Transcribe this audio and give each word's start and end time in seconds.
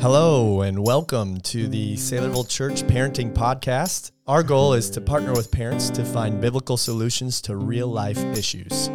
Hello, 0.00 0.62
and 0.62 0.78
welcome 0.78 1.42
to 1.42 1.68
the 1.68 1.94
Saylorville 1.94 2.48
Church 2.48 2.82
Parenting 2.84 3.34
Podcast. 3.34 4.12
Our 4.26 4.42
goal 4.42 4.72
is 4.72 4.88
to 4.92 5.00
partner 5.02 5.32
with 5.32 5.52
parents 5.52 5.90
to 5.90 6.06
find 6.06 6.40
biblical 6.40 6.78
solutions 6.78 7.42
to 7.42 7.54
real 7.54 7.86
life 7.86 8.16
issues. 8.34 8.88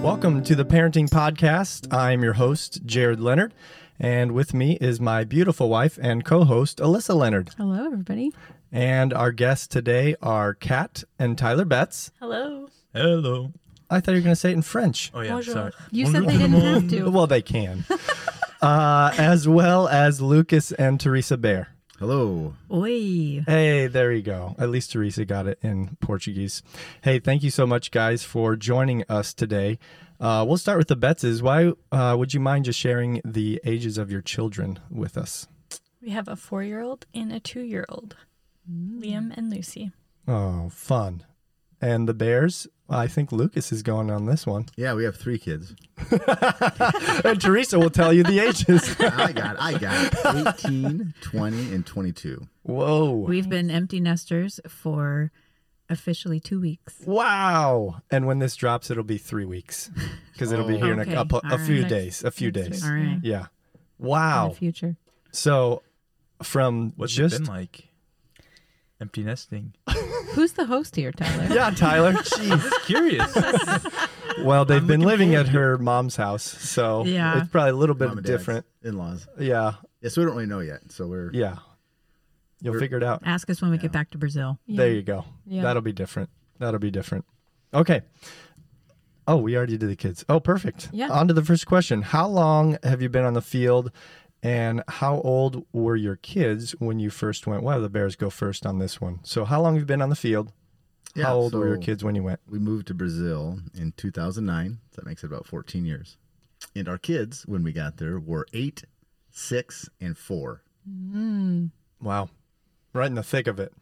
Welcome 0.00 0.44
to 0.44 0.54
the 0.54 0.64
Parenting 0.64 1.08
Podcast. 1.08 1.92
I'm 1.92 2.22
your 2.22 2.34
host, 2.34 2.86
Jared 2.86 3.18
Leonard, 3.18 3.54
and 3.98 4.30
with 4.30 4.54
me 4.54 4.78
is 4.80 5.00
my 5.00 5.24
beautiful 5.24 5.68
wife 5.68 5.98
and 6.00 6.24
co 6.24 6.44
host, 6.44 6.78
Alyssa 6.78 7.16
Leonard. 7.16 7.50
Hello, 7.58 7.84
everybody. 7.84 8.30
And 8.70 9.12
our 9.12 9.32
guests 9.32 9.66
today 9.66 10.14
are 10.22 10.54
Kat 10.54 11.02
and 11.18 11.36
Tyler 11.36 11.64
Betz. 11.64 12.12
Hello. 12.20 12.68
Hello. 12.94 13.52
I 13.92 14.00
thought 14.00 14.12
you 14.12 14.18
were 14.18 14.24
going 14.24 14.32
to 14.32 14.40
say 14.40 14.50
it 14.50 14.54
in 14.54 14.62
French. 14.62 15.10
Oh 15.14 15.20
yeah, 15.20 15.34
Bonjour. 15.34 15.54
sorry. 15.54 15.72
You 15.90 16.06
said 16.06 16.24
they 16.24 16.38
didn't 16.38 16.60
have 16.60 16.88
to. 16.88 17.10
Well, 17.10 17.26
they 17.26 17.42
can. 17.42 17.84
uh, 18.62 19.12
as 19.18 19.46
well 19.46 19.86
as 19.86 20.20
Lucas 20.20 20.72
and 20.72 20.98
Teresa 20.98 21.36
Bair. 21.36 21.68
Hello. 21.98 22.54
Oi. 22.72 23.44
Hey, 23.46 23.86
there 23.86 24.10
you 24.10 24.22
go. 24.22 24.56
At 24.58 24.70
least 24.70 24.92
Teresa 24.92 25.24
got 25.24 25.46
it 25.46 25.58
in 25.62 25.96
Portuguese. 26.00 26.62
Hey, 27.02 27.18
thank 27.20 27.42
you 27.42 27.50
so 27.50 27.66
much, 27.66 27.90
guys, 27.90 28.24
for 28.24 28.56
joining 28.56 29.04
us 29.08 29.34
today. 29.34 29.78
Uh, 30.18 30.44
we'll 30.48 30.56
start 30.56 30.78
with 30.78 30.88
the 30.88 30.96
Betzes. 30.96 31.42
Why 31.42 31.72
uh, 31.92 32.16
would 32.16 32.32
you 32.32 32.40
mind 32.40 32.64
just 32.64 32.78
sharing 32.78 33.20
the 33.24 33.60
ages 33.62 33.98
of 33.98 34.10
your 34.10 34.22
children 34.22 34.78
with 34.90 35.18
us? 35.18 35.46
We 36.00 36.10
have 36.10 36.28
a 36.28 36.34
four 36.34 36.62
year 36.62 36.80
old 36.80 37.06
and 37.14 37.30
a 37.32 37.38
two 37.38 37.60
year 37.60 37.84
old, 37.88 38.16
Liam 38.68 39.32
and 39.36 39.50
Lucy. 39.50 39.92
Oh, 40.26 40.70
fun. 40.70 41.24
And 41.80 42.08
the 42.08 42.14
Bairs? 42.14 42.66
I 42.92 43.06
think 43.08 43.32
Lucas 43.32 43.72
is 43.72 43.82
going 43.82 44.10
on 44.10 44.26
this 44.26 44.46
one. 44.46 44.66
Yeah, 44.76 44.94
we 44.94 45.04
have 45.04 45.16
three 45.16 45.38
kids. 45.38 45.74
and 47.24 47.40
Teresa 47.40 47.78
will 47.78 47.90
tell 47.90 48.12
you 48.12 48.22
the 48.22 48.38
ages. 48.40 48.94
I 49.00 49.32
got, 49.32 49.56
I 49.58 49.78
got 49.78 50.58
18, 50.64 51.14
20, 51.20 51.74
and 51.74 51.86
22. 51.86 52.46
Whoa. 52.62 53.10
We've 53.14 53.48
been 53.48 53.70
empty 53.70 54.00
nesters 54.00 54.60
for 54.68 55.30
officially 55.88 56.40
two 56.40 56.60
weeks. 56.60 56.94
Wow. 57.04 58.02
And 58.10 58.26
when 58.26 58.38
this 58.38 58.56
drops, 58.56 58.90
it'll 58.90 59.04
be 59.04 59.18
three 59.18 59.44
weeks 59.44 59.90
because 60.32 60.52
it'll 60.52 60.66
be 60.68 60.78
here 60.78 60.92
in 60.92 61.00
Okay. 61.00 61.12
a, 61.12 61.14
couple, 61.14 61.40
a 61.44 61.58
few 61.58 61.82
right. 61.82 61.88
days. 61.88 62.24
A 62.24 62.30
few 62.30 62.50
Next 62.50 62.68
days. 62.68 62.84
All 62.84 62.92
right. 62.92 63.18
Yeah. 63.22 63.46
In 64.00 64.06
Wow. 64.06 64.48
the 64.50 64.54
future. 64.54 64.96
So 65.30 65.82
from 66.42 66.92
What's 66.96 67.12
just 67.12 67.34
it 67.36 67.38
been 67.40 67.46
like? 67.48 67.88
Empty 69.02 69.24
nesting. 69.24 69.74
Who's 70.34 70.52
the 70.52 70.64
host 70.64 70.96
here, 70.96 71.12
Tyler? 71.12 71.52
yeah, 71.54 71.70
Tyler. 71.70 72.12
Just 72.22 72.80
curious. 72.84 73.34
well, 74.44 74.64
they've 74.64 74.80
I'm 74.80 74.86
been 74.86 75.00
looking 75.00 75.30
living 75.32 75.34
at 75.34 75.48
her 75.48 75.76
mom's 75.76 76.16
house, 76.16 76.44
so 76.44 77.04
Yeah. 77.04 77.40
it's 77.40 77.50
probably 77.50 77.72
a 77.72 77.76
little 77.76 77.94
bit 77.96 78.08
Mom 78.08 78.18
and 78.18 78.26
dad's 78.26 78.38
different. 78.38 78.66
In-laws. 78.82 79.26
Yeah, 79.38 79.74
Yeah, 80.00 80.08
so 80.08 80.20
we 80.20 80.24
don't 80.26 80.36
really 80.36 80.46
know 80.48 80.60
yet. 80.60 80.90
So 80.92 81.06
we're 81.06 81.30
yeah. 81.32 81.56
You'll 82.60 82.72
We're- 82.74 82.84
figure 82.84 82.96
it 82.96 83.02
out. 83.02 83.22
Ask 83.24 83.50
us 83.50 83.60
when 83.60 83.72
we 83.72 83.76
Yeah. 83.76 83.82
get 83.82 83.92
back 83.92 84.10
to 84.12 84.18
Brazil. 84.18 84.58
There 84.68 84.90
you 84.92 85.02
go. 85.02 85.24
Yeah. 85.46 85.62
That'll 85.62 85.82
be 85.82 85.92
different. 85.92 86.30
That'll 86.60 86.78
be 86.80 86.92
different. 86.92 87.24
Okay. 87.74 88.02
Oh, 89.26 89.36
we 89.36 89.56
already 89.56 89.76
did 89.76 89.88
the 89.90 89.96
kids. 89.96 90.24
Oh, 90.28 90.38
perfect. 90.40 90.88
Yeah. 90.92 91.08
On 91.08 91.26
to 91.28 91.34
the 91.34 91.44
first 91.44 91.66
question. 91.66 92.02
How 92.02 92.26
long 92.28 92.78
have 92.82 93.02
you 93.02 93.08
been 93.08 93.24
on 93.24 93.34
the 93.34 93.42
field 93.42 93.90
and 94.42 94.82
how 94.88 95.20
old 95.20 95.66
were 95.72 95.96
your 95.96 96.16
kids 96.16 96.72
when 96.78 96.98
you 96.98 97.10
first 97.10 97.46
went? 97.46 97.62
Well, 97.62 97.80
the 97.80 97.88
Bairs 97.88 98.16
go 98.16 98.30
first 98.30 98.66
on 98.66 98.78
this 98.78 99.00
one. 99.00 99.20
So, 99.22 99.44
how 99.44 99.60
long 99.60 99.74
have 99.74 99.82
you 99.82 99.86
been 99.86 100.02
on 100.02 100.10
the 100.10 100.16
field? 100.16 100.52
yeah, 101.14 101.26
how 101.26 101.34
old 101.34 101.54
were 101.54 101.68
your 101.68 101.78
kids 101.78 102.02
when 102.02 102.14
you 102.14 102.22
went? 102.22 102.40
We 102.48 102.58
moved 102.58 102.86
to 102.88 102.94
Brazil 102.94 103.58
in 103.74 103.92
2009. 103.96 104.78
So 104.90 104.96
that 104.96 105.06
makes 105.06 105.22
it 105.22 105.26
about 105.26 105.46
14 105.46 105.84
years. 105.84 106.16
And 106.74 106.88
our 106.88 106.98
kids, 106.98 107.44
when 107.46 107.62
we 107.62 107.72
got 107.72 107.98
there, 107.98 108.18
were 108.18 108.46
eight, 108.52 108.84
six, 109.30 109.88
and 110.00 110.16
four. 110.16 110.62
Mm-hmm. 110.88 111.66
Wow. 112.00 112.30
Right 112.94 113.06
in 113.06 113.14
the 113.14 113.22
thick 113.22 113.46
of 113.46 113.60
it. 113.60 113.72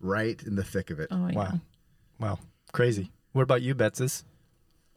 Right 0.00 0.42
in 0.42 0.56
the 0.56 0.64
thick 0.64 0.90
of 0.90 0.98
it. 0.98 1.08
Oh, 1.10 1.28
yeah. 1.28 1.34
Wow. 1.34 1.60
Wow. 2.18 2.38
Crazy. 2.72 3.10
What 3.32 3.42
about 3.42 3.62
you, 3.62 3.74
Betzes? 3.74 4.24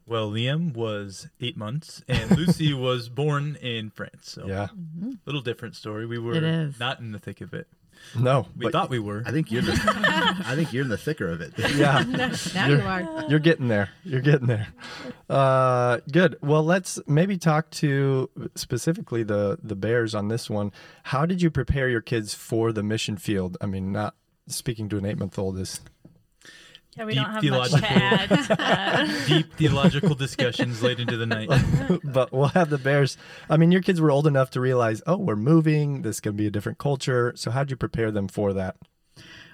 Well, 0.07 0.29
Liam 0.29 0.73
was 0.75 1.27
eight 1.41 1.57
months, 1.57 2.03
and 2.07 2.37
Lucy 2.37 2.73
was 2.87 3.09
born 3.09 3.55
in 3.61 3.89
France. 3.89 4.29
So 4.31 4.45
Yeah. 4.47 4.67
little 5.25 5.41
different 5.41 5.75
story. 5.75 6.05
We 6.05 6.19
were 6.19 6.39
not 6.79 6.99
in 6.99 7.11
the 7.11 7.19
thick 7.19 7.41
of 7.41 7.53
it. 7.53 7.67
No. 8.15 8.45
We 8.55 8.69
thought 8.69 8.89
we 8.91 8.99
were. 8.99 9.23
I 9.25 9.31
think 9.31 9.51
you're 9.51 9.63
the, 9.63 9.71
I 10.45 10.53
think 10.55 10.71
you're 10.73 10.83
in 10.83 10.89
the 10.89 10.97
thicker 10.97 11.27
of 11.27 11.41
it. 11.41 11.53
Yeah. 11.75 12.03
Now 12.53 12.67
you 12.67 12.81
are. 12.81 13.25
You're 13.29 13.39
getting 13.39 13.67
there. 13.67 13.89
You're 14.03 14.21
getting 14.21 14.45
there. 14.47 14.67
Uh, 15.29 15.99
good. 16.11 16.37
Well, 16.41 16.63
let's 16.63 16.99
maybe 17.07 17.37
talk 17.37 17.71
to 17.71 18.29
specifically 18.53 19.23
the 19.23 19.57
the 19.63 19.75
Bairs 19.75 20.13
on 20.13 20.27
this 20.27 20.49
one. 20.49 20.71
How 21.03 21.25
did 21.25 21.41
you 21.41 21.49
prepare 21.49 21.89
your 21.89 22.01
kids 22.01 22.35
for 22.35 22.71
the 22.71 22.83
mission 22.83 23.17
field? 23.17 23.57
I 23.59 23.65
mean, 23.65 23.91
not 23.91 24.15
speaking 24.47 24.87
to 24.89 24.97
an 24.97 25.05
eight 25.05 25.17
month 25.17 25.39
old 25.39 25.57
is 25.57 25.79
Yeah, 26.97 27.05
we 27.05 27.13
Deep 27.13 27.23
don't 27.23 27.33
have 27.33 27.43
much 27.43 27.71
to 27.71 27.77
theological- 27.77 28.57
add. 28.59 29.05
Uh, 29.05 29.25
Deep 29.27 29.53
theological 29.55 30.15
discussions 30.15 30.81
late 30.81 30.99
into 30.99 31.17
the 31.17 31.25
night. 31.25 31.49
but 32.03 32.31
we'll 32.31 32.47
have 32.49 32.69
the 32.69 32.77
Bairs. 32.77 33.17
I 33.49 33.57
mean, 33.57 33.71
your 33.71 33.81
kids 33.81 33.99
were 33.99 34.11
old 34.11 34.27
enough 34.27 34.49
to 34.51 34.61
realize, 34.61 35.01
oh, 35.05 35.17
we're 35.17 35.35
moving. 35.35 36.03
This 36.03 36.19
can 36.19 36.35
be 36.35 36.47
a 36.47 36.49
different 36.49 36.77
culture. 36.77 37.33
So, 37.35 37.51
how'd 37.51 37.69
you 37.69 37.75
prepare 37.75 38.11
them 38.11 38.27
for 38.27 38.53
that? 38.53 38.77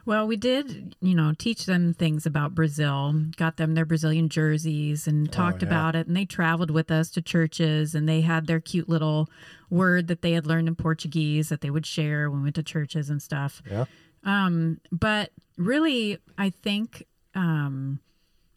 Well, 0.06 0.26
we 0.26 0.36
did, 0.36 0.96
you 1.02 1.14
know, 1.14 1.34
teach 1.38 1.66
them 1.66 1.94
things 1.94 2.26
about 2.26 2.56
Brazil, 2.56 3.14
got 3.38 3.58
them 3.58 3.76
their 3.76 3.86
Brazilian 3.86 4.30
jerseys 4.30 5.08
and 5.08 5.32
talked 5.32 5.62
yeah. 5.62 5.68
about 5.68 5.96
it. 5.96 6.08
And 6.08 6.18
they 6.18 6.26
traveled 6.26 6.72
with 6.72 6.90
us 6.90 7.10
to 7.12 7.22
churches 7.22 7.94
and 7.94 8.10
they 8.10 8.22
had 8.22 8.48
their 8.48 8.60
cute 8.60 8.90
little 8.90 9.30
word 9.70 10.08
that 10.08 10.22
they 10.22 10.32
had 10.32 10.48
learned 10.48 10.68
in 10.68 10.76
Portuguese 10.76 11.50
that 11.50 11.62
they 11.62 11.70
would 11.70 11.86
share 11.86 12.30
when 12.30 12.40
we 12.40 12.46
went 12.46 12.56
to 12.56 12.64
churches 12.64 13.10
and 13.10 13.22
stuff. 13.22 13.62
Yeah. 13.70 13.86
Um, 14.24 14.80
but 14.92 15.32
really, 15.58 16.18
I 16.38 16.50
think 16.50 17.06
um, 17.36 18.00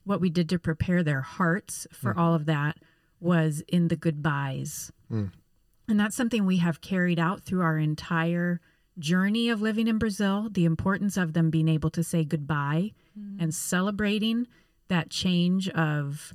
what 0.04 0.20
we 0.20 0.30
did 0.30 0.48
to 0.50 0.58
prepare 0.58 1.02
their 1.02 1.20
hearts 1.22 1.86
for 1.92 2.16
all 2.18 2.34
of 2.34 2.46
that 2.46 2.76
was 3.20 3.62
in 3.68 3.88
the 3.88 3.96
goodbyes. 3.96 4.92
And 5.88 6.00
that's 6.00 6.16
something 6.16 6.44
we 6.46 6.58
have 6.58 6.80
carried 6.80 7.18
out 7.18 7.42
through 7.42 7.62
our 7.62 7.78
entire 7.78 8.60
journey 8.98 9.48
of 9.48 9.60
living 9.60 9.88
in 9.88 9.98
Brazil 9.98 10.48
the 10.50 10.64
importance 10.64 11.16
of 11.16 11.32
them 11.32 11.50
being 11.50 11.68
able 11.68 11.90
to 11.90 12.02
say 12.04 12.24
goodbye 12.24 12.92
and 13.40 13.54
celebrating 13.54 14.46
that 14.88 15.10
change 15.10 15.68
of 15.70 16.32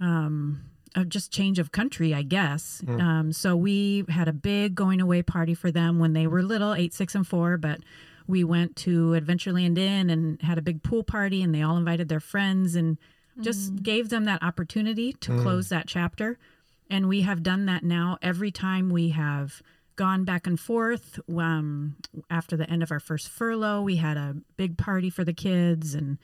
um 0.00 0.62
of 0.94 1.08
just 1.08 1.30
change 1.32 1.58
of 1.58 1.72
country 1.72 2.14
i 2.14 2.22
guess. 2.22 2.82
Um 2.86 3.32
so 3.32 3.56
we 3.56 4.04
had 4.08 4.28
a 4.28 4.32
big 4.32 4.74
going 4.74 5.00
away 5.00 5.22
party 5.22 5.54
for 5.54 5.70
them 5.70 5.98
when 5.98 6.12
they 6.12 6.26
were 6.26 6.42
little 6.42 6.72
eight 6.74 6.92
six 6.94 7.14
and 7.14 7.26
four 7.26 7.56
but 7.56 7.80
we 8.26 8.44
went 8.44 8.76
to 8.76 9.10
adventureland 9.10 9.78
inn 9.78 10.10
and 10.10 10.40
had 10.42 10.58
a 10.58 10.62
big 10.62 10.82
pool 10.82 11.02
party 11.02 11.42
and 11.42 11.54
they 11.54 11.62
all 11.62 11.76
invited 11.76 12.08
their 12.08 12.20
friends 12.20 12.74
and 12.74 12.98
just 13.40 13.82
gave 13.82 14.08
them 14.08 14.24
that 14.24 14.42
opportunity 14.42 15.12
to 15.12 15.40
close 15.42 15.68
that 15.68 15.86
chapter. 15.86 16.38
And 16.88 17.08
we 17.08 17.22
have 17.22 17.42
done 17.42 17.66
that 17.66 17.84
now 17.84 18.18
every 18.22 18.50
time 18.50 18.88
we 18.88 19.10
have 19.10 19.62
gone 19.96 20.24
back 20.24 20.46
and 20.46 20.60
forth 20.60 21.18
um, 21.36 21.96
after 22.30 22.56
the 22.56 22.68
end 22.70 22.82
of 22.82 22.92
our 22.92 23.00
first 23.00 23.28
furlough 23.28 23.80
we 23.80 23.96
had 23.96 24.16
a 24.18 24.36
big 24.56 24.76
party 24.76 25.08
for 25.08 25.24
the 25.24 25.32
kids 25.32 25.94
and 25.94 26.18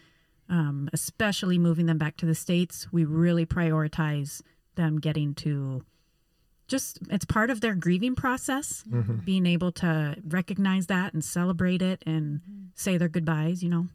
um, 0.48 0.90
especially 0.92 1.58
moving 1.58 1.86
them 1.86 1.96
back 1.96 2.18
to 2.18 2.26
the 2.26 2.34
states 2.34 2.92
we 2.92 3.04
really 3.04 3.46
prioritize 3.46 4.42
them 4.74 5.00
getting 5.00 5.34
to 5.34 5.82
just 6.72 6.98
it's 7.14 7.24
part 7.36 7.50
of 7.50 7.60
their 7.60 7.74
grieving 7.84 8.14
process 8.16 8.82
being 9.24 9.46
able 9.46 9.70
to 9.82 10.16
recognize 10.38 10.86
that 10.94 11.08
and 11.14 11.22
celebrate 11.24 11.82
it 11.82 12.02
and 12.12 12.40
say 12.74 12.96
their 12.98 13.12
goodbyes 13.16 13.62
you 13.62 13.70
know 13.70 13.86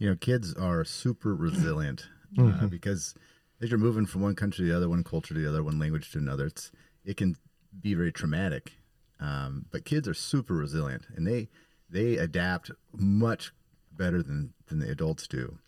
You 0.00 0.08
know, 0.08 0.16
kids 0.16 0.54
are 0.54 0.84
super 0.84 1.32
resilient 1.34 2.00
uh, 2.38 2.66
because 2.68 3.14
as 3.60 3.68
you're 3.70 3.78
moving 3.88 4.06
from 4.06 4.22
one 4.22 4.34
country 4.34 4.64
to 4.64 4.70
the 4.70 4.76
other, 4.76 4.88
one 4.88 5.04
culture 5.04 5.34
to 5.34 5.40
the 5.40 5.48
other, 5.50 5.62
one 5.62 5.78
language 5.78 6.10
to 6.12 6.18
another, 6.18 6.46
it's 6.46 6.72
it 7.04 7.16
can 7.20 7.36
be 7.86 7.92
very 8.00 8.12
traumatic. 8.20 8.64
Um, 9.28 9.66
but 9.70 9.84
kids 9.84 10.08
are 10.08 10.14
super 10.14 10.54
resilient, 10.54 11.04
and 11.14 11.26
they 11.26 11.48
they 11.96 12.16
adapt 12.16 12.70
much 12.96 13.52
better 13.92 14.22
than 14.22 14.54
than 14.68 14.78
the 14.80 14.88
adults 14.90 15.24
do. 15.28 15.58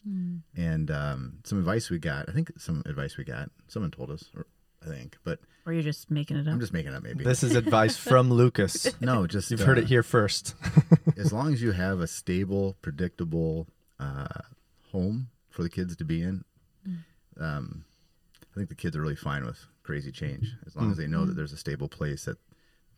And 0.70 0.90
um, 0.90 1.20
some 1.44 1.58
advice 1.58 1.90
we 1.90 1.99
got, 1.99 2.22
I 2.31 2.32
think 2.32 2.52
some 2.58 2.82
advice 2.87 3.19
we 3.19 3.25
got, 3.25 3.50
someone 3.69 3.90
told 3.90 4.11
us, 4.11 4.25
or 4.34 4.46
I 4.84 4.88
think, 4.88 5.17
but 5.25 5.38
or 5.67 5.73
you're 5.73 5.82
just 5.82 6.11
making 6.11 6.37
it 6.37 6.49
up 6.49 6.55
I'm 6.55 6.61
just 6.61 6.73
making 6.73 6.93
it 6.93 6.96
up 6.96 7.02
maybe. 7.02 7.25
This 7.25 7.43
is 7.43 7.55
advice 7.55 7.96
from 7.96 8.31
Lucas. 8.32 9.00
no, 9.00 9.26
just 9.26 9.50
You've 9.50 9.61
heard 9.61 9.79
uh, 9.79 9.82
it 9.82 9.88
here 9.88 10.02
first. 10.02 10.55
as 11.17 11.32
long 11.32 11.52
as 11.52 11.62
you 11.62 11.73
have 11.73 12.00
a 12.00 12.06
stable, 12.06 12.76
predictable 12.82 13.69
uh, 14.00 14.26
home 14.90 15.29
for 15.50 15.62
the 15.62 15.70
kids 15.70 15.96
to 15.96 16.05
be 16.05 16.23
in, 16.23 16.44
um, 17.38 17.84
I 18.40 18.56
think 18.56 18.69
the 18.69 18.75
kids 18.75 18.96
are 18.96 19.00
really 19.00 19.17
fine 19.17 19.44
with 19.44 19.67
crazy 19.82 20.12
change. 20.12 20.52
As 20.67 20.76
long 20.76 20.90
as 20.90 20.96
they 20.96 21.06
know 21.06 21.25
that 21.25 21.35
there's 21.35 21.52
a 21.52 21.56
stable 21.56 21.88
place 21.88 22.25
that 22.25 22.38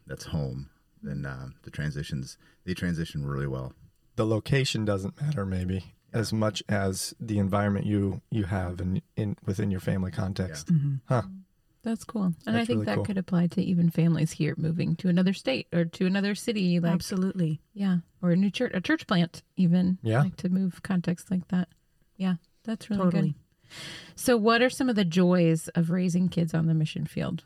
that's 0.06 0.26
home, 0.26 0.70
then 1.02 1.26
uh, 1.26 1.48
the 1.62 1.70
transitions 1.70 2.38
they 2.64 2.74
transition 2.74 3.26
really 3.26 3.46
well. 3.46 3.72
the 4.16 4.26
location 4.26 4.84
doesn't 4.84 5.20
matter 5.20 5.44
maybe 5.44 5.94
as 6.14 6.32
much 6.32 6.62
as 6.68 7.12
the 7.20 7.38
environment 7.38 7.84
you 7.84 8.22
you 8.30 8.44
have 8.44 8.80
in, 8.80 9.02
in 9.16 9.36
within 9.44 9.70
your 9.70 9.80
family 9.80 10.12
context. 10.12 10.70
Huh. 11.06 11.22
That's 11.84 12.02
cool. 12.04 12.32
And 12.46 12.56
I 12.56 12.64
think 12.64 12.78
really 12.78 12.84
that 12.86 12.94
cool. 12.96 13.04
could 13.04 13.18
apply 13.18 13.46
to 13.48 13.62
even 13.62 13.90
families 13.90 14.32
here 14.32 14.54
moving 14.56 14.96
to 14.96 15.08
another 15.08 15.34
state 15.34 15.68
or 15.72 15.84
to 15.84 16.06
another 16.06 16.34
city, 16.34 16.80
like 16.80 16.92
Absolutely. 16.92 17.60
yeah, 17.74 17.98
or 18.22 18.30
a 18.30 18.36
new 18.36 18.50
church, 18.50 18.72
a 18.74 18.80
church 18.80 19.06
plant, 19.06 19.42
even 19.56 19.98
Yeah. 20.02 20.22
like 20.22 20.36
to 20.36 20.48
move 20.48 20.82
context 20.82 21.30
like 21.30 21.46
that. 21.48 21.68
Yeah, 22.16 22.36
that's 22.64 22.88
really 22.88 23.02
Totally. 23.04 23.28
good. 23.32 23.34
So, 24.16 24.36
what 24.38 24.62
are 24.62 24.70
some 24.70 24.88
of 24.88 24.96
the 24.96 25.04
joys 25.04 25.68
of 25.68 25.90
raising 25.90 26.28
kids 26.30 26.54
on 26.54 26.66
the 26.66 26.74
mission 26.74 27.04
field? 27.06 27.44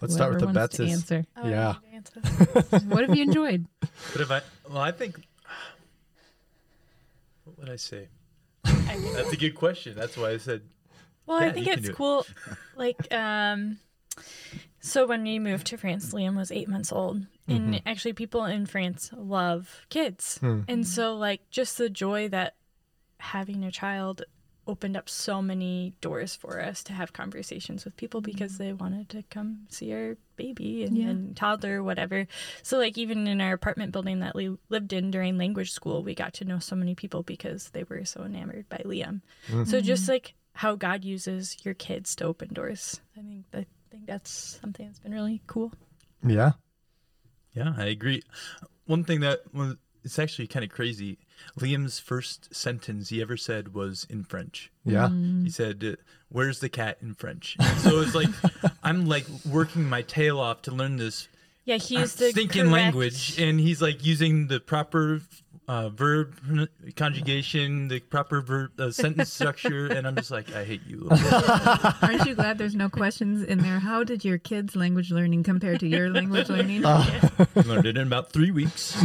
Let's 0.00 0.14
start 0.14 0.30
with 0.32 0.40
the 0.40 0.46
Whoever 0.48 0.58
wants. 0.60 0.80
Answer. 0.80 1.24
Oh, 1.36 1.48
Yeah. 1.48 1.74
answer. 1.92 2.20
what 2.88 3.06
have 3.06 3.14
you 3.16 3.22
enjoyed? 3.22 3.66
What 3.80 4.20
if 4.20 4.30
I, 4.32 4.40
well, 4.68 4.78
I 4.82 4.90
think, 4.90 5.20
what 7.44 7.58
would 7.58 7.70
I 7.70 7.76
say? 7.76 8.08
I 8.64 8.96
That's 9.14 9.32
a 9.32 9.36
good 9.36 9.54
question. 9.54 9.94
That's 9.96 10.16
why 10.16 10.30
I 10.30 10.38
said, 10.38 10.62
Well, 11.26 11.40
Yeah, 11.40 11.46
I 11.46 11.52
think 11.52 11.66
it's 11.66 11.82
do 11.82 11.90
it. 11.90 11.96
cool. 11.96 12.26
Like, 12.74 13.12
um, 13.12 13.78
so 14.80 15.06
when 15.06 15.22
we 15.22 15.38
moved 15.38 15.68
to 15.68 15.76
France, 15.76 16.12
Liam 16.12 16.36
was 16.36 16.50
eight 16.50 16.68
months 16.68 16.90
old, 16.90 17.26
and 17.46 17.74
mm-hmm. 17.74 17.88
actually, 17.88 18.14
people 18.14 18.44
in 18.46 18.66
France 18.66 19.10
love 19.14 19.86
kids, 19.90 20.38
hmm. 20.38 20.62
and 20.66 20.86
so 20.86 21.14
like 21.14 21.48
just 21.50 21.78
the 21.78 21.90
joy 21.90 22.28
that 22.30 22.56
having 23.18 23.62
a 23.62 23.70
child 23.70 24.24
opened 24.66 24.96
up 24.96 25.08
so 25.08 25.42
many 25.42 25.92
doors 26.00 26.36
for 26.36 26.60
us 26.60 26.84
to 26.84 26.92
have 26.92 27.12
conversations 27.12 27.84
with 27.84 27.96
people 27.96 28.20
because 28.20 28.52
mm-hmm. 28.52 28.64
they 28.64 28.72
wanted 28.72 29.08
to 29.08 29.22
come 29.28 29.66
see 29.68 29.92
our 29.92 30.16
baby 30.36 30.84
and, 30.84 30.96
Yeah. 30.96 31.08
and 31.08 31.36
toddler 31.36 31.82
whatever 31.82 32.26
so 32.62 32.78
like 32.78 32.96
even 32.96 33.26
in 33.26 33.40
our 33.40 33.52
apartment 33.52 33.92
building 33.92 34.20
that 34.20 34.36
we 34.36 34.56
lived 34.68 34.92
in 34.92 35.10
during 35.10 35.36
language 35.36 35.72
school 35.72 36.02
we 36.04 36.14
got 36.14 36.34
to 36.34 36.44
know 36.44 36.60
so 36.60 36.76
many 36.76 36.94
people 36.94 37.22
because 37.24 37.70
they 37.70 37.82
were 37.82 38.04
so 38.04 38.22
enamored 38.22 38.68
by 38.68 38.78
liam 38.84 39.20
mm-hmm. 39.48 39.64
so 39.64 39.80
just 39.80 40.08
like 40.08 40.34
how 40.54 40.74
God 40.76 41.04
uses 41.04 41.56
your 41.64 41.74
kids 41.74 42.14
to 42.16 42.24
open 42.24 42.52
doors. 42.52 43.00
I 43.16 43.20
think 43.22 43.44
I 43.54 43.66
think 43.90 44.06
that's 44.06 44.30
something 44.60 44.86
that's 44.86 44.98
been 45.00 45.12
really 45.12 45.42
cool. 45.46 45.72
Yeah. 46.26 46.52
yeah, 47.54 47.72
I 47.76 47.86
agree. 47.86 48.22
One 48.86 49.04
thing 49.04 49.20
that 49.20 49.40
was, 49.52 49.76
it's 50.04 50.18
actually 50.18 50.46
kind 50.46 50.64
of 50.64 50.70
crazy. 50.70 51.18
Liam's 51.58 51.98
first 51.98 52.54
sentence 52.54 53.08
he 53.08 53.20
ever 53.20 53.36
said 53.36 53.74
was 53.74 54.06
in 54.08 54.24
French. 54.24 54.70
Yeah. 54.84 55.08
He 55.10 55.50
said, 55.50 55.82
uh, 55.84 55.96
"Where's 56.28 56.60
the 56.60 56.68
cat?" 56.68 56.98
in 57.02 57.14
French. 57.14 57.56
So 57.78 58.00
it's 58.00 58.14
like 58.14 58.28
I'm 58.82 59.06
like 59.06 59.26
working 59.50 59.88
my 59.88 60.02
tail 60.02 60.38
off 60.38 60.62
to 60.62 60.70
learn 60.70 60.96
this 60.96 61.28
Yeah, 61.64 61.76
he 61.78 61.98
used 61.98 62.18
the 62.18 62.30
stinking 62.30 62.62
correct- 62.62 62.72
language, 62.72 63.40
and 63.40 63.58
he's 63.60 63.80
like 63.82 64.04
using 64.04 64.46
the 64.48 64.60
proper 64.60 65.20
uh, 65.68 65.88
verb 65.90 66.38
conjugation, 66.96 67.88
the 67.88 68.00
proper 68.00 68.40
verb 68.40 68.78
uh, 68.78 68.90
sentence 68.90 69.32
structure, 69.32 69.86
and 69.86 70.06
I'm 70.06 70.16
just 70.16 70.30
like, 70.30 70.52
I 70.54 70.64
hate 70.64 70.82
you. 70.86 71.08
Aren't 72.02 72.26
you 72.26 72.34
glad 72.34 72.58
there's 72.58 72.74
no 72.74 72.88
questions 72.88 73.42
in 73.42 73.58
there? 73.58 73.78
How 73.78 74.04
did 74.04 74.24
your 74.24 74.38
kids' 74.38 74.74
language 74.76 75.10
learning 75.10 75.44
compare 75.44 75.78
to 75.78 75.86
your 75.86 76.10
language 76.10 76.48
learning? 76.48 76.82
Learned 77.54 77.86
it 77.86 77.96
in 77.96 78.06
about 78.06 78.32
three 78.32 78.50
weeks. 78.50 78.96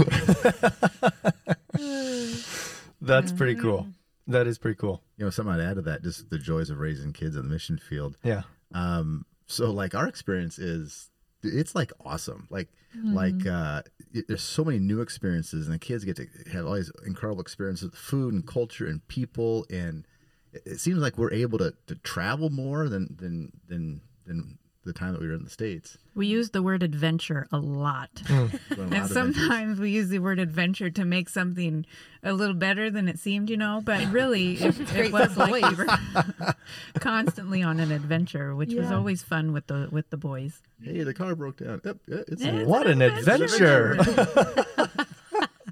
That's 3.02 3.32
pretty 3.32 3.56
cool. 3.56 3.88
That 4.28 4.48
is 4.48 4.58
pretty 4.58 4.76
cool. 4.76 5.02
You 5.18 5.26
know, 5.26 5.30
something 5.30 5.54
I'd 5.54 5.62
add 5.62 5.76
to 5.76 5.82
that, 5.84 6.04
just 6.04 6.30
the 6.30 6.38
joys 6.38 6.70
of 6.70 6.80
raising 6.80 7.14
kids 7.14 7.38
on 7.38 7.44
the 7.44 7.50
mission 7.50 7.78
field. 7.78 8.18
Yeah. 8.24 8.42
Um, 8.74 9.26
so 9.46 9.72
like 9.72 9.96
our 9.96 10.08
experience 10.08 10.60
is 10.60 11.10
it's 11.44 11.76
like 11.76 11.92
awesome. 12.04 12.48
Like 12.50 12.70
like 13.14 13.46
uh 13.46 13.84
it- 14.14 14.28
there's 14.28 14.42
so 14.42 14.64
many 14.66 14.80
new 14.80 15.02
experiences 15.02 15.68
and 15.68 15.74
the 15.76 15.80
kids 15.80 16.04
get 16.04 16.16
to 16.18 16.26
have 16.52 16.66
all 16.66 16.74
these 16.74 16.92
incredible 17.06 17.42
experiences 17.42 17.92
with 17.92 18.00
food 18.00 18.34
and 18.34 18.46
culture 18.48 18.88
and 18.88 19.06
people 19.08 19.66
and 19.70 20.06
it, 20.54 20.64
it 20.66 20.80
seems 20.80 20.98
like 21.00 21.18
we're 21.18 21.32
able 21.34 21.58
to, 21.60 21.74
to 21.88 21.96
travel 21.96 22.50
more 22.50 22.90
than 22.90 23.16
than 23.20 23.52
than 23.68 24.02
than 24.26 24.58
the 24.88 24.94
time 24.94 25.12
that 25.14 25.22
we 25.22 25.28
were 25.28 25.34
in 25.36 25.44
the 25.44 25.50
States. 25.50 25.98
We 26.16 26.26
use 26.26 26.50
the 26.50 26.64
word 26.64 26.82
adventure 26.82 27.48
a 27.52 27.58
lot. 27.60 28.10
Going 28.28 28.40
a 28.40 28.44
lot 28.44 28.52
And 28.72 28.80
of 28.80 28.82
adventures. 28.82 29.14
sometimes 29.14 29.80
we 29.80 29.92
use 29.92 30.10
the 30.10 30.18
word 30.20 30.40
adventure 30.40 30.90
to 30.90 31.06
make 31.06 31.30
something 31.30 31.86
a 32.24 32.34
little 32.34 32.56
better 32.56 32.90
than 32.90 33.08
it 33.08 33.20
seemed, 33.20 33.50
you 33.52 33.58
know. 33.58 33.82
But 33.86 34.06
really, 34.12 34.54
it, 34.58 34.80
it 34.96 35.12
was 35.14 35.38
like 35.38 35.52
we 35.70 35.76
were 35.76 36.56
constantly 37.00 37.62
on 37.62 37.80
an 37.80 37.92
adventure, 37.92 38.56
which 38.56 38.74
was 38.74 38.92
always 38.92 39.22
fun 39.22 39.54
with 39.54 39.68
the 39.68 39.90
with 39.92 40.10
the 40.10 40.18
boys. 40.18 40.62
Hey, 40.82 41.04
the 41.04 41.14
car 41.14 41.36
broke 41.36 41.58
down. 41.58 41.82
Yep, 41.86 41.98
yeah, 42.08 42.18
it's 42.28 42.42
It's 42.42 42.68
What 42.68 42.88
an 42.88 43.02
an 43.02 43.14
adventure. 43.18 43.98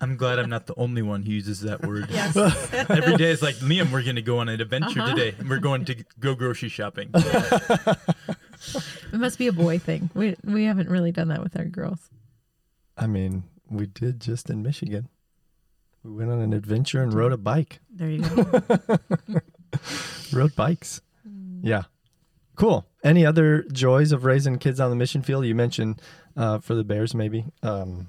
I'm 0.02 0.18
glad 0.18 0.40
I'm 0.40 0.50
not 0.50 0.68
the 0.68 0.74
only 0.78 1.02
one 1.02 1.24
who 1.24 1.32
uses 1.32 1.62
that 1.62 1.86
word. 1.86 2.08
Yes. 2.10 2.36
Every 2.36 3.16
day 3.16 3.32
it's 3.32 3.42
like, 3.42 3.56
Liam, 3.56 3.92
we're 3.94 4.04
going 4.04 4.18
to 4.18 4.22
go 4.22 4.40
on 4.40 4.50
an 4.50 4.60
adventure 4.60 5.00
Uh-huh. 5.00 5.16
today. 5.16 5.36
We're 5.48 5.60
going 5.60 5.86
to 5.86 5.96
go 6.20 6.36
grocery 6.36 6.68
shopping. 6.68 7.12
It 9.14 9.20
must 9.20 9.38
be 9.38 9.48
a 9.48 9.54
boy 9.54 9.80
thing. 9.80 10.10
We 10.14 10.36
we 10.44 10.66
haven't 10.66 10.90
really 10.90 11.12
done 11.12 11.30
that 11.30 11.42
with 11.42 11.58
our 11.58 11.66
girls. 11.66 12.10
I 12.98 13.08
mean, 13.08 13.44
we 13.70 13.86
did 13.86 14.20
just 14.20 14.50
in 14.50 14.62
Michigan. 14.62 15.10
We 16.04 16.12
went 16.12 16.32
on 16.32 16.40
an 16.42 16.54
adventure 16.54 17.02
and 17.02 17.14
rode 17.14 17.32
a 17.34 17.38
bike. 17.38 17.80
There 17.90 18.10
you 18.10 18.22
go. 18.22 18.62
Rode 20.34 20.56
bikes. 20.56 21.02
Yeah. 21.62 21.84
Cool. 22.56 22.86
Any 23.04 23.26
other 23.26 23.64
joys 23.72 24.12
of 24.12 24.24
raising 24.24 24.60
kids 24.60 24.80
on 24.80 24.90
the 24.90 24.96
mission 24.96 25.22
field? 25.22 25.46
You 25.46 25.56
mentioned 25.56 26.02
uh, 26.38 26.60
for 26.60 26.76
the 26.76 26.84
Bairs, 26.84 27.14
maybe. 27.16 27.46
Um, 27.64 28.08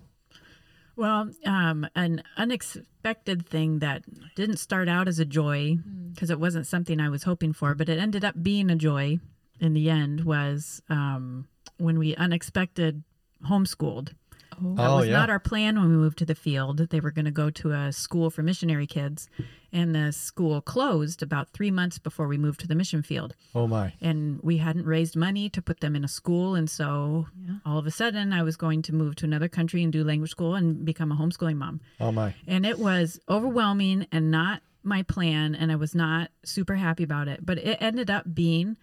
Well, 0.94 1.30
um, 1.44 1.86
an 1.94 2.22
unexpected 2.36 3.46
thing 3.46 3.80
that 3.80 4.02
didn't 4.34 4.58
start 4.58 4.88
out 4.88 5.08
as 5.08 5.18
a 5.18 5.24
joy 5.24 5.76
because 6.12 6.30
it 6.30 6.38
wasn't 6.38 6.66
something 6.66 7.00
I 7.00 7.08
was 7.08 7.24
hoping 7.24 7.52
for, 7.52 7.74
but 7.74 7.88
it 7.88 7.98
ended 7.98 8.24
up 8.24 8.42
being 8.42 8.70
a 8.70 8.76
joy 8.76 9.18
in 9.60 9.72
the 9.74 9.88
end 9.90 10.24
was 10.24 10.82
um, 10.88 11.48
when 11.78 11.98
we 11.98 12.14
unexpected 12.16 13.02
homeschooled. 13.48 14.12
Oh, 14.58 14.74
That 14.74 14.86
Oh, 14.88 14.96
was 14.98 15.06
yeah. 15.08 15.12
not 15.18 15.30
our 15.30 15.38
plan 15.40 15.76
when 15.78 15.90
we 15.90 15.96
moved 15.96 16.18
to 16.18 16.24
the 16.24 16.34
field. 16.34 16.78
They 16.78 17.00
were 17.00 17.10
going 17.10 17.26
to 17.26 17.30
go 17.30 17.50
to 17.50 17.72
a 17.72 17.92
school 17.92 18.30
for 18.30 18.42
missionary 18.42 18.86
kids, 18.86 19.28
and 19.72 19.94
the 19.94 20.12
school 20.12 20.62
closed 20.62 21.22
about 21.22 21.50
three 21.50 21.70
months 21.70 21.98
before 21.98 22.26
we 22.26 22.38
moved 22.38 22.60
to 22.60 22.66
the 22.68 22.74
mission 22.74 23.02
field 23.02 23.34
oh, 23.54 23.66
my. 23.66 23.92
and 24.00 24.40
we 24.42 24.56
hadn't 24.58 24.86
raised 24.86 25.14
money 25.16 25.50
to 25.50 25.60
put 25.60 25.80
them 25.80 25.94
in 25.94 26.04
a 26.04 26.08
school 26.08 26.54
and 26.54 26.70
so 26.70 27.26
all 27.66 27.76
of 27.76 27.86
a 27.86 27.90
sudden 27.90 28.32
i 28.32 28.42
was 28.42 28.56
going 28.56 28.80
to 28.80 28.94
move 28.94 29.16
to 29.16 29.26
another 29.26 29.48
country 29.48 29.82
and 29.82 29.92
do 29.92 30.02
language 30.04 30.30
school 30.30 30.54
and 30.54 30.84
become 30.86 31.10
a 31.12 31.16
homeschooling 31.16 31.56
mom 31.56 31.80
Oh, 32.00 32.10
my. 32.12 32.32
and 32.46 32.64
it 32.64 32.78
was 32.78 33.20
overwhelming 33.28 34.06
and 34.12 34.30
not 34.30 34.62
my 34.82 35.02
plan 35.02 35.54
and 35.54 35.70
i 35.70 35.76
was 35.76 35.94
not 35.94 36.30
super 36.44 36.76
happy 36.76 37.02
about 37.02 37.28
it 37.28 37.44
but 37.44 37.58
it 37.58 37.76
ended 37.82 38.08
up 38.10 38.34
being 38.34 38.76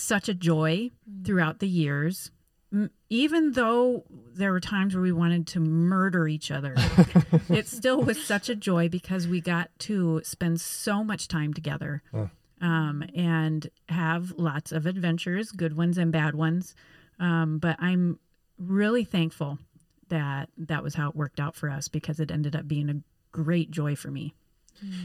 such 0.00 0.28
a 0.28 0.34
joy 0.34 0.90
throughout 1.24 1.58
the 1.58 1.68
years 1.68 2.30
even 3.08 3.52
though 3.52 4.04
there 4.32 4.52
were 4.52 4.60
times 4.60 4.94
where 4.94 5.02
we 5.02 5.10
wanted 5.10 5.44
to 5.44 5.58
murder 5.58 6.28
each 6.28 6.52
other 6.52 6.74
it 7.48 7.66
still 7.66 8.00
was 8.00 8.22
such 8.24 8.48
a 8.48 8.54
joy 8.54 8.88
because 8.88 9.26
we 9.26 9.40
got 9.40 9.70
to 9.78 10.20
spend 10.22 10.60
so 10.60 11.02
much 11.02 11.26
time 11.26 11.52
together 11.52 12.00
um, 12.60 13.04
and 13.14 13.68
have 13.88 14.32
lots 14.36 14.72
of 14.72 14.86
adventures, 14.86 15.50
good 15.50 15.76
ones 15.76 15.98
and 15.98 16.12
bad 16.12 16.34
ones. 16.34 16.74
Um, 17.18 17.58
but 17.58 17.76
I'm 17.78 18.18
really 18.58 19.04
thankful 19.04 19.58
that 20.08 20.48
that 20.58 20.82
was 20.82 20.94
how 20.94 21.08
it 21.08 21.16
worked 21.16 21.40
out 21.40 21.54
for 21.54 21.70
us 21.70 21.88
because 21.88 22.20
it 22.20 22.30
ended 22.30 22.54
up 22.54 22.68
being 22.68 22.90
a 22.90 23.00
great 23.32 23.70
joy 23.70 23.96
for 23.96 24.10
me. 24.10 24.34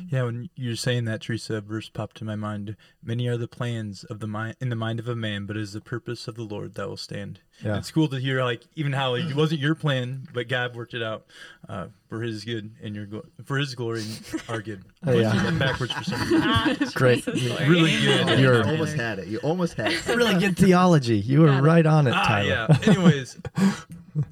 Yeah, 0.10 0.24
when 0.24 0.50
you're 0.55 0.75
saying 0.75 1.05
that, 1.05 1.22
Teresa, 1.22 1.55
a 1.55 1.62
verse 1.62 1.89
popped 1.89 2.17
to 2.17 2.25
my 2.25 2.36
mind. 2.36 2.75
Many 3.03 3.27
are 3.27 3.38
the 3.38 3.48
plans 3.48 4.03
of 4.05 4.20
the 4.20 4.27
mind 4.27 4.55
in 4.62 4.70
the 4.70 4.75
mind 4.75 5.00
of 5.00 5.08
a 5.08 5.15
man, 5.15 5.46
but 5.46 5.58
it 5.58 5.62
is 5.63 5.74
the 5.74 5.82
purpose 5.82 6.27
of 6.27 6.36
the 6.36 6.44
Lord 6.44 6.75
that 6.75 6.88
will 6.88 6.98
stand. 6.98 7.39
Yeah. 7.63 7.77
It's 7.77 7.91
cool 7.91 8.08
to 8.10 8.17
hear 8.20 8.44
like 8.44 8.63
even 8.75 8.94
how 8.94 9.12
like, 9.15 9.25
it 9.29 9.36
wasn't 9.36 9.62
your 9.62 9.75
plan, 9.75 10.27
but 10.34 10.48
God 10.48 10.75
worked 10.75 10.94
it 10.94 11.01
out 11.03 11.25
uh, 11.70 11.88
for 12.10 12.22
His 12.22 12.44
good 12.44 12.72
and 12.84 12.96
your 12.96 13.05
glo- 13.05 13.25
for 13.46 13.58
His 13.58 13.75
glory 13.75 14.01
and 14.01 14.41
our 14.50 14.62
good. 14.62 14.84
Oh, 15.08 15.12
yeah. 15.13 15.32
I 15.32 15.36
said 15.38 15.46
that 15.53 15.60
backwards 15.60 15.94
for 15.94 16.03
some 16.03 16.20
reason. 16.22 16.88
Great. 16.96 17.25
Really 17.27 17.91
good. 18.01 18.39
You're- 18.39 18.58
you 18.58 18.72
almost 18.72 18.96
had 18.96 19.20
it. 19.20 19.27
You 19.27 19.38
almost 19.39 19.74
had 19.75 19.91
it. 19.91 20.05
Really 20.15 20.39
good 20.39 20.58
theology. 20.58 21.17
You 21.17 21.41
were 21.41 21.62
right 21.62 21.86
on 21.86 22.08
it, 22.08 22.13
Ah, 22.15 22.25
Tyler. 22.27 22.48
yeah. 22.48 22.77
Anyways, 22.88 23.38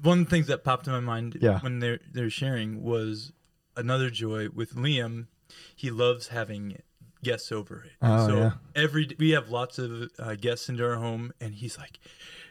one 0.02 0.20
of 0.20 0.24
the 0.26 0.30
things 0.30 0.46
that 0.48 0.64
popped 0.64 0.86
in 0.86 0.92
my 0.92 1.00
mind 1.00 1.38
Yeah. 1.40 1.60
when 1.60 1.78
they're 1.78 2.00
they're 2.12 2.30
sharing 2.30 2.82
was 2.82 3.32
another 3.76 4.10
joy 4.10 4.48
with 4.52 4.74
Liam. 4.74 5.26
He 5.74 5.90
loves 5.90 6.28
having 6.28 6.78
guests 7.22 7.50
over. 7.52 7.86
Oh, 8.02 8.26
so 8.28 8.36
yeah. 8.36 8.50
every 8.74 9.08
we 9.18 9.30
have 9.30 9.48
lots 9.50 9.78
of 9.78 10.10
uh, 10.18 10.34
guests 10.34 10.68
into 10.68 10.84
our 10.84 10.96
home, 10.96 11.32
and 11.40 11.54
he's 11.54 11.78
like, 11.78 11.98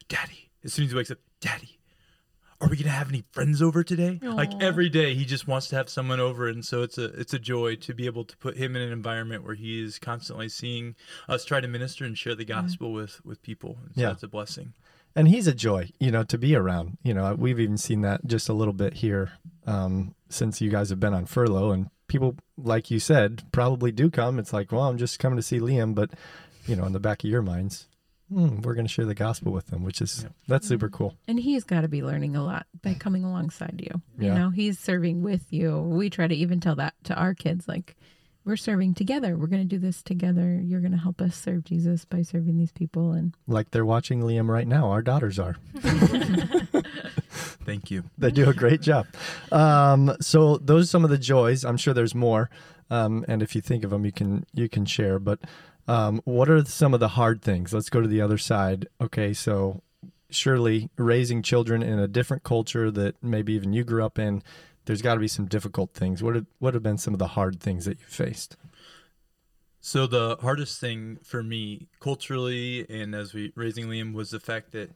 "Daddy!" 0.08 0.50
As 0.64 0.74
soon 0.74 0.86
as 0.86 0.92
he 0.92 0.98
wakes 0.98 1.12
up, 1.12 1.20
"Daddy." 1.42 1.80
Are 2.62 2.70
we 2.70 2.78
gonna 2.78 2.92
have 2.92 3.10
any 3.10 3.26
friends 3.34 3.62
over 3.62 3.84
today? 3.84 4.20
Like 4.24 4.54
every 4.62 4.88
day, 4.88 5.16
he 5.16 5.26
just 5.26 5.50
wants 5.50 5.68
to 5.68 5.76
have 5.76 5.90
someone 5.90 6.22
over, 6.22 6.48
and 6.48 6.64
so 6.64 6.82
it's 6.82 6.98
a 6.98 7.06
it's 7.20 7.34
a 7.34 7.40
joy 7.40 7.76
to 7.76 7.94
be 7.94 8.06
able 8.06 8.24
to 8.24 8.38
put 8.38 8.56
him 8.56 8.76
in 8.78 8.82
an 8.82 8.92
environment 8.94 9.44
where 9.44 9.56
he 9.56 9.84
is 9.84 10.00
constantly 10.00 10.48
seeing 10.48 10.96
us 11.28 11.44
try 11.44 11.60
to 11.60 11.68
minister 11.68 12.06
and 12.06 12.18
share 12.18 12.36
the 12.36 12.46
gospel 12.46 12.94
with 12.94 13.20
with 13.26 13.42
people. 13.42 13.80
And 13.86 13.96
so 13.96 14.02
Yeah. 14.02 14.08
that's 14.10 14.24
a 14.24 14.30
blessing. 14.30 14.74
and 15.16 15.28
he's 15.28 15.46
a 15.46 15.54
joy 15.54 15.92
you 16.00 16.10
know 16.10 16.24
to 16.24 16.38
be 16.40 16.56
around 16.56 16.98
you 17.04 17.14
know 17.14 17.36
we've 17.38 17.60
even 17.60 17.78
seen 17.78 18.02
that 18.02 18.26
just 18.26 18.50
a 18.50 18.54
little 18.54 18.74
bit 18.74 18.94
here 18.96 19.34
um, 19.68 20.16
since 20.30 20.60
you 20.60 20.72
guys 20.72 20.90
have 20.90 21.00
been 21.00 21.14
on 21.14 21.26
furlough 21.28 21.72
and 21.72 21.90
people 22.14 22.36
like 22.58 22.90
you 22.90 23.00
said 23.00 23.44
probably 23.52 23.92
do 23.92 24.10
come 24.10 24.40
it's 24.40 24.54
like 24.54 24.72
well 24.72 24.84
i'm 24.84 24.98
just 24.98 25.20
coming 25.20 25.36
to 25.36 25.44
see 25.44 25.60
liam 25.60 25.94
but 25.94 26.12
you 26.66 26.76
know 26.76 26.86
in 26.86 26.94
the 26.94 27.00
back 27.00 27.24
of 27.24 27.30
your 27.30 27.42
minds 27.42 27.88
hmm, 28.34 28.62
we're 28.62 28.74
going 28.74 28.86
to 28.86 28.92
share 28.92 29.06
the 29.06 29.14
gospel 29.14 29.52
with 29.52 29.68
them, 29.68 29.84
which 29.84 30.02
is 30.02 30.26
that's 30.48 30.68
super 30.68 30.90
cool. 30.90 31.16
And 31.28 31.40
he's 31.40 31.64
got 31.64 31.82
to 31.82 31.88
be 31.88 32.02
learning 32.02 32.36
a 32.36 32.44
lot 32.44 32.66
by 32.82 32.94
coming 32.94 33.24
alongside 33.24 33.82
you. 33.84 34.02
Yeah. 34.18 34.34
You 34.34 34.40
know, 34.40 34.50
he's 34.50 34.80
serving 34.80 35.22
with 35.22 35.52
you. 35.52 35.78
We 35.80 36.10
try 36.10 36.28
to 36.28 36.36
even 36.36 36.60
tell 36.60 36.76
that 36.76 36.96
to 37.06 37.16
our 37.16 37.34
kids 37.34 37.68
like, 37.68 37.96
we're 38.46 38.58
serving 38.58 38.94
together. 38.94 39.38
We're 39.38 39.48
going 39.48 39.62
to 39.62 39.68
do 39.68 39.80
this 39.80 40.02
together. 40.02 40.60
You're 40.62 40.82
going 40.82 40.92
to 40.92 40.98
help 40.98 41.22
us 41.22 41.36
serve 41.36 41.64
Jesus 41.64 42.06
by 42.06 42.22
serving 42.22 42.58
these 42.58 42.72
people. 42.72 43.12
And 43.14 43.36
Like 43.48 43.72
they're 43.72 43.86
watching 43.86 44.22
Liam 44.22 44.50
right 44.50 44.68
now. 44.68 44.90
Our 44.90 45.02
daughters 45.02 45.40
are. 45.40 45.56
Thank 47.66 47.92
you. 47.92 48.04
They 48.18 48.32
do 48.32 48.50
a 48.50 48.54
great 48.54 48.82
job. 48.82 49.08
Um, 49.52 50.16
so 50.20 50.58
those 50.58 50.84
are 50.86 50.88
some 50.88 51.04
of 51.04 51.10
the 51.10 51.18
joys. 51.18 51.64
I'm 51.64 51.78
sure 51.78 51.94
there's 51.94 52.16
more. 52.16 52.50
Um, 52.90 53.24
and 53.28 53.42
if 53.42 53.56
you 53.56 53.62
think 53.62 53.84
of 53.84 53.90
them, 53.90 54.06
you 54.06 54.12
can 54.12 54.46
you 54.54 54.68
can 54.68 54.86
share. 54.86 55.18
But 55.20 55.40
um, 55.88 56.22
what 56.26 56.50
are 56.50 56.64
some 56.66 56.94
of 56.94 57.00
the 57.00 57.10
hard 57.10 57.42
things? 57.42 57.74
Let's 57.74 57.90
go 57.90 58.02
to 58.02 58.08
the 58.08 58.22
other 58.22 58.38
side. 58.38 58.88
Okay, 59.02 59.34
so 59.34 59.82
surely 60.30 60.90
raising 60.98 61.42
children 61.42 61.82
in 61.82 62.00
a 62.00 62.08
different 62.08 62.44
culture 62.44 62.92
that 62.92 63.16
maybe 63.24 63.54
even 63.54 63.72
you 63.72 63.84
grew 63.84 64.04
up 64.04 64.18
in, 64.20 64.44
there's 64.86 65.02
got 65.02 65.14
to 65.16 65.20
be 65.20 65.28
some 65.28 65.46
difficult 65.46 65.94
things. 65.94 66.22
What 66.24 66.36
have, 66.36 66.46
what 66.60 66.74
have 66.74 66.84
been 66.84 66.98
some 66.98 67.14
of 67.14 67.20
the 67.20 67.28
hard 67.30 67.60
things 67.60 67.86
that 67.86 68.00
you 68.00 68.06
faced? 68.06 68.58
So 69.80 70.08
the 70.08 70.38
hardest 70.42 70.80
thing 70.80 71.18
for 71.24 71.44
me 71.44 71.88
culturally 72.00 72.86
and 72.90 73.14
as 73.14 73.34
we 73.34 73.52
raising 73.56 73.88
Liam 73.88 74.14
was 74.14 74.30
the 74.30 74.40
fact 74.40 74.72
that 74.72 74.92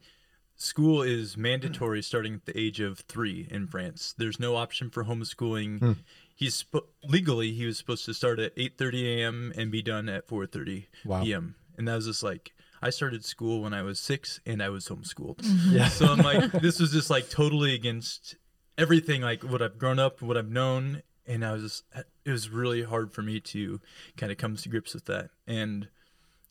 school 0.56 1.02
is 1.02 1.36
mandatory 1.36 2.02
starting 2.02 2.34
at 2.34 2.46
the 2.46 2.58
age 2.58 2.80
of 2.80 3.00
three 3.00 3.46
in 3.50 3.66
France. 3.66 4.14
There's 4.16 4.40
no 4.40 4.56
option 4.56 4.88
for 4.88 5.04
homeschooling. 5.04 5.78
Hmm. 5.80 5.92
He's 6.34 6.54
sp- 6.56 6.88
legally 7.04 7.52
he 7.52 7.66
was 7.66 7.76
supposed 7.76 8.06
to 8.06 8.14
start 8.14 8.38
at 8.38 8.56
8:30 8.56 9.18
a.m. 9.18 9.52
and 9.56 9.70
be 9.70 9.82
done 9.82 10.08
at 10.08 10.26
4:30 10.26 10.86
Wow. 11.04 11.22
p.m. 11.22 11.56
And 11.76 11.86
that 11.86 11.96
was 11.96 12.06
just 12.06 12.22
like 12.22 12.52
I 12.80 12.90
started 12.90 13.24
school 13.24 13.60
when 13.60 13.74
I 13.74 13.82
was 13.82 14.00
six 14.00 14.40
and 14.46 14.62
I 14.62 14.68
was 14.70 14.88
homeschooled. 14.88 15.40
Yeah. 15.70 15.88
So 15.88 16.06
I'm 16.06 16.18
like, 16.20 16.50
this 16.62 16.80
was 16.80 16.92
just 16.92 17.10
like 17.10 17.28
totally 17.28 17.74
against 17.74 18.36
everything, 18.78 19.20
like 19.20 19.42
what 19.42 19.60
I've 19.60 19.76
grown 19.76 19.98
up, 19.98 20.22
what 20.22 20.38
I've 20.38 20.50
known, 20.50 21.02
and 21.26 21.44
I 21.44 21.52
was 21.52 21.62
just, 21.62 21.84
it 22.24 22.30
was 22.30 22.48
really 22.48 22.84
hard 22.84 23.12
for 23.12 23.20
me 23.20 23.40
to 23.40 23.80
kind 24.16 24.32
of 24.32 24.38
come 24.38 24.56
to 24.56 24.68
grips 24.68 24.94
with 24.94 25.04
that. 25.06 25.30
And 25.46 25.88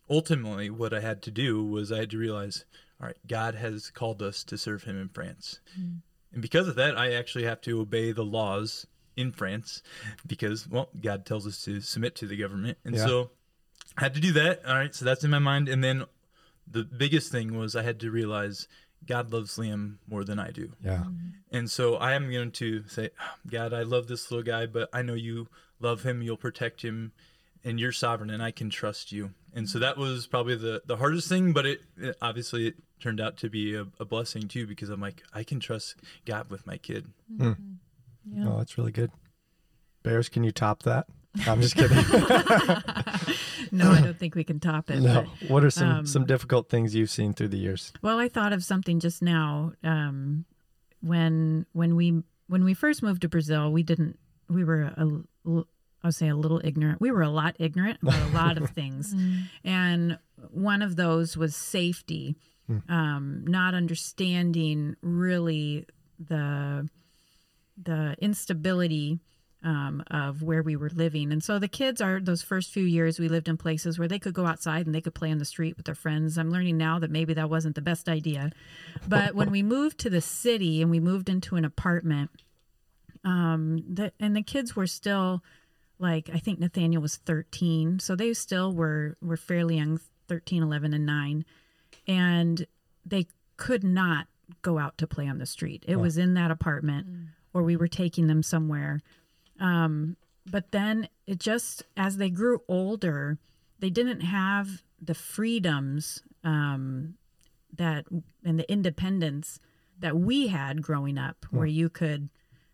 ultimately, 0.10 0.70
what 0.70 0.94
I 0.94 1.00
had 1.00 1.24
to 1.24 1.32
do 1.32 1.64
was 1.64 1.92
I 1.92 2.00
had 2.00 2.12
to 2.12 2.18
realize, 2.18 2.66
all 3.02 3.08
right, 3.08 3.18
God 3.28 3.56
has 3.56 3.90
called 3.90 4.22
us 4.22 4.44
to 4.44 4.58
serve 4.58 4.84
Him 4.84 5.00
in 5.02 5.10
France, 5.10 5.60
mm. 5.80 6.02
and 6.34 6.42
because 6.42 6.68
of 6.68 6.76
that, 6.76 6.98
I 6.98 7.14
actually 7.14 7.46
have 7.46 7.62
to 7.62 7.80
obey 7.82 8.12
the 8.12 8.26
laws 8.26 8.86
in 9.16 9.32
France 9.32 9.82
because, 10.28 10.68
well, 10.68 10.90
God 11.02 11.26
tells 11.26 11.48
us 11.48 11.64
to 11.64 11.82
submit 11.82 12.16
to 12.16 12.28
the 12.28 12.38
government, 12.38 12.78
and 12.84 12.96
Yeah. 12.96 13.06
so 13.06 13.32
I 13.98 14.04
had 14.04 14.14
to 14.14 14.20
do 14.20 14.34
that. 14.34 14.64
All 14.66 14.76
right, 14.76 14.94
so 14.94 15.06
that's 15.06 15.24
in 15.24 15.32
my 15.32 15.40
mind, 15.40 15.70
and 15.70 15.84
then 15.84 16.06
the 16.70 16.84
biggest 16.84 17.32
thing 17.32 17.58
was 17.58 17.76
I 17.76 17.84
had 17.84 18.00
to 18.02 18.12
realize 18.12 18.68
God 19.06 19.32
loves 19.32 19.58
Liam 19.58 19.96
more 20.08 20.24
than 20.24 20.40
I 20.40 20.52
do. 20.52 20.74
Yeah. 20.84 20.98
Mm-hmm. 20.98 21.28
And 21.52 21.72
so 21.72 21.96
I 21.96 22.14
am 22.14 22.32
going 22.32 22.52
to 22.52 22.84
say, 22.88 23.12
ah, 23.20 23.36
God, 23.50 23.74
I 23.74 23.84
love 23.84 24.08
this 24.08 24.30
little 24.30 24.44
guy, 24.44 24.66
but 24.66 24.90
I 24.92 25.02
know 25.02 25.14
you 25.14 25.48
love 25.80 26.04
him, 26.04 26.22
you'll 26.22 26.38
protect 26.38 26.82
him, 26.82 27.14
and 27.64 27.80
you're 27.80 27.92
sovereign, 27.92 28.30
and 28.30 28.44
I 28.44 28.52
can 28.52 28.70
trust 28.70 29.12
you. 29.12 29.32
And 29.54 29.70
so 29.70 29.80
that 29.80 29.98
was 29.98 30.28
probably 30.28 30.56
the, 30.56 30.82
the 30.86 30.98
hardest 30.98 31.30
thing, 31.30 31.54
but 31.54 31.66
it, 31.66 31.82
it 31.98 32.18
obviously 32.22 32.68
it 32.68 32.76
turned 33.00 33.22
out 33.22 33.38
to 33.38 33.50
be 33.50 33.76
a, 33.76 33.88
a 34.00 34.06
blessing 34.06 34.48
too, 34.48 34.68
because 34.68 34.90
I'm 34.90 35.02
like, 35.02 35.24
I 35.34 35.44
can 35.44 35.60
trust 35.60 35.96
God 36.26 36.50
with 36.50 36.68
my 36.68 36.78
kid. 36.78 37.08
Hmm. 37.38 37.44
Mm-hmm. 37.44 38.42
yeah. 38.42 38.50
Oh, 38.50 38.58
that's 38.58 38.78
really 38.78 38.92
good. 38.92 39.12
Bairs, 40.04 40.30
can 40.30 40.44
you 40.44 40.52
top 40.52 40.84
that? 40.84 41.08
I'm 41.46 41.62
just 41.62 41.76
kidding. 41.76 41.98
No, 43.70 43.92
I 43.92 44.00
don't 44.02 44.18
think 44.18 44.34
we 44.36 44.46
can 44.46 44.62
top 44.62 44.90
it. 44.90 45.02
no. 45.02 45.26
but- 45.42 45.50
What 45.50 45.64
are 45.64 45.70
some 45.70 45.90
um, 45.90 46.06
some 46.06 46.26
difficult 46.26 46.70
things 46.70 46.96
you've 46.96 47.10
seen 47.10 47.34
through 47.34 47.50
the 47.50 47.58
years? 47.58 47.92
Well, 48.02 48.18
I 48.18 48.30
thought 48.30 48.54
of 48.54 48.64
something 48.64 49.00
just 49.02 49.22
now. 49.22 49.74
Um, 49.84 50.46
when 51.02 51.66
when 51.74 51.96
we 51.98 52.24
when 52.48 52.64
we 52.64 52.74
first 52.74 53.04
moved 53.04 53.24
to 53.24 53.30
Brazil, 53.30 53.72
we 53.72 53.84
didn't. 53.84 54.18
We 54.50 54.64
were 54.64 54.84
a, 54.84 55.08
l- 55.46 55.68
I'll 56.02 56.12
say 56.14 56.30
a 56.30 56.36
little 56.36 56.62
ignorant. 56.64 57.02
We 57.02 57.12
were 57.12 57.22
a 57.24 57.30
lot 57.30 57.58
ignorant 57.60 58.00
about 58.02 58.22
a 58.22 58.34
lot 58.34 58.58
of 58.58 58.70
things, 58.80 59.14
and 59.66 60.18
one 60.52 60.82
of 60.82 60.96
those 60.96 61.36
was 61.36 61.54
safety. 61.56 62.38
Um, 62.90 63.44
not 63.48 63.74
understanding 63.74 64.96
really 65.02 65.86
the 66.20 66.88
the 67.82 68.16
instability 68.20 69.20
um, 69.64 70.04
of 70.12 70.44
where 70.44 70.62
we 70.62 70.76
were 70.76 70.90
living. 70.90 71.32
And 71.32 71.44
so 71.44 71.60
the 71.60 71.68
kids 71.68 72.00
are 72.00 72.20
those 72.20 72.42
first 72.42 72.72
few 72.72 72.84
years 72.84 73.20
we 73.20 73.28
lived 73.28 73.48
in 73.48 73.58
places 73.58 73.98
where 73.98 74.08
they 74.08 74.20
could 74.20 74.34
go 74.34 74.46
outside 74.46 74.86
and 74.86 74.94
they 74.94 75.02
could 75.02 75.16
play 75.16 75.32
on 75.32 75.40
the 75.40 75.46
street 75.46 75.76
with 75.78 75.86
their 75.86 75.96
friends. 75.96 76.38
I'm 76.38 76.52
learning 76.52 76.78
now 76.78 77.00
that 77.00 77.12
maybe 77.12 77.34
that 77.34 77.50
wasn't 77.50 77.76
the 77.76 77.82
best 77.82 78.08
idea. 78.08 78.52
But 79.08 79.36
when 79.36 79.50
we 79.50 79.64
moved 79.64 79.98
to 80.00 80.10
the 80.10 80.22
city 80.22 80.82
and 80.82 80.92
we 80.92 81.00
moved 81.00 81.28
into 81.28 81.56
an 81.56 81.66
apartment, 81.66 82.30
um, 83.24 83.84
the, 83.90 84.14
and 84.20 84.36
the 84.36 84.44
kids 84.44 84.76
were 84.76 84.88
still 84.88 85.44
like 86.00 86.30
I 86.32 86.38
think 86.38 86.60
Nathaniel 86.60 87.02
was 87.02 87.16
13, 87.18 88.00
so 88.00 88.16
they 88.16 88.34
still 88.34 88.72
were 88.72 89.18
were 89.22 89.38
fairly 89.38 89.78
young, 89.78 90.00
13, 90.28 90.62
11 90.62 90.94
and 90.94 91.06
9. 91.06 91.46
And 92.08 92.68
they 93.06 93.28
could 93.58 93.84
not 93.84 94.28
go 94.62 94.78
out 94.78 94.98
to 95.00 95.08
play 95.08 95.28
on 95.28 95.40
the 95.40 95.46
street. 95.46 95.84
It 95.88 95.98
was 95.98 96.18
in 96.18 96.36
that 96.36 96.52
apartment 96.52 97.08
or 97.54 97.64
we 97.64 97.76
were 97.76 97.88
taking 97.88 98.28
them 98.28 98.44
somewhere. 98.44 99.02
Um, 99.60 100.18
but 100.50 100.72
then 100.72 101.10
it 101.26 101.40
just, 101.40 101.84
as 101.96 102.18
they 102.18 102.30
grew 102.30 102.62
older, 102.68 103.38
they 103.80 103.90
didn't 103.90 104.22
have 104.22 104.82
the 105.02 105.14
freedoms 105.14 106.24
um, 106.44 107.16
that 107.76 108.06
and 108.44 108.60
the 108.60 108.72
independence 108.72 109.60
that 110.00 110.16
we 110.16 110.48
had 110.48 110.82
growing 110.82 111.18
up, 111.18 111.46
where 111.52 111.66
you 111.66 111.90
could, 111.90 112.30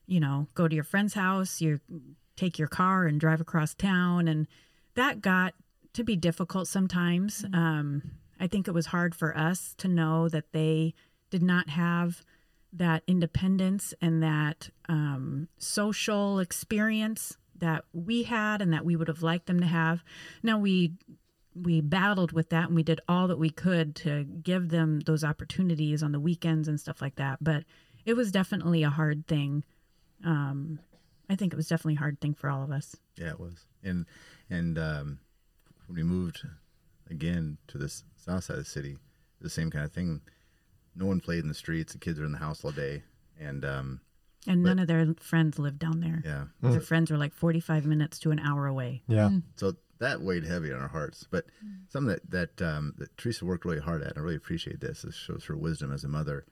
you 0.05 0.19
know, 0.19 0.47
go 0.53 0.67
to 0.67 0.75
your 0.75 0.83
friend's 0.83 1.13
house, 1.13 1.61
you 1.61 1.79
take 2.35 2.59
your 2.59 2.67
car 2.67 3.05
and 3.05 3.19
drive 3.19 3.41
across 3.41 3.73
town, 3.73 4.27
and 4.27 4.47
that 4.95 5.21
got 5.21 5.53
to 5.93 6.03
be 6.03 6.15
difficult 6.15 6.67
sometimes. 6.67 7.45
Um, 7.53 8.11
I 8.39 8.47
think 8.47 8.67
it 8.67 8.73
was 8.73 8.87
hard 8.87 9.15
for 9.15 9.37
us 9.37 9.73
to 9.77 9.87
know 9.87 10.27
that 10.29 10.51
they 10.51 10.93
did 11.29 11.43
not 11.43 11.69
have 11.69 12.23
that 12.73 13.03
independence 13.07 13.93
and 14.01 14.23
that 14.23 14.69
um, 14.89 15.47
social 15.57 16.39
experience 16.39 17.37
that 17.55 17.85
we 17.93 18.23
had 18.23 18.61
and 18.61 18.73
that 18.73 18.83
we 18.83 18.95
would 18.95 19.07
have 19.07 19.23
liked 19.23 19.45
them 19.45 19.59
to 19.59 19.65
have. 19.65 20.03
Now 20.41 20.57
we 20.57 20.93
we 21.55 21.81
battled 21.81 22.31
with 22.31 22.49
that 22.49 22.65
and 22.65 22.75
we 22.75 22.81
did 22.81 22.99
all 23.07 23.27
that 23.27 23.37
we 23.37 23.51
could 23.51 23.95
to 23.95 24.23
give 24.23 24.69
them 24.69 25.01
those 25.01 25.23
opportunities 25.23 26.01
on 26.01 26.11
the 26.11 26.19
weekends 26.19 26.67
and 26.67 26.79
stuff 26.79 26.99
like 26.99 27.15
that. 27.15 27.43
But 27.43 27.63
it 28.05 28.15
was 28.15 28.31
definitely 28.31 28.81
a 28.81 28.89
hard 28.89 29.27
thing. 29.27 29.63
Um, 30.25 30.79
I 31.29 31.35
think 31.35 31.53
it 31.53 31.55
was 31.55 31.67
definitely 31.67 31.95
a 31.95 31.99
hard 31.99 32.19
thing 32.19 32.33
for 32.33 32.49
all 32.49 32.63
of 32.63 32.71
us. 32.71 32.95
Yeah, 33.17 33.29
it 33.29 33.39
was. 33.39 33.65
And 33.83 34.05
and 34.49 34.77
um, 34.77 35.19
when 35.87 35.97
we 35.97 36.03
moved 36.03 36.41
again 37.09 37.57
to 37.67 37.77
this 37.77 38.03
south 38.15 38.45
side 38.45 38.57
of 38.57 38.63
the 38.63 38.69
city, 38.69 38.97
the 39.41 39.49
same 39.49 39.69
kind 39.69 39.85
of 39.85 39.91
thing. 39.91 40.21
No 40.95 41.05
one 41.05 41.19
played 41.19 41.39
in 41.43 41.47
the 41.47 41.53
streets. 41.53 41.93
The 41.93 41.99
kids 41.99 42.19
are 42.19 42.25
in 42.25 42.31
the 42.31 42.37
house 42.37 42.63
all 42.63 42.71
day, 42.71 43.03
and 43.39 43.63
um, 43.65 44.01
And 44.47 44.61
But- 44.63 44.69
none 44.69 44.79
of 44.79 44.87
their 44.87 45.13
friends 45.19 45.57
lived 45.57 45.79
down 45.79 45.99
there. 46.01 46.21
yeah. 46.25 46.45
Their 46.61 46.81
friends 46.81 47.09
were 47.09 47.17
like 47.17 47.33
45 47.33 47.85
minutes 47.85 48.19
to 48.19 48.31
an 48.31 48.39
hour 48.39 48.67
away. 48.67 49.01
Yeah. 49.07 49.29
So 49.55 49.75
that 49.99 50.21
weighed 50.21 50.43
heavy 50.43 50.71
on 50.73 50.81
our 50.81 50.89
hearts. 50.89 51.25
But 51.29 51.45
something 51.89 52.09
that 52.09 52.29
that 52.57 52.61
um, 52.61 52.93
that 52.97 53.15
Teresa 53.17 53.45
worked 53.45 53.63
really 53.65 53.79
hard 53.79 54.01
at, 54.01 54.09
and 54.09 54.17
I 54.17 54.21
really 54.21 54.35
appreciate 54.35 54.81
this. 54.81 55.01
This 55.03 55.15
shows 55.15 55.45
her 55.45 55.55
wisdom 55.57 55.91
as 55.93 56.03
a 56.03 56.07
mother. 56.09 56.45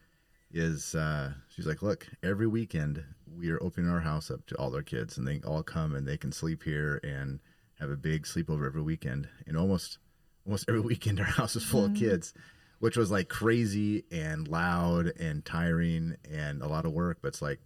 Is 0.53 0.95
uh, 0.95 1.33
she's 1.50 1.65
like, 1.65 1.81
look, 1.81 2.07
every 2.24 2.48
weekend 2.48 3.03
we 3.38 3.50
are 3.51 3.62
opening 3.63 3.89
our 3.89 4.01
house 4.01 4.29
up 4.29 4.45
to 4.48 4.55
all 4.57 4.75
our 4.75 4.81
kids, 4.83 5.17
and 5.17 5.25
they 5.27 5.39
all 5.45 5.63
come 5.63 5.95
and 5.95 6.05
they 6.07 6.17
can 6.17 6.31
sleep 6.33 6.63
here 6.63 7.00
and 7.03 7.39
have 7.79 7.89
a 7.89 7.95
big 7.95 8.24
sleepover 8.25 8.65
every 8.67 8.81
weekend. 8.81 9.29
And 9.48 9.55
almost 9.57 9.98
almost 10.45 10.65
every 10.67 10.81
weekend 10.91 11.19
our 11.19 11.25
house 11.25 11.55
is 11.55 11.63
full 11.63 11.86
of 11.86 11.93
kids, 11.95 12.33
which 12.81 12.97
was 12.97 13.11
like 13.11 13.29
crazy 13.29 14.03
and 14.11 14.47
loud 14.47 15.13
and 15.19 15.45
tiring 15.45 16.15
and 16.29 16.63
a 16.63 16.67
lot 16.67 16.83
of 16.83 16.91
work. 16.91 17.19
But 17.21 17.29
it's 17.29 17.41
like 17.41 17.59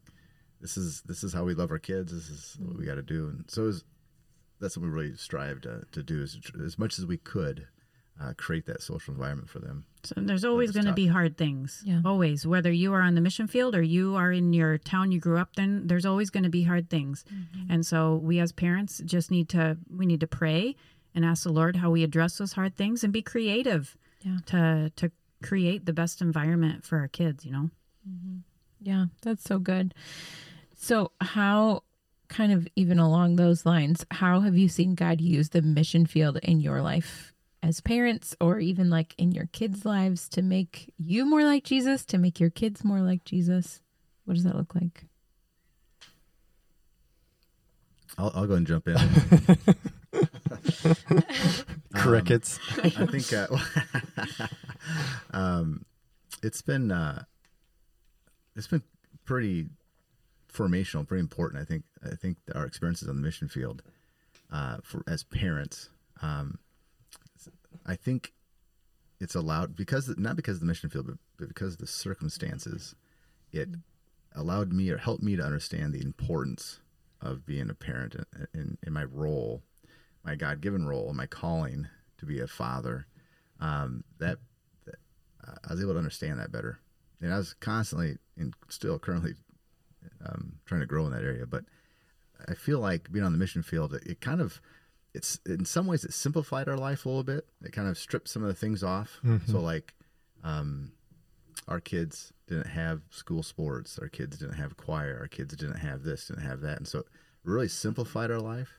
this 0.60 0.78
is 0.78 1.02
this 1.06 1.24
is 1.24 1.34
how 1.34 1.46
we 1.46 1.56
love 1.56 1.72
our 1.72 1.80
kids. 1.80 2.12
This 2.12 2.30
is 2.30 2.58
what 2.60 2.78
we 2.78 2.86
got 2.86 2.96
to 2.96 3.02
do. 3.02 3.30
And 3.30 3.46
so 3.48 3.66
is 3.68 3.84
that's 4.60 4.78
what 4.78 4.84
we 4.84 4.90
really 4.90 5.16
strive 5.16 5.62
to, 5.62 5.84
to 5.94 6.04
do 6.04 6.22
is 6.22 6.40
as 6.64 6.78
much 6.78 7.00
as 7.00 7.06
we 7.06 7.18
could 7.18 7.66
uh, 8.22 8.34
create 8.38 8.66
that 8.66 8.82
social 8.82 9.14
environment 9.14 9.50
for 9.50 9.60
them. 9.60 9.86
So 10.04 10.16
there's 10.18 10.44
always 10.44 10.72
going 10.72 10.86
to 10.86 10.94
be 10.94 11.08
hard 11.08 11.38
things. 11.38 11.82
Yeah. 11.86 12.02
Always. 12.04 12.46
Whether 12.46 12.72
you 12.72 12.94
are 12.94 13.02
on 13.02 13.16
the 13.16 13.22
mission 13.22 13.48
field 13.48 13.74
or 13.74 13.82
you 13.82 14.16
are 14.16 14.34
in 14.34 14.52
your 14.52 14.78
town 14.78 15.14
you 15.14 15.20
grew 15.20 15.38
up 15.38 15.52
in, 15.58 15.88
there's 15.88 16.06
always 16.06 16.30
going 16.30 16.44
to 16.44 16.50
be 16.50 16.64
hard 16.64 16.90
things. 16.90 17.24
And 17.70 17.86
so 17.86 18.16
we 18.16 18.40
as 18.40 18.52
parents 18.52 19.02
just 19.06 19.32
need 19.32 19.48
to 19.50 19.78
we 19.90 20.06
need 20.06 20.20
to 20.20 20.28
pray 20.28 20.76
and 21.14 21.24
ask 21.24 21.44
the 21.44 21.54
Lord 21.54 21.78
how 21.78 21.90
we 21.90 22.04
address 22.04 22.38
those 22.38 22.54
hard 22.54 22.76
things 22.76 23.02
and 23.02 23.14
be 23.14 23.22
creative 23.22 23.96
Yeah. 24.26 24.38
to 24.48 24.92
to 24.96 25.12
create 25.44 25.86
the 25.86 25.94
best 25.94 26.22
environment 26.22 26.84
for 26.84 26.98
our 26.98 27.08
kids, 27.08 27.46
you 27.46 27.52
know. 27.52 27.70
Yeah, 28.82 29.06
that's 29.22 29.44
so 29.44 29.60
good. 29.60 29.94
So, 30.76 31.12
how, 31.22 31.84
kind 32.28 32.52
of 32.52 32.68
even 32.76 33.00
along 33.00 33.36
those 33.36 33.66
lines, 33.66 34.06
how 34.12 34.42
have 34.42 34.58
you 34.58 34.68
seen 34.68 34.96
God 34.96 35.22
use 35.22 35.50
the 35.50 35.62
mission 35.62 36.06
field 36.06 36.38
in 36.44 36.60
your 36.60 36.82
life 36.82 37.34
as 37.64 37.82
parents 37.82 38.36
or 38.40 38.60
even 38.60 38.90
like 38.90 39.16
in 39.18 39.32
your 39.32 39.48
kids' 39.52 39.86
lives 39.86 40.28
to 40.30 40.42
make 40.42 40.94
you 40.98 41.26
more 41.26 41.44
like 41.44 41.64
Jesus, 41.64 42.06
to 42.06 42.18
make 42.18 42.40
your 42.40 42.50
kids 42.50 42.84
more 42.84 43.02
like 43.02 43.24
Jesus? 43.24 43.82
What 44.26 44.36
does 44.36 44.44
that 44.44 44.56
look 44.56 44.76
like? 44.76 45.06
I'll, 48.18 48.32
I'll 48.36 48.48
go 48.48 48.54
and 48.54 48.68
jump 48.68 48.88
in. 48.88 48.98
Crickets. 51.96 52.60
I 52.84 52.90
think 52.90 53.34
uh, 53.34 53.48
um, 55.32 55.86
it's 56.44 56.62
been 56.62 56.92
uh, 56.92 57.24
it's 58.56 58.68
been 58.68 58.84
pretty 59.26 59.68
formational, 60.52 61.08
pretty 61.08 61.22
important. 61.22 61.62
I 61.62 61.66
think 61.66 61.84
I 62.04 62.16
think 62.16 62.38
our 62.54 62.66
experiences 62.66 63.10
on 63.10 63.16
the 63.16 63.22
mission 63.22 63.48
field 63.48 63.82
uh, 64.52 64.78
for 64.84 65.04
as 65.08 65.24
parents, 65.24 65.90
um, 66.22 66.60
I 67.86 67.96
think 67.96 68.34
it's 69.20 69.36
allowed 69.36 69.76
because 69.76 70.14
not 70.18 70.36
because 70.36 70.58
of 70.58 70.62
the 70.62 70.68
mission 70.68 70.90
field, 70.90 71.18
but, 71.38 71.48
because 71.48 71.74
of 71.74 71.80
the 71.80 71.88
circumstances. 71.88 72.96
It 73.52 73.70
allowed 74.36 74.74
me 74.74 74.90
or 74.90 74.98
helped 74.98 75.24
me 75.24 75.36
to 75.38 75.44
understand 75.44 75.94
the 75.94 76.02
importance 76.02 76.80
of 77.22 77.46
being 77.46 77.70
a 77.70 77.74
parent 77.74 78.16
in, 78.16 78.48
in, 78.54 78.78
in 78.86 78.94
my 78.94 79.06
role, 79.06 79.64
my 80.24 80.36
God 80.36 80.62
given 80.62 80.86
role, 80.86 81.14
my 81.14 81.26
calling 81.26 81.88
to 82.18 82.26
be 82.26 82.40
a 82.40 82.48
father. 82.48 83.08
Um, 83.60 84.04
that, 84.20 84.38
that 84.86 84.96
I 85.68 85.72
was 85.72 85.82
able 85.82 85.94
to 85.94 86.00
understand 86.00 86.40
that 86.40 86.52
better, 86.52 86.80
and 87.22 87.34
I 87.34 87.38
was 87.38 87.54
constantly 87.54 88.18
and 88.38 88.54
still 88.70 89.00
currently 89.00 89.34
um, 90.26 90.54
trying 90.66 90.82
to 90.82 90.88
grow 90.88 91.06
in 91.06 91.14
that 91.14 91.24
area. 91.24 91.46
But 91.46 91.64
I 92.48 92.54
feel 92.54 92.80
like 92.80 93.12
being 93.12 93.26
on 93.26 93.32
the 93.32 93.38
mission 93.38 93.64
field, 93.64 93.94
it, 93.94 94.04
it 94.06 94.22
kind 94.22 94.42
of 94.42 94.62
it's 95.14 95.40
in 95.46 95.64
some 95.64 95.88
ways 95.88 96.04
it 96.04 96.14
simplified 96.14 96.68
our 96.68 96.76
life 96.78 97.06
a 97.06 97.10
little 97.10 97.24
bit. 97.24 97.48
It 97.64 97.72
kind 97.72 97.88
of 97.88 97.98
stripped 97.98 98.28
some 98.28 98.42
of 98.42 98.50
the 98.50 98.54
things 98.54 98.84
off. 98.84 99.22
So 99.48 99.60
like, 99.62 99.94
um, 100.44 100.92
our 101.70 101.80
kids 101.80 102.34
didn't 102.48 102.68
have 102.68 103.02
school 103.10 103.42
sports. 103.42 103.98
Our 103.98 104.10
kids 104.10 104.38
didn't 104.38 104.56
have 104.56 104.76
choir. 104.76 105.18
Our 105.22 105.28
kids 105.28 105.56
didn't 105.56 105.78
have 105.78 106.04
this, 106.04 106.28
didn't 106.28 106.44
have 106.44 106.62
that, 106.62 106.78
and 106.78 106.88
so 106.88 107.00
it 107.00 107.06
really 107.46 107.70
simplified 107.70 108.30
our 108.30 108.42
life. 108.42 108.74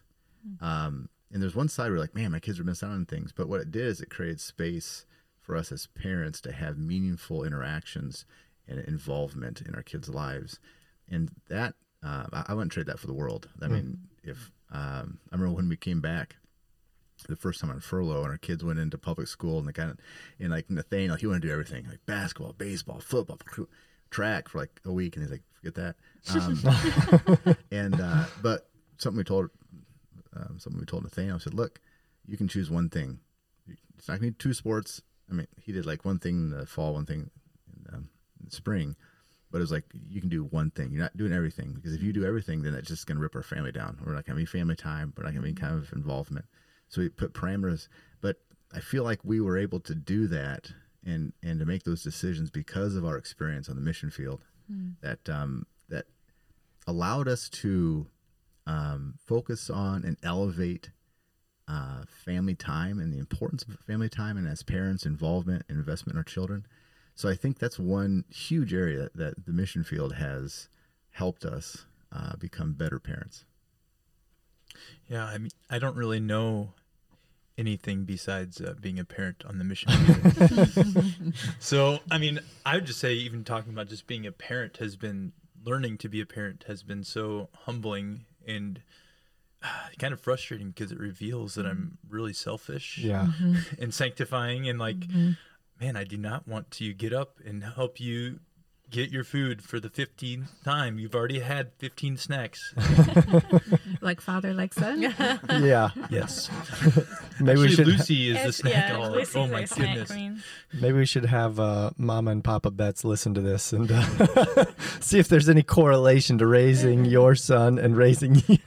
Um, 0.61 1.09
and 1.33 1.43
there's 1.43 1.57
one 1.57 1.69
side 1.69 1.91
where 1.91 2.01
like, 2.01 2.15
man, 2.15 2.33
my 2.33 2.39
kids 2.39 2.61
are 2.61 2.65
missing 2.65 2.89
out 2.89 2.95
on 2.95 3.07
things. 3.07 3.33
But 3.33 3.49
what 3.49 3.61
it 3.61 3.71
did 3.71 3.87
is 3.87 4.01
it 4.01 4.11
created 4.11 4.41
space 4.41 5.07
for 5.41 5.57
us 5.57 5.73
as 5.73 5.87
parents 5.87 6.41
to 6.43 6.53
have 6.53 6.79
meaningful 6.79 7.45
interactions 7.45 8.25
and 8.69 8.81
involvement 8.81 9.61
in 9.61 9.75
our 9.75 9.83
kids' 9.83 10.09
lives. 10.09 10.59
And 11.09 11.31
that 11.49 11.75
uh, 12.05 12.27
I, 12.33 12.45
I 12.49 12.55
wouldn't 12.55 12.73
trade 12.73 12.87
that 12.87 12.99
for 12.99 13.07
the 13.07 13.15
world. 13.15 13.49
I 13.63 13.69
mean, 13.69 13.99
if 14.23 14.51
um, 14.73 15.19
I 15.31 15.37
remember 15.37 15.57
when 15.57 15.69
we 15.69 15.77
came 15.77 16.01
back 16.01 16.37
the 17.29 17.37
first 17.37 17.61
time 17.61 17.71
on 17.71 17.81
furlough 17.81 18.23
and 18.23 18.31
our 18.31 18.39
kids 18.39 18.63
went 18.63 18.79
into 18.79 18.99
public 18.99 19.27
school 19.27 19.59
and 19.59 19.67
they 19.67 19.73
kind 19.73 19.91
of 19.91 19.99
and 20.39 20.51
like 20.51 20.71
Nathaniel 20.71 21.17
he 21.17 21.27
wanted 21.27 21.43
to 21.43 21.49
do 21.49 21.53
everything 21.53 21.87
like 21.89 22.05
basketball 22.05 22.53
baseball 22.53 23.01
football 23.01 23.39
track 24.11 24.49
for 24.49 24.59
like 24.59 24.81
a 24.85 24.93
week 24.93 25.17
and 25.17 25.25
he's 25.25 25.33
like 25.33 25.43
forget 25.55 25.75
that 25.75 25.97
um, 26.35 27.57
and 27.73 27.99
uh, 28.01 28.25
but 28.43 28.69
something 28.99 29.17
we 29.17 29.25
told 29.25 29.49
um, 30.35 30.59
something 30.59 30.81
we 30.81 30.87
told 30.87 31.05
Nathaniel 31.05 31.37
I 31.37 31.39
said 31.39 31.55
look 31.55 31.81
you 32.27 32.37
can 32.37 32.49
choose 32.49 32.71
one 32.71 32.89
thing. 32.89 33.21
It's 33.97 34.09
not 34.09 34.19
gonna 34.19 34.33
be 34.33 34.37
two 34.37 34.53
sports. 34.53 35.03
I 35.31 35.35
mean 35.35 35.47
he 35.61 35.73
did 35.73 35.87
like 35.87 36.05
one 36.05 36.19
thing 36.19 36.37
in 36.37 36.51
the 36.51 36.67
fall 36.67 36.95
one 36.95 37.07
thing 37.07 37.31
in, 37.69 37.95
um, 37.95 38.09
in 38.41 38.47
the 38.47 38.51
spring 38.57 38.97
but 39.51 39.59
it 39.59 39.61
was 39.61 39.73
like 39.73 39.85
you 39.93 40.21
can 40.21 40.29
do 40.29 40.45
one 40.45 40.71
thing. 40.71 40.91
You're 40.93 41.03
not 41.03 41.17
doing 41.17 41.33
everything 41.33 41.73
because 41.73 41.95
if 41.95 42.03
you 42.03 42.13
do 42.13 42.25
everything 42.25 42.63
then 42.63 42.75
it's 42.75 42.89
just 42.89 43.07
gonna 43.07 43.21
rip 43.21 43.37
our 43.37 43.43
family 43.43 43.73
down. 43.73 43.99
We're 44.05 44.13
not 44.13 44.27
gonna 44.27 44.39
be 44.39 44.45
family 44.47 44.77
time. 44.77 45.13
We're 45.17 45.25
not 45.25 45.35
gonna 45.35 45.47
be 45.47 45.55
kind 45.55 45.75
of 45.75 45.93
involvement. 45.93 46.47
So 46.89 47.01
we 47.01 47.09
put 47.09 47.33
parameters, 47.33 47.89
but 48.21 48.37
I 48.73 48.81
feel 48.81 49.05
like 49.05 49.21
we 49.25 49.41
were 49.41 49.57
able 49.57 49.81
to 49.81 49.95
do 49.95 50.27
that 50.29 50.73
and 51.05 51.33
and 51.43 51.61
to 51.61 51.65
make 51.67 51.85
those 51.85 52.03
decisions 52.03 52.51
because 52.51 52.97
of 52.97 53.05
our 53.05 53.17
experience 53.17 53.69
on 53.69 53.77
the 53.77 53.83
mission 53.83 54.11
field 54.11 54.43
that 55.01 55.29
um, 55.29 55.67
that 55.89 56.07
allowed 56.87 57.29
us 57.29 57.49
to 57.49 58.07
um, 58.67 59.15
focus 59.25 59.71
on 59.71 60.05
and 60.05 60.17
elevate 60.23 60.91
uh, 61.69 62.03
family 62.25 62.55
time 62.55 62.99
and 62.99 63.13
the 63.13 63.19
importance 63.19 63.65
of 63.65 63.79
family 63.81 64.09
time 64.09 64.37
and 64.37 64.47
as 64.47 64.63
parents 64.63 65.05
involvement 65.05 65.65
and 65.69 65.79
investment 65.79 66.15
in 66.15 66.19
our 66.19 66.25
children. 66.25 66.67
So 67.15 67.29
I 67.29 67.35
think 67.35 67.59
that's 67.59 67.79
one 67.79 68.25
huge 68.29 68.75
area 68.75 69.09
that 69.15 69.47
the 69.47 69.53
mission 69.53 69.83
field 69.85 70.15
has 70.15 70.69
helped 71.11 71.45
us 71.45 71.87
uh, 72.13 72.37
become 72.37 72.75
better 72.75 72.99
parents. 72.99 73.45
Yeah, 75.09 75.25
I 75.25 75.39
mean, 75.39 75.51
I 75.71 75.79
don't 75.79 75.97
really 75.97 76.21
know 76.21 76.75
anything 77.57 78.05
besides 78.05 78.61
uh, 78.61 78.75
being 78.79 78.99
a 78.99 79.05
parent 79.05 79.45
on 79.49 79.59
the 79.59 79.65
mission 79.65 79.91
field. 79.91 81.35
so, 81.59 82.01
I 82.11 82.19
mean, 82.19 82.41
I 82.67 82.75
would 82.77 82.85
just 82.85 83.01
say, 83.01 83.15
even 83.15 83.45
talking 83.45 83.73
about 83.73 83.89
just 83.89 84.07
being 84.07 84.27
a 84.27 84.33
parent 84.33 84.77
has 84.77 84.97
been 84.97 85.33
learning 85.65 85.99
to 85.99 86.09
be 86.09 86.21
a 86.21 86.27
parent 86.27 86.65
has 86.69 86.83
been 86.83 87.03
so 87.03 87.49
humbling 87.65 88.25
and 88.47 88.83
uh, 89.63 89.89
kind 89.99 90.13
of 90.13 90.21
frustrating 90.21 90.71
because 90.71 90.93
it 90.93 90.99
reveals 90.99 91.55
that 91.55 91.67
I'm 91.67 91.99
mm-hmm. 92.05 92.15
really 92.15 92.33
selfish 92.33 92.99
Yeah. 92.99 93.27
Mm-hmm. 93.27 93.57
and 93.83 93.95
sanctifying 93.95 94.69
and 94.69 94.79
like, 94.79 95.01
mm-hmm. 95.01 95.33
man, 95.81 95.97
I 95.97 96.05
do 96.05 96.17
not 96.17 96.47
want 96.47 96.71
to 96.73 96.93
get 96.93 97.13
up 97.13 97.39
and 97.45 97.63
help 97.65 98.01
you 98.01 98.41
get 98.91 99.11
your 99.11 99.25
food 99.25 99.63
for 99.63 99.81
the 99.81 99.89
15th 99.91 100.63
time. 100.65 100.99
You've 100.99 101.15
already 101.15 101.41
had 101.41 101.73
15 101.79 102.17
snacks. 102.17 102.75
Like 104.03 104.21
father, 104.21 104.53
like 104.55 104.73
son. 104.75 105.01
Yeah. 105.51 105.91
Yes. 106.11 106.49
Maybe 107.41 107.61
we 107.61 107.71
should 107.71 107.87
Lucy 107.87 108.31
is 108.31 108.45
the 108.45 108.53
snack 108.53 108.91
yeah, 108.91 108.97
all 108.97 109.11
Lucy's 109.11 109.35
Oh 109.37 109.47
my 109.47 109.65
goodness. 109.65 110.11
queen. 110.11 110.43
maybe 110.73 110.99
we 110.99 111.07
should 111.07 111.25
have 111.25 111.59
uh, 111.59 111.91
Mama 111.97 112.31
and 112.31 112.45
Papa 112.45 112.71
Betz 112.71 113.05
listen 113.05 113.35
to 113.35 113.41
this 113.41 113.73
and 113.73 113.91
uh, 113.91 114.65
see 115.01 115.19
if 115.19 115.29
there's 115.29 115.49
any 115.49 115.63
correlation 115.63 116.39
to 116.39 116.47
raising 116.47 117.05
your 117.05 117.35
son 117.35 117.79
and 117.79 117.97
raising 117.97 118.37
you. 118.47 118.59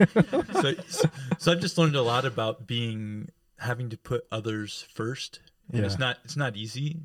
So, 0.52 0.74
so, 0.88 1.08
so 1.38 1.52
I've 1.52 1.60
just 1.60 1.78
learned 1.78 1.96
a 1.96 2.02
lot 2.02 2.24
about 2.24 2.66
being 2.66 3.30
having 3.58 3.88
to 3.90 3.96
put 3.96 4.24
others 4.30 4.84
first. 4.92 5.40
And 5.72 5.84
it's 5.86 5.98
not 5.98 6.18
it's 6.24 6.36
not 6.36 6.56
easy, 6.56 6.98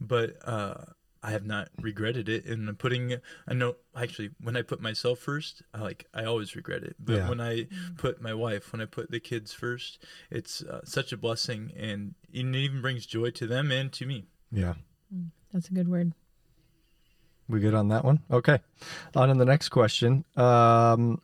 but 0.00 0.36
uh, 0.44 0.74
I 1.22 1.32
have 1.32 1.44
not 1.44 1.68
regretted 1.80 2.28
it. 2.28 2.46
And 2.46 2.78
putting 2.78 3.14
I 3.46 3.52
know 3.54 3.76
actually 3.94 4.30
when 4.40 4.56
I 4.56 4.62
put 4.62 4.80
myself 4.80 5.18
first, 5.18 5.62
I 5.74 5.80
like 5.80 6.06
I 6.14 6.24
always 6.24 6.56
regret 6.56 6.82
it. 6.82 6.96
But 6.98 7.16
Yeah. 7.16 7.28
when 7.28 7.40
I 7.40 7.66
put 7.98 8.22
my 8.22 8.32
wife, 8.34 8.72
when 8.72 8.80
I 8.80 8.86
put 8.86 9.10
the 9.10 9.20
kids 9.20 9.52
first, 9.52 10.02
it's 10.30 10.62
uh, 10.62 10.80
such 10.84 11.12
a 11.12 11.16
blessing, 11.18 11.72
and 11.76 12.14
it 12.32 12.44
even 12.46 12.80
brings 12.80 13.04
joy 13.06 13.30
to 13.32 13.46
them 13.46 13.70
and 13.70 13.92
to 13.92 14.06
me. 14.06 14.28
yeah. 14.50 14.74
That's 15.52 15.68
a 15.68 15.72
good 15.74 15.88
word. 15.88 16.12
We 17.48 17.58
good 17.58 17.74
on 17.74 17.88
that 17.88 18.04
one? 18.04 18.20
Okay. 18.30 18.60
On 19.16 19.28
to 19.28 19.34
the 19.34 19.44
next 19.44 19.70
question. 19.70 20.24
Um, 20.36 21.20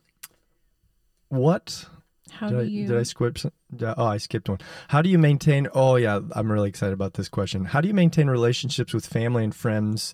what 1.29 1.85
How 2.31 2.49
did, 2.49 2.55
do 2.55 2.59
I, 2.59 2.63
you? 2.63 2.87
did 2.87 2.97
I 2.97 3.03
skip? 3.03 3.37
Some- 3.69 3.79
yeah, 3.79 3.93
Oh, 3.97 4.05
I 4.05 4.17
skipped 4.17 4.49
one. 4.49 4.59
How 4.89 5.01
do 5.01 5.09
you 5.09 5.17
maintain? 5.17 5.67
Oh, 5.73 5.95
yeah, 5.95 6.19
I'm 6.31 6.51
really 6.51 6.69
excited 6.69 6.93
about 6.93 7.13
this 7.15 7.29
question. 7.29 7.65
How 7.65 7.81
do 7.81 7.87
you 7.87 7.93
maintain 7.93 8.27
relationships 8.29 8.93
with 8.93 9.05
family 9.05 9.43
and 9.43 9.53
friends 9.55 10.13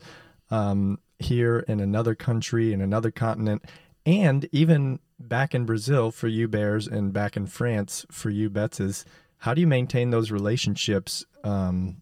um, 0.50 1.00
here 1.20 1.60
in 1.68 1.80
another 1.80 2.16
country, 2.16 2.74
in 2.74 2.82
another 2.82 3.12
continent, 3.12 3.64
and 4.06 4.48
even 4.52 5.00
back 5.20 5.54
in 5.56 5.66
Brazil 5.66 6.12
for 6.12 6.28
you 6.28 6.48
Bairs 6.48 6.88
and 6.88 7.14
back 7.14 7.38
in 7.38 7.46
France 7.48 8.06
for 8.12 8.30
you 8.30 8.50
Betzes? 8.50 9.06
How 9.40 9.54
do 9.54 9.62
you 9.62 9.68
maintain 9.68 10.10
those 10.10 10.32
relationships 10.32 11.26
um, 11.44 12.02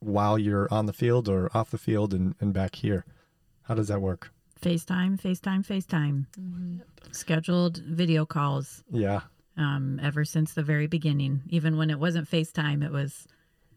while 0.00 0.38
you're 0.38 0.68
on 0.72 0.86
the 0.86 0.92
field 0.92 1.28
or 1.28 1.50
off 1.54 1.70
the 1.70 1.78
field 1.78 2.14
and, 2.14 2.34
and 2.40 2.52
back 2.52 2.76
here? 2.76 3.04
How 3.62 3.74
does 3.74 3.88
that 3.88 4.00
work? 4.00 4.30
FaceTime, 4.60 5.20
FaceTime, 5.20 5.64
FaceTime. 5.66 6.26
Scheduled 7.12 7.78
video 7.78 8.26
calls 8.26 8.82
Yeah, 8.90 9.20
um, 9.58 10.00
ever 10.02 10.24
since 10.24 10.54
the 10.54 10.62
very 10.62 10.86
beginning. 10.86 11.42
Even 11.48 11.76
when 11.76 11.90
it 11.90 11.98
wasn't 11.98 12.30
FaceTime, 12.30 12.84
it 12.84 12.92
was 12.92 13.26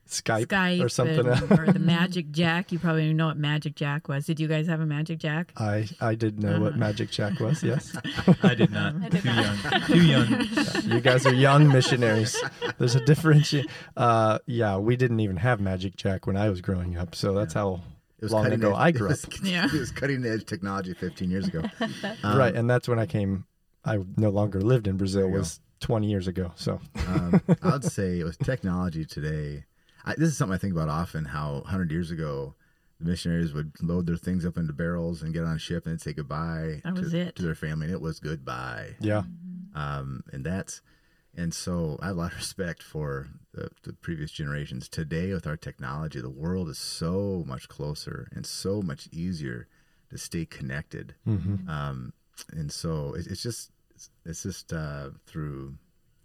Skype, 0.07 0.47
Skype 0.47 0.83
or 0.83 0.89
something. 0.89 1.25
and- 1.27 1.51
or 1.59 1.71
the 1.71 1.79
Magic 1.97 2.31
Jack. 2.31 2.71
You 2.71 2.79
probably 2.79 3.07
don't 3.07 3.15
know 3.17 3.27
what 3.27 3.37
Magic 3.37 3.75
Jack 3.75 4.09
was. 4.09 4.25
Did 4.25 4.39
you 4.39 4.47
guys 4.47 4.67
have 4.67 4.79
a 4.81 4.85
Magic 4.85 5.19
Jack? 5.19 5.53
I 5.57 5.87
I 6.01 6.15
did 6.15 6.41
know 6.41 6.59
what 6.59 6.77
Magic 6.77 7.11
Jack 7.11 7.39
was. 7.39 7.63
Yes. 7.71 7.95
I 8.43 8.55
did 8.55 8.71
not. 8.71 8.99
did 9.09 9.21
too 9.21 9.29
not. 9.29 9.45
young. 9.45 9.81
Too 9.87 10.01
young. 10.05 10.47
you 10.85 10.99
guys 11.01 11.25
are 11.25 11.33
young 11.33 11.67
missionaries. 11.69 12.35
There's 12.77 12.95
a 12.95 13.05
differentiate. 13.05 13.67
Uh, 13.95 14.39
yeah, 14.47 14.77
we 14.77 14.95
didn't 14.97 15.19
even 15.21 15.37
have 15.37 15.61
Magic 15.61 15.95
Jack 15.95 16.27
when 16.27 16.35
I 16.35 16.49
was 16.49 16.59
growing 16.61 16.97
up, 16.97 17.15
so 17.15 17.33
that's 17.33 17.53
how 17.53 17.79
It 18.19 18.25
was 18.25 18.33
long 18.33 18.43
cutting 18.43 18.59
ago 18.59 18.71
edge, 18.71 18.77
I 18.79 18.91
grew 18.91 19.09
it 19.11 19.23
up. 19.23 19.31
Yeah. 19.43 19.65
it 19.73 19.79
was 19.79 19.91
cutting 19.91 20.25
edge 20.25 20.45
technology 20.45 20.93
15 20.93 21.31
years 21.31 21.47
ago. 21.47 21.61
Um, 22.23 22.37
right, 22.37 22.53
and 22.53 22.69
that's 22.69 22.87
when 22.89 22.99
I 22.99 23.05
came. 23.05 23.45
I 23.85 23.97
no 24.17 24.29
longer 24.29 24.59
lived 24.61 24.87
in 24.87 24.97
Brazil. 24.97 25.27
you 25.27 25.31
go. 25.33 25.37
Was 25.39 25.59
20 25.81 26.07
years 26.09 26.27
ago. 26.27 26.51
So 26.55 26.79
um, 27.07 27.41
I'd 27.61 27.83
say 27.83 28.23
with 28.23 28.39
technology 28.39 29.03
today, 29.05 29.65
I, 30.05 30.13
this 30.15 30.29
is 30.29 30.37
something 30.37 30.55
I 30.55 30.57
think 30.57 30.73
about 30.73 30.89
often. 30.89 31.25
How 31.25 31.55
100 31.55 31.91
years 31.91 32.09
ago, 32.11 32.55
the 32.99 33.05
missionaries 33.09 33.53
would 33.53 33.73
load 33.81 34.05
their 34.07 34.15
things 34.15 34.45
up 34.45 34.57
into 34.57 34.73
barrels 34.73 35.21
and 35.21 35.33
get 35.33 35.43
on 35.43 35.55
a 35.55 35.59
ship 35.59 35.85
and 35.85 35.99
say 35.99 36.13
goodbye 36.13 36.81
That 36.83 36.95
to, 36.95 37.01
was 37.01 37.13
it. 37.13 37.35
to 37.35 37.43
their 37.43 37.55
family, 37.55 37.85
and 37.87 37.93
it 37.93 38.01
was 38.01 38.19
goodbye. 38.19 38.95
yeah, 38.99 39.23
Um, 39.75 40.23
and 40.31 40.45
that's 40.45 40.81
And 41.35 41.53
so 41.53 41.97
I 42.01 42.07
have 42.07 42.17
a 42.17 42.19
lot 42.19 42.31
of 42.33 42.37
respect 42.37 42.83
for 42.83 43.27
the, 43.53 43.69
the 43.83 43.93
previous 43.93 44.31
generations. 44.31 44.87
Today, 44.89 45.33
with 45.33 45.47
our 45.47 45.57
technology, 45.57 46.21
the 46.21 46.29
world 46.29 46.69
is 46.69 46.77
so 46.77 47.43
much 47.47 47.67
closer 47.69 48.27
and 48.35 48.45
so 48.45 48.81
much 48.81 49.07
easier 49.11 49.67
to 50.11 50.17
stay 50.17 50.45
connected. 50.45 51.15
Um, 51.69 52.13
and 52.51 52.71
so 52.71 53.13
it, 53.13 53.27
it's 53.27 53.41
just 53.43 53.71
it's, 54.25 54.43
just 54.43 54.73
uh, 54.73 55.09
through 55.25 55.75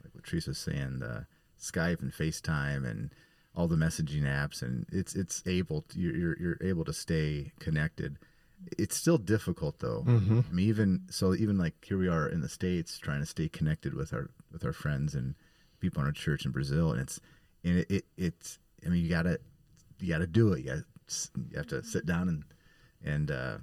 like 0.05 0.15
what 0.15 0.47
was 0.47 0.59
saying, 0.59 0.99
the 1.01 1.27
Skype 1.61 2.01
and 2.03 2.13
FaceTime 2.13 2.89
and 2.89 3.11
all 3.55 3.69
the 3.69 3.77
messaging 3.77 4.23
apps, 4.25 4.63
and 4.63 4.87
it's 4.93 5.15
it's 5.15 5.43
able 5.47 5.83
to, 5.89 5.99
you're 5.99 6.15
you're- 6.17 6.37
you're 6.39 6.59
able 6.61 6.85
to 6.85 6.93
stay 6.93 7.53
connected. 7.59 8.19
It's 8.79 8.97
still 8.97 9.19
difficult 9.19 9.79
though. 9.81 10.05
I 10.07 10.53
mean, 10.53 10.67
even 10.69 11.01
so, 11.11 11.35
even 11.35 11.57
like 11.59 11.75
here 11.85 11.99
we 11.99 12.09
are 12.09 12.29
in 12.29 12.41
the 12.41 12.49
states 12.49 12.99
trying 12.99 13.21
to 13.21 13.27
stay 13.27 13.49
connected 13.49 13.95
with 13.95 14.13
our 14.13 14.31
with 14.53 14.65
our 14.65 14.73
friends 14.73 15.15
and 15.15 15.35
people 15.81 16.01
in 16.01 16.07
our 16.07 16.13
church 16.13 16.45
in 16.47 16.53
Brazil, 16.53 16.93
and 16.93 17.01
it's 17.01 17.21
and 17.65 17.79
it, 17.79 17.91
it 17.91 18.05
it's 18.17 18.59
I 18.85 18.89
mean 18.91 19.03
you 19.03 19.09
gotta 19.11 19.41
you 20.01 20.09
gotta 20.09 20.27
do 20.27 20.53
it. 20.53 20.61
You 20.61 20.67
gotta 20.67 20.85
you 21.51 21.57
have 21.57 21.67
to 21.69 21.83
sit 21.83 22.05
down 22.07 22.29
and 22.29 22.45
and 23.05 23.31
uh, 23.31 23.59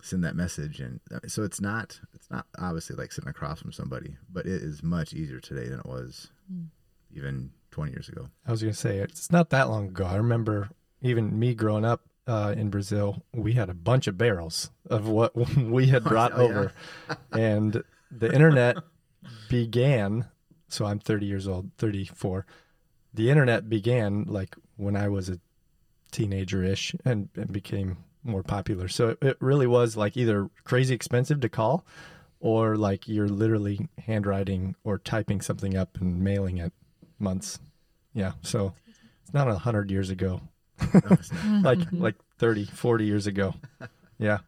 send 0.00 0.24
that 0.24 0.34
message, 0.36 0.80
and 0.80 1.00
uh, 1.14 1.20
so 1.26 1.42
it's 1.42 1.60
not 1.60 2.00
it's 2.14 2.30
not 2.30 2.46
obviously 2.58 2.96
like 2.96 3.12
sitting 3.12 3.28
across 3.30 3.60
from 3.60 3.72
somebody, 3.72 4.16
but 4.32 4.46
it 4.46 4.62
is 4.62 4.82
much 4.82 5.12
easier 5.12 5.40
today 5.40 5.68
than 5.68 5.80
it 5.80 5.86
was 5.86 6.30
even 7.14 7.50
20 7.72 7.92
years 7.92 8.08
ago. 8.08 8.28
I 8.46 8.50
was 8.50 8.62
going 8.62 8.72
to 8.72 8.78
say 8.78 8.98
it's 8.98 9.30
not 9.30 9.50
that 9.50 9.68
long 9.68 9.88
ago. 9.88 10.04
I 10.04 10.16
remember 10.16 10.70
even 11.02 11.38
me 11.38 11.54
growing 11.54 11.84
up 11.84 12.02
uh, 12.26 12.54
in 12.56 12.70
Brazil, 12.70 13.22
we 13.34 13.52
had 13.54 13.68
a 13.68 13.74
bunch 13.74 14.06
of 14.06 14.16
barrels 14.16 14.70
of 14.88 15.08
what 15.08 15.34
we 15.56 15.88
had 15.88 16.04
brought 16.04 16.32
Oh, 16.34 16.38
yeah. 16.42 16.44
over, 16.44 16.72
and 17.32 17.82
the 18.10 18.32
internet 18.32 18.76
began. 19.48 20.26
So 20.68 20.86
I'm 20.86 20.98
30 21.00 21.26
years 21.26 21.46
old, 21.46 21.70
34. 21.78 22.46
The 23.12 23.28
internet 23.28 23.68
began 23.68 24.24
like 24.26 24.56
when 24.76 24.96
I 24.96 25.08
was 25.08 25.28
a 25.28 25.38
teenager 26.12 26.62
ish 26.64 26.94
and, 27.04 27.28
and 27.36 27.52
became 27.52 27.98
more 28.24 28.42
popular. 28.42 28.88
So 28.88 29.10
it, 29.10 29.18
it 29.22 29.36
really 29.40 29.66
was 29.66 29.96
like 29.96 30.16
either 30.16 30.48
crazy 30.64 30.94
expensive 30.94 31.40
to 31.40 31.48
call 31.48 31.84
or 32.40 32.76
like 32.76 33.08
you're 33.08 33.28
literally 33.28 33.88
handwriting 34.06 34.74
or 34.84 34.98
typing 34.98 35.40
something 35.40 35.76
up 35.76 35.98
and 36.00 36.20
mailing 36.20 36.58
it 36.58 36.72
months. 37.18 37.58
Yeah. 38.14 38.32
So 38.42 38.74
it's 39.24 39.32
not 39.34 39.48
a 39.48 39.58
hundred 39.58 39.90
years 39.90 40.10
ago, 40.10 40.40
No, 40.92 41.00
it's 41.10 41.32
not. 41.32 41.62
like, 41.62 41.92
like 41.92 42.14
30, 42.38 42.66
40 42.66 43.04
years 43.04 43.26
ago. 43.26 43.54
Yeah. 44.18 44.38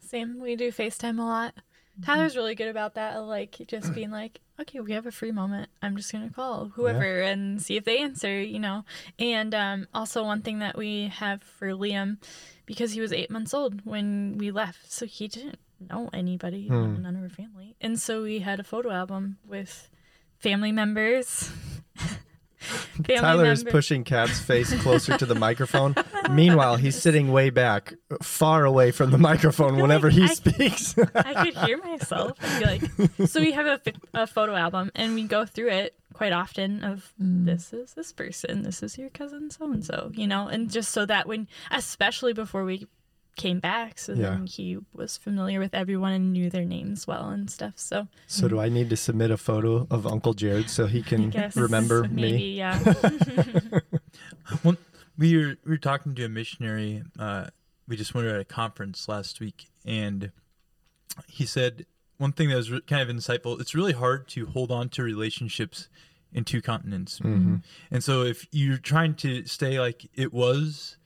Same. 0.00 0.40
We 0.40 0.56
do 0.56 0.70
FaceTime 0.70 1.18
a 1.18 1.22
lot. 1.22 1.54
Tyler's 2.04 2.36
really 2.36 2.54
good 2.54 2.68
about 2.68 2.94
that. 2.94 3.16
Like 3.18 3.56
just 3.68 3.94
being 3.94 4.10
like, 4.10 4.40
okay, 4.60 4.80
we 4.80 4.92
have 4.92 5.06
a 5.06 5.12
free 5.12 5.30
moment. 5.30 5.70
I'm 5.80 5.96
just 5.96 6.10
gonna 6.12 6.30
call 6.30 6.72
whoever 6.74 7.20
and 7.20 7.62
see 7.62 7.76
if 7.76 7.84
they 7.84 7.98
answer. 7.98 8.42
You 8.42 8.58
know. 8.58 8.84
And 9.18 9.54
um, 9.54 9.86
also 9.94 10.24
one 10.24 10.42
thing 10.42 10.58
that 10.58 10.76
we 10.76 11.08
have 11.08 11.42
for 11.42 11.68
Liam, 11.68 12.18
because 12.66 12.92
he 12.92 13.00
was 13.00 13.12
eight 13.12 13.30
months 13.30 13.52
old 13.54 13.84
when 13.84 14.36
we 14.38 14.50
left, 14.50 14.90
so 14.92 15.06
he 15.06 15.28
didn't 15.28 15.58
know 15.90 16.08
anybody, 16.12 16.68
Hmm. 16.68 17.02
none 17.02 17.16
of 17.16 17.22
our 17.22 17.28
family, 17.28 17.76
and 17.80 17.98
so 18.00 18.22
we 18.22 18.38
had 18.40 18.60
a 18.60 18.64
photo 18.64 18.90
album 18.90 19.38
with 19.46 19.88
family 20.38 20.72
members. 20.72 21.50
family 22.58 23.16
Tyler 23.20 23.52
is 23.52 23.62
pushing 23.64 24.04
Kat's 24.04 24.40
face 24.40 24.72
closer 24.82 25.18
to 25.18 25.26
the 25.26 25.34
microphone. 25.34 25.94
Meanwhile, 26.30 26.76
he's 26.76 27.00
sitting 27.00 27.30
way 27.30 27.50
back, 27.50 27.92
far 28.22 28.64
away 28.64 28.90
from 28.90 29.10
the 29.10 29.18
microphone 29.18 29.76
whenever 29.76 30.08
he 30.08 30.24
I- 30.24 30.26
speaks. 30.34 30.96
I 31.14 31.44
could 31.44 31.56
hear 31.66 31.76
myself. 31.78 32.32
I'd 32.40 32.58
be 32.60 32.64
like, 33.18 33.28
so 33.28 33.40
we 33.40 33.52
have 33.52 33.66
a, 33.66 33.80
a 34.14 34.26
photo 34.26 34.54
album 34.54 34.90
and 34.94 35.14
we 35.14 35.24
go 35.24 35.44
through 35.44 35.70
it 35.70 35.94
quite 36.14 36.32
often 36.32 36.82
of 36.82 37.12
this 37.18 37.72
is 37.74 37.92
this 37.92 38.12
person, 38.12 38.62
this 38.62 38.82
is 38.82 38.96
your 38.96 39.10
cousin 39.10 39.50
so 39.50 39.70
and 39.70 39.84
so, 39.84 40.10
you 40.14 40.26
know, 40.26 40.48
and 40.48 40.70
just 40.70 40.90
so 40.92 41.04
that 41.04 41.26
when, 41.28 41.46
especially 41.70 42.32
before 42.32 42.64
we 42.64 42.86
came 43.36 43.58
back, 43.58 43.98
so 43.98 44.12
Yeah. 44.12 44.30
then 44.30 44.46
he 44.46 44.78
was 44.92 45.16
familiar 45.18 45.58
with 45.58 45.74
everyone 45.74 46.12
and 46.12 46.32
knew 46.32 46.48
their 46.48 46.64
names 46.64 47.04
well 47.06 47.28
and 47.30 47.50
stuff. 47.50 47.74
So 47.76 48.06
so, 48.28 48.46
do 48.48 48.60
I 48.60 48.68
need 48.68 48.88
to 48.90 48.96
submit 48.96 49.30
a 49.32 49.36
photo 49.36 49.86
of 49.90 50.06
Uncle 50.06 50.34
Jared 50.34 50.70
so 50.70 50.86
he 50.86 51.02
can 51.02 51.30
guess 51.30 51.56
remember 51.56 52.06
maybe, 52.08 52.32
me? 52.38 52.54
yeah. 52.54 52.78
One, 54.62 54.78
we 55.18 55.36
were 55.36 55.56
we 55.64 55.70
were 55.72 55.76
talking 55.78 56.14
to 56.14 56.24
a 56.24 56.28
missionary. 56.28 57.02
Uh, 57.18 57.46
we 57.88 57.96
just 57.96 58.14
went 58.14 58.28
to 58.28 58.38
a 58.38 58.44
conference 58.44 59.08
last 59.08 59.40
week, 59.40 59.66
and 59.84 60.30
he 61.26 61.44
said 61.44 61.86
one 62.18 62.32
thing 62.32 62.48
that 62.48 62.56
was 62.56 62.70
re- 62.70 62.80
kind 62.82 63.08
of 63.08 63.14
insightful. 63.14 63.60
It's 63.60 63.74
really 63.74 63.92
hard 63.92 64.28
to 64.28 64.46
hold 64.46 64.70
on 64.70 64.88
to 64.90 65.02
relationships 65.02 65.88
in 66.32 66.44
two 66.44 66.60
continents, 66.60 67.20
Mm-hmm. 67.20 67.56
and 67.92 68.02
so 68.02 68.22
if 68.22 68.46
you're 68.50 68.76
trying 68.78 69.14
to 69.16 69.44
stay 69.46 69.78
like 69.78 70.10
it 70.14 70.32
was, 70.32 70.96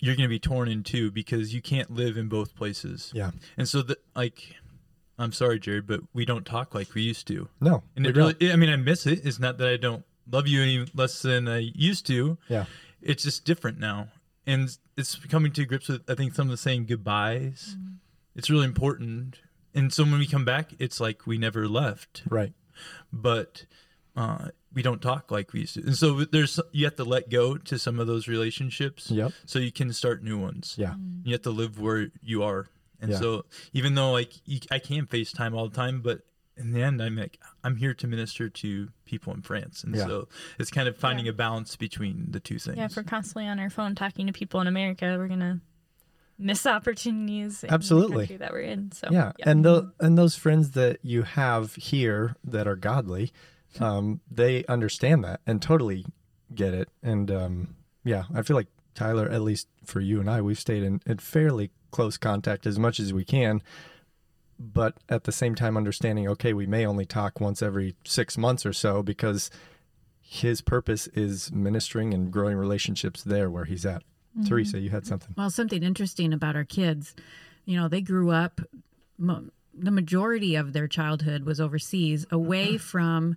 you're 0.00 0.14
going 0.16 0.24
to 0.24 0.30
be 0.30 0.38
torn 0.38 0.68
in 0.68 0.82
two 0.82 1.10
because 1.10 1.52
you 1.54 1.60
can't 1.60 1.90
live 1.90 2.16
in 2.16 2.28
both 2.28 2.54
places. 2.56 3.10
Yeah. 3.14 3.32
And 3.58 3.68
so 3.68 3.82
the 3.82 3.98
like, 4.14 4.54
I'm 5.18 5.32
sorry, 5.32 5.58
Jared, 5.58 5.86
but 5.86 6.00
we 6.14 6.24
don't 6.24 6.44
talk 6.46 6.74
like 6.74 6.94
we 6.94 7.02
used 7.02 7.26
to. 7.28 7.48
No. 7.60 7.82
And 7.96 8.06
it 8.06 8.16
really, 8.16 8.32
don't. 8.34 8.52
I 8.52 8.56
mean, 8.56 8.70
I 8.70 8.76
miss 8.76 9.06
it. 9.06 9.24
It's 9.26 9.38
not 9.38 9.58
that 9.58 9.68
I 9.68 9.76
don't 9.76 10.04
love 10.30 10.46
you 10.48 10.62
any 10.62 10.86
less 10.94 11.20
than 11.22 11.46
I 11.46 11.58
used 11.74 12.06
to. 12.06 12.38
Yeah. 12.48 12.64
It's 13.02 13.22
just 13.24 13.44
different 13.44 13.78
now. 13.78 14.08
And 14.46 14.74
it's 14.96 15.14
coming 15.16 15.52
to 15.52 15.64
grips 15.66 15.88
with, 15.88 16.02
I 16.08 16.14
think, 16.14 16.34
some 16.34 16.46
of 16.46 16.50
the 16.50 16.56
saying 16.56 16.86
goodbyes. 16.86 17.76
It's 18.34 18.48
really 18.50 18.64
important. 18.64 19.38
And 19.74 19.92
so 19.92 20.04
when 20.04 20.18
we 20.18 20.26
come 20.26 20.44
back, 20.44 20.72
it's 20.78 21.00
like 21.00 21.26
we 21.26 21.36
never 21.38 21.66
left, 21.68 22.22
Right. 22.28 22.52
but 23.12 23.66
uh, 24.16 24.48
we 24.72 24.82
don't 24.82 25.02
talk 25.02 25.30
like 25.30 25.52
we 25.52 25.60
used 25.60 25.74
to. 25.74 25.82
And 25.82 25.96
so 25.96 26.24
there's, 26.24 26.60
you 26.72 26.84
have 26.84 26.96
to 26.96 27.04
let 27.04 27.28
go 27.30 27.56
to 27.56 27.78
some 27.78 27.98
of 27.98 28.06
those 28.06 28.28
relationships 28.28 29.10
Yep. 29.10 29.32
so 29.46 29.58
you 29.58 29.72
can 29.72 29.92
start 29.92 30.22
new 30.22 30.38
ones. 30.38 30.76
Yeah. 30.78 30.94
You 31.24 31.32
have 31.32 31.42
to 31.42 31.50
live 31.50 31.80
where 31.80 32.08
you 32.22 32.42
are. 32.44 32.68
And 33.00 33.10
Yeah. 33.10 33.18
so 33.18 33.44
even 33.72 33.94
though 33.96 34.12
like 34.12 34.32
you, 34.46 34.60
I 34.70 34.78
can 34.78 35.06
FaceTime 35.06 35.54
all 35.54 35.68
the 35.68 35.74
time, 35.74 36.00
but 36.00 36.20
in 36.56 36.70
the 36.72 36.80
end, 36.82 37.02
I'm 37.02 37.16
like, 37.16 37.40
I'm 37.64 37.76
here 37.76 37.94
to 37.94 38.06
minister 38.06 38.48
to 38.48 38.88
people 39.04 39.34
in 39.34 39.42
France. 39.42 39.82
And 39.82 39.94
Yeah. 39.96 40.06
so 40.06 40.28
it's 40.60 40.70
kind 40.70 40.86
of 40.88 40.96
finding 40.96 41.26
Yeah. 41.26 41.30
a 41.30 41.34
balance 41.34 41.74
between 41.74 42.28
the 42.30 42.38
two 42.38 42.60
things. 42.60 42.76
yeah, 42.76 42.84
if 42.84 42.96
we're 42.96 43.02
constantly 43.02 43.48
on 43.48 43.58
our 43.58 43.70
phone 43.70 43.96
talking 43.96 44.28
to 44.28 44.32
people 44.32 44.60
in 44.60 44.68
America, 44.68 45.16
we're 45.18 45.26
going 45.28 45.40
to 45.40 45.60
miss 46.38 46.66
opportunities 46.66 47.62
in 47.64 47.70
Absolutely. 47.70 48.10
the 48.10 48.22
country 48.22 48.36
that 48.38 48.52
we're 48.52 48.60
in. 48.60 48.92
So 48.92 49.08
yeah. 49.10 49.32
and 49.44 49.64
the 49.64 49.92
and 50.00 50.18
those 50.18 50.36
friends 50.36 50.72
that 50.72 50.98
you 51.02 51.22
have 51.22 51.74
here 51.76 52.36
that 52.44 52.66
are 52.66 52.76
godly 52.76 53.32
um 53.80 54.20
they 54.30 54.64
understand 54.66 55.24
that 55.24 55.40
and 55.46 55.60
totally 55.60 56.04
get 56.54 56.74
it 56.74 56.88
and 57.02 57.30
um 57.30 57.74
yeah 58.04 58.24
i 58.34 58.42
feel 58.42 58.56
like 58.56 58.68
tyler 58.94 59.28
at 59.28 59.42
least 59.42 59.68
for 59.84 60.00
you 60.00 60.20
and 60.20 60.30
i 60.30 60.40
we've 60.40 60.58
stayed 60.58 60.82
in, 60.82 61.00
in 61.06 61.18
fairly 61.18 61.70
close 61.90 62.16
contact 62.16 62.66
as 62.66 62.78
much 62.78 63.00
as 63.00 63.12
we 63.12 63.24
can 63.24 63.62
but 64.58 64.98
at 65.08 65.24
the 65.24 65.32
same 65.32 65.54
time 65.54 65.76
understanding 65.76 66.28
okay 66.28 66.52
we 66.52 66.66
may 66.66 66.86
only 66.86 67.04
talk 67.04 67.40
once 67.40 67.62
every 67.62 67.94
six 68.04 68.38
months 68.38 68.64
or 68.64 68.72
so 68.72 69.02
because 69.02 69.50
his 70.20 70.60
purpose 70.60 71.06
is 71.08 71.52
ministering 71.52 72.14
and 72.14 72.32
growing 72.32 72.56
relationships 72.56 73.22
there 73.22 73.50
where 73.50 73.64
he's 73.64 73.84
at 73.84 74.02
Mm-hmm. 74.36 74.48
teresa 74.48 74.80
you 74.80 74.90
had 74.90 75.06
something. 75.06 75.32
Well, 75.36 75.48
something 75.48 75.82
interesting 75.82 76.32
about 76.32 76.56
our 76.56 76.64
kids, 76.64 77.14
you 77.66 77.76
know, 77.76 77.86
they 77.86 78.00
grew 78.00 78.30
up, 78.30 78.60
mo- 79.16 79.50
the 79.72 79.92
majority 79.92 80.56
of 80.56 80.72
their 80.72 80.88
childhood 80.88 81.44
was 81.44 81.60
overseas, 81.60 82.26
away 82.30 82.74
mm-hmm. 82.74 82.76
from 82.78 83.36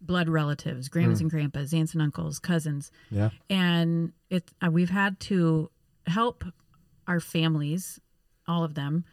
blood 0.00 0.28
relatives, 0.28 0.88
grandmas 0.88 1.18
mm. 1.18 1.22
and 1.22 1.30
grandpas, 1.30 1.74
aunts 1.74 1.92
and 1.92 2.02
uncles, 2.02 2.38
cousins. 2.38 2.90
yeah. 3.10 3.30
And 3.48 4.12
it, 4.30 4.50
uh, 4.64 4.70
we've 4.70 4.90
had 4.90 5.20
to 5.20 5.70
help 6.06 6.44
our 7.06 7.20
families, 7.20 8.00
all 8.48 8.64
of 8.64 8.74
them, 8.74 9.04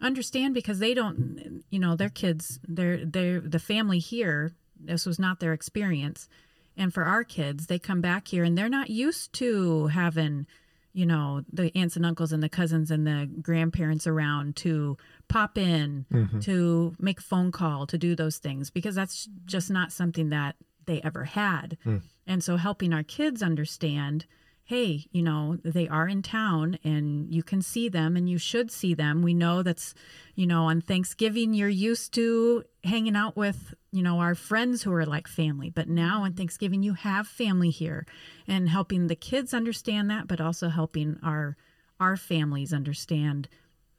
understand 0.00 0.54
because 0.54 0.80
they 0.80 0.92
don't, 0.92 1.62
you 1.70 1.78
know, 1.78 1.94
their 1.94 2.08
kids, 2.08 2.58
their, 2.66 3.04
their, 3.04 3.40
the 3.40 3.60
family 3.60 4.00
here, 4.00 4.52
this 4.78 5.06
was 5.06 5.18
not 5.18 5.38
their 5.38 5.52
experience. 5.52 6.28
And 6.76 6.92
for 6.92 7.04
our 7.04 7.22
kids, 7.22 7.66
they 7.68 7.78
come 7.78 8.00
back 8.00 8.28
here 8.28 8.42
and 8.42 8.58
they're 8.58 8.68
not 8.68 8.90
used 8.90 9.32
to 9.34 9.86
having, 9.88 10.46
you 10.94 11.04
know, 11.04 11.42
the 11.52 11.76
aunts 11.76 11.96
and 11.96 12.06
uncles 12.06 12.32
and 12.32 12.42
the 12.42 12.48
cousins 12.48 12.90
and 12.90 13.06
the 13.06 13.28
grandparents 13.42 14.06
around 14.06 14.54
to 14.56 14.96
pop 15.28 15.58
in, 15.58 16.06
mm-hmm. 16.10 16.38
to 16.38 16.94
make 17.00 17.20
phone 17.20 17.50
call, 17.50 17.86
to 17.88 17.98
do 17.98 18.14
those 18.14 18.38
things 18.38 18.70
because 18.70 18.94
that's 18.94 19.28
just 19.44 19.70
not 19.70 19.92
something 19.92 20.30
that 20.30 20.54
they 20.86 21.02
ever 21.02 21.24
had. 21.24 21.76
Hmm. 21.82 21.98
And 22.26 22.42
so 22.42 22.56
helping 22.56 22.92
our 22.92 23.02
kids 23.02 23.42
understand 23.42 24.24
hey, 24.66 25.04
you 25.12 25.22
know, 25.22 25.58
they 25.62 25.86
are 25.88 26.08
in 26.08 26.22
town 26.22 26.78
and 26.82 27.32
you 27.32 27.42
can 27.42 27.60
see 27.60 27.88
them 27.88 28.16
and 28.16 28.28
you 28.30 28.38
should 28.38 28.70
see 28.70 28.94
them. 28.94 29.20
We 29.20 29.34
know 29.34 29.62
that's, 29.62 29.94
you 30.34 30.46
know, 30.46 30.64
on 30.64 30.80
Thanksgiving, 30.80 31.52
you're 31.52 31.68
used 31.68 32.14
to 32.14 32.64
hanging 32.82 33.14
out 33.14 33.36
with, 33.36 33.74
you 33.92 34.02
know, 34.02 34.20
our 34.20 34.34
friends 34.34 34.82
who 34.82 34.92
are 34.94 35.04
like 35.04 35.28
family. 35.28 35.68
But 35.68 35.88
now 35.88 36.22
on 36.22 36.30
mm-hmm. 36.30 36.38
Thanksgiving, 36.38 36.82
you 36.82 36.94
have 36.94 37.26
family 37.26 37.68
here 37.68 38.06
and 38.48 38.70
helping 38.70 39.06
the 39.06 39.14
kids 39.14 39.52
understand 39.52 40.10
that, 40.10 40.26
but 40.26 40.40
also 40.40 40.68
helping 40.68 41.18
our 41.22 41.56
our 42.00 42.16
families 42.16 42.72
understand 42.72 43.48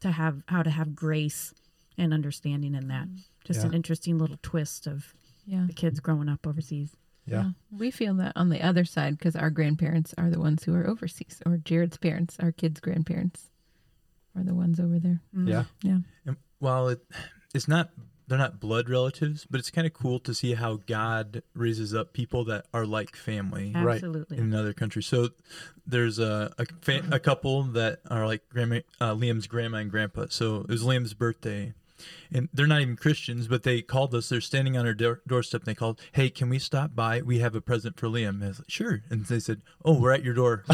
to 0.00 0.10
have 0.10 0.42
how 0.48 0.62
to 0.62 0.70
have 0.70 0.94
grace 0.94 1.54
and 1.96 2.12
understanding 2.12 2.74
in 2.74 2.88
that. 2.88 3.06
Mm-hmm. 3.06 3.20
Just 3.44 3.64
an 3.64 3.72
interesting 3.72 4.18
little 4.18 4.38
twist 4.42 4.88
of 4.88 5.14
Yeah. 5.46 5.64
the 5.68 5.72
kids 5.72 6.00
growing 6.00 6.28
up 6.28 6.44
overseas. 6.44 6.96
Yeah. 7.26 7.50
We 7.76 7.90
feel 7.90 8.14
that 8.14 8.32
on 8.36 8.50
the 8.50 8.62
other 8.62 8.84
side 8.84 9.18
because 9.18 9.36
our 9.36 9.50
grandparents 9.50 10.14
are 10.16 10.30
the 10.30 10.38
ones 10.38 10.64
who 10.64 10.74
are 10.74 10.86
overseas, 10.86 11.42
or 11.44 11.56
Jared's 11.58 11.96
parents, 11.96 12.36
our 12.40 12.52
kids' 12.52 12.80
grandparents, 12.80 13.50
are 14.36 14.44
the 14.44 14.54
ones 14.54 14.78
over 14.78 14.98
there. 14.98 15.20
Yeah. 15.34 15.64
Yeah. 15.82 15.98
And 16.24 16.36
while 16.58 16.88
it, 16.88 17.00
it's 17.54 17.66
not, 17.66 17.90
they're 18.28 18.38
not 18.38 18.60
blood 18.60 18.88
relatives, 18.88 19.46
but 19.48 19.60
it's 19.60 19.70
kind 19.70 19.86
of 19.86 19.92
cool 19.92 20.18
to 20.20 20.34
see 20.34 20.54
how 20.54 20.80
God 20.86 21.42
raises 21.54 21.94
up 21.94 22.12
people 22.12 22.44
that 22.46 22.66
are 22.74 22.84
like 22.84 23.16
family. 23.16 23.72
Right. 23.74 23.94
Absolutely. 23.94 24.38
in 24.38 24.44
another 24.44 24.72
country. 24.72 25.02
So 25.02 25.30
there's 25.86 26.18
a 26.18 26.52
a, 26.58 26.66
fa- 26.80 27.08
a 27.12 27.18
couple 27.20 27.62
that 27.62 28.00
are 28.10 28.26
like 28.26 28.48
grandma, 28.48 28.80
uh, 29.00 29.14
Liam's 29.14 29.46
grandma 29.46 29.78
and 29.78 29.90
grandpa. 29.90 30.26
So 30.30 30.56
it 30.60 30.68
was 30.68 30.82
Liam's 30.82 31.14
birthday, 31.14 31.72
and 32.32 32.48
they're 32.52 32.66
not 32.66 32.80
even 32.80 32.96
Christians, 32.96 33.48
but 33.48 33.62
they 33.62 33.82
called 33.82 34.14
us. 34.14 34.28
They're 34.28 34.40
standing 34.40 34.76
on 34.76 34.86
our 34.86 34.94
door- 34.94 35.20
doorstep. 35.26 35.62
and 35.62 35.66
They 35.66 35.74
called, 35.74 36.00
"Hey, 36.12 36.30
can 36.30 36.48
we 36.48 36.58
stop 36.58 36.94
by? 36.94 37.22
We 37.22 37.38
have 37.40 37.54
a 37.54 37.60
present 37.60 37.98
for 37.98 38.08
Liam." 38.08 38.28
And 38.30 38.44
I 38.44 38.48
was 38.48 38.58
like, 38.60 38.70
"Sure." 38.70 39.02
And 39.10 39.24
they 39.26 39.40
said, 39.40 39.62
"Oh, 39.84 39.98
we're 40.00 40.12
at 40.12 40.24
your 40.24 40.34
door." 40.34 40.64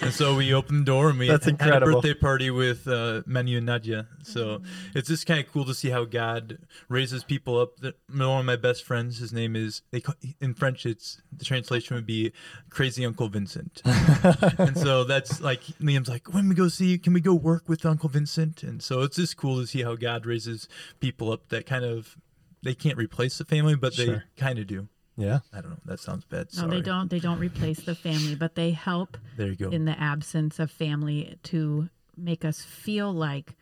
and 0.00 0.12
so 0.12 0.34
we 0.36 0.52
opened 0.52 0.80
the 0.82 0.84
door 0.84 1.10
and 1.10 1.18
we 1.18 1.28
That's 1.28 1.44
had 1.44 1.52
incredible. 1.54 1.90
a 1.98 2.02
birthday 2.02 2.14
party 2.14 2.50
with 2.50 2.86
uh, 2.88 3.22
Manu 3.26 3.56
and 3.58 3.66
Nadia. 3.66 4.06
So 4.22 4.62
it's 4.94 5.08
just 5.08 5.26
kind 5.26 5.40
of 5.44 5.50
cool 5.52 5.64
to 5.64 5.74
see 5.74 5.90
how 5.90 6.04
God 6.04 6.58
raises 6.88 7.24
people 7.24 7.58
up. 7.58 7.72
One 8.12 8.40
of 8.40 8.44
my 8.44 8.56
best 8.56 8.84
friends, 8.84 9.18
his 9.18 9.32
name 9.32 9.56
is 9.56 9.82
they 9.90 10.00
call, 10.00 10.14
in 10.40 10.54
French. 10.54 10.86
It's 10.86 11.20
the 11.36 11.44
translation 11.44 11.94
would 11.96 12.06
be 12.06 12.32
Crazy 12.70 13.04
Uncle 13.04 13.28
Vincent. 13.28 13.82
and 13.84 14.76
so 14.76 15.04
that's 15.04 15.40
like 15.40 15.62
Liam's 15.80 16.08
like, 16.08 16.32
when 16.32 16.48
we 16.48 16.54
go 16.54 16.68
see, 16.68 16.98
can 16.98 17.12
we 17.12 17.20
go 17.20 17.34
work 17.34 17.68
with 17.68 17.84
Uncle 17.86 18.08
Vincent? 18.08 18.62
And 18.62 18.82
so 18.82 19.02
it's 19.02 19.16
just 19.16 19.36
cool 19.36 19.60
to 19.60 19.66
see 19.66 19.82
how 19.82 19.94
God 20.00 20.26
raises 20.26 20.68
people 21.00 21.30
up 21.32 21.48
that 21.50 21.66
kind 21.66 21.84
of 21.84 22.16
they 22.62 22.74
can't 22.74 22.96
replace 22.98 23.38
the 23.38 23.44
family, 23.44 23.74
but 23.76 23.96
they 23.96 24.04
Sure. 24.06 24.24
kind 24.36 24.58
of 24.58 24.66
do. 24.66 24.88
Yeah. 25.16 25.40
I 25.52 25.60
don't 25.60 25.70
know. 25.70 25.78
That 25.84 26.00
sounds 26.00 26.24
bad. 26.24 26.48
no, 26.56 26.68
they 26.68 26.80
don't. 26.80 27.08
They 27.10 27.18
don't 27.18 27.38
replace 27.40 27.80
the 27.80 27.94
family, 27.94 28.34
but 28.36 28.54
they 28.54 28.70
help 28.72 29.16
There 29.36 29.48
you 29.48 29.56
go. 29.56 29.70
in 29.70 29.84
the 29.84 29.98
absence 29.98 30.58
of 30.58 30.70
family 30.70 31.36
to 31.44 31.88
make 32.16 32.44
us 32.44 32.62
feel 32.62 33.12
like 33.12 33.54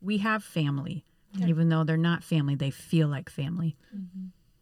we 0.00 0.18
have 0.18 0.42
family. 0.44 1.04
Even 1.44 1.68
though 1.68 1.82
they're 1.82 1.96
not 1.96 2.22
family, 2.22 2.54
they 2.54 2.70
feel 2.70 3.08
like 3.08 3.28
family. 3.28 3.74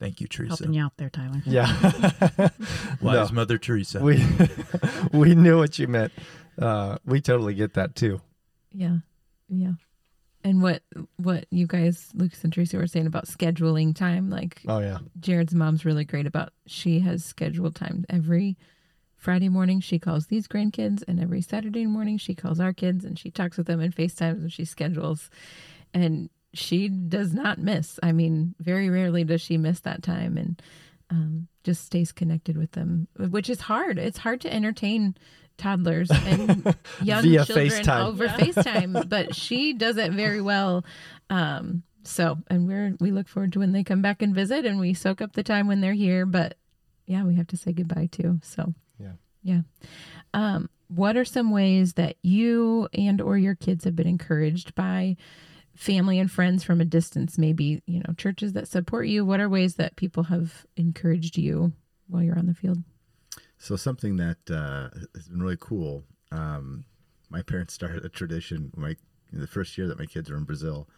Thank 0.01 0.21
you, 0.23 0.27
Teresa. 0.27 0.57
Helping 0.57 0.73
you 0.75 0.83
out 0.83 0.97
there, 0.97 1.11
Tyler. 1.11 1.43
Yeah. 1.45 1.67
Wise 3.03 3.29
No. 3.31 3.35
Mother 3.35 3.59
Teresa. 3.59 4.01
we 4.03 4.25
we 5.13 5.35
knew 5.35 5.59
what 5.59 5.79
you 5.79 5.87
meant. 5.87 6.13
Uh, 6.59 6.97
we 7.05 7.21
totally 7.21 7.55
get 7.55 7.75
that 7.75 7.95
too. 7.95 8.21
Yeah. 8.73 8.97
Yeah. 9.49 9.73
And 10.45 10.61
what 10.63 10.83
what 11.17 11.47
you 11.51 11.67
guys, 11.67 12.09
Lucas 12.15 12.43
and 12.43 12.53
Tracy, 12.53 12.77
were 12.77 12.87
saying 12.87 13.07
about 13.07 13.27
scheduling 13.27 13.95
time, 13.95 14.29
like 14.29 14.61
Oh 14.67 14.81
yeah. 14.81 14.99
Jared's 15.21 15.55
mom's 15.55 15.85
really 15.85 16.05
great 16.05 16.27
about 16.27 16.53
she 16.67 17.01
has 17.01 17.25
scheduled 17.25 17.75
time 17.75 18.05
every 18.09 18.57
Friday 19.17 19.49
morning 19.49 19.81
she 19.81 20.01
calls 20.01 20.27
these 20.27 20.49
grandkids 20.49 21.05
and 21.07 21.21
every 21.21 21.43
Saturday 21.43 21.87
morning 21.87 22.19
she 22.19 22.35
calls 22.35 22.59
our 22.59 22.73
kids 22.73 23.05
and 23.05 23.17
she 23.17 23.31
talks 23.31 23.57
with 23.57 23.69
them 23.69 23.79
and 23.81 23.95
FaceTimes 23.95 24.41
and 24.43 24.53
she 24.53 24.65
schedules 24.65 25.31
and 25.95 26.29
she 26.55 26.89
does 26.89 27.33
not 27.33 27.59
miss. 27.59 28.01
I 28.03 28.11
mean, 28.11 28.57
very 28.59 28.91
rarely 28.91 29.23
does 29.23 29.41
she 29.41 29.57
miss 29.57 29.79
that 29.81 30.03
time 30.03 30.37
and 30.37 30.61
um, 31.09 31.47
just 31.63 31.85
stays 31.85 32.11
connected 32.11 32.57
with 32.57 32.73
them, 32.73 33.07
which 33.17 33.49
is 33.49 33.61
hard. 33.61 33.99
It's 33.99 34.19
hard 34.19 34.41
to 34.41 34.53
entertain 34.53 35.15
toddlers 35.59 36.11
and 36.27 36.77
young 37.03 37.23
Via 37.23 37.45
children 37.45 37.69
FaceTime. 37.69 38.07
over 38.07 38.29
FaceTime, 38.29 39.09
but 39.09 39.35
she 39.35 39.73
does 39.73 39.97
it 39.97 40.13
very 40.13 40.41
well. 40.41 40.85
Um, 41.31 41.83
so, 42.05 42.39
and 42.49 42.67
we're 42.67 42.97
we 43.01 43.11
look 43.13 43.29
forward 43.29 43.53
to 43.53 43.61
when 43.61 43.73
they 43.73 43.85
come 43.85 44.03
back 44.03 44.23
and 44.23 44.35
visit, 44.35 44.65
and 44.67 44.81
we 44.81 44.93
soak 44.95 45.21
up 45.21 45.33
the 45.35 45.43
time 45.43 45.67
when 45.69 45.81
they're 45.81 45.93
here. 45.93 46.27
But 46.27 46.57
yeah, 47.07 47.25
we 47.25 47.37
have 47.37 47.47
to 47.49 47.57
say 47.57 47.73
goodbye 47.73 48.09
too. 48.11 48.41
So 48.43 48.75
Yeah. 48.99 49.13
yeah. 49.43 49.61
Um, 50.35 50.69
what 50.89 51.17
are 51.17 51.25
some 51.25 51.51
ways 51.53 51.95
that 51.95 52.17
you 52.23 52.89
and 52.93 53.21
or 53.21 53.39
your 53.39 53.55
kids 53.55 53.85
have 53.85 53.97
been 53.97 54.07
encouraged 54.09 54.75
by 54.75 55.17
family 55.75 56.19
and 56.19 56.31
friends 56.31 56.65
from 56.65 56.81
a 56.81 56.85
distance? 56.85 57.39
Maybe 57.39 57.83
you 57.87 58.01
know 58.01 58.15
churches 58.17 58.53
that 58.55 58.69
support 58.69 59.07
you. 59.07 59.25
What 59.25 59.41
are 59.41 59.49
ways 59.49 59.77
that 59.77 59.97
people 59.97 60.25
have 60.25 60.67
encouraged 60.77 61.39
you 61.39 61.73
while 62.09 62.23
you're 62.23 62.39
on 62.39 62.47
the 62.47 62.55
field? 62.55 62.79
So 63.63 63.77
something 63.77 64.17
that 64.17 64.51
uh, 64.51 64.89
has 65.15 65.29
been 65.29 65.41
really 65.41 65.57
cool. 65.61 66.03
Um, 66.33 66.85
my 67.31 67.43
parents 67.43 67.73
started 67.79 68.05
a 68.05 68.09
tradition. 68.09 68.73
My 68.77 68.97
the 69.33 69.47
first 69.47 69.79
year 69.79 69.87
that 69.87 70.01
my 70.01 70.05
kids 70.05 70.29
were 70.29 70.37
in 70.37 70.43
Brazil, 70.43 70.89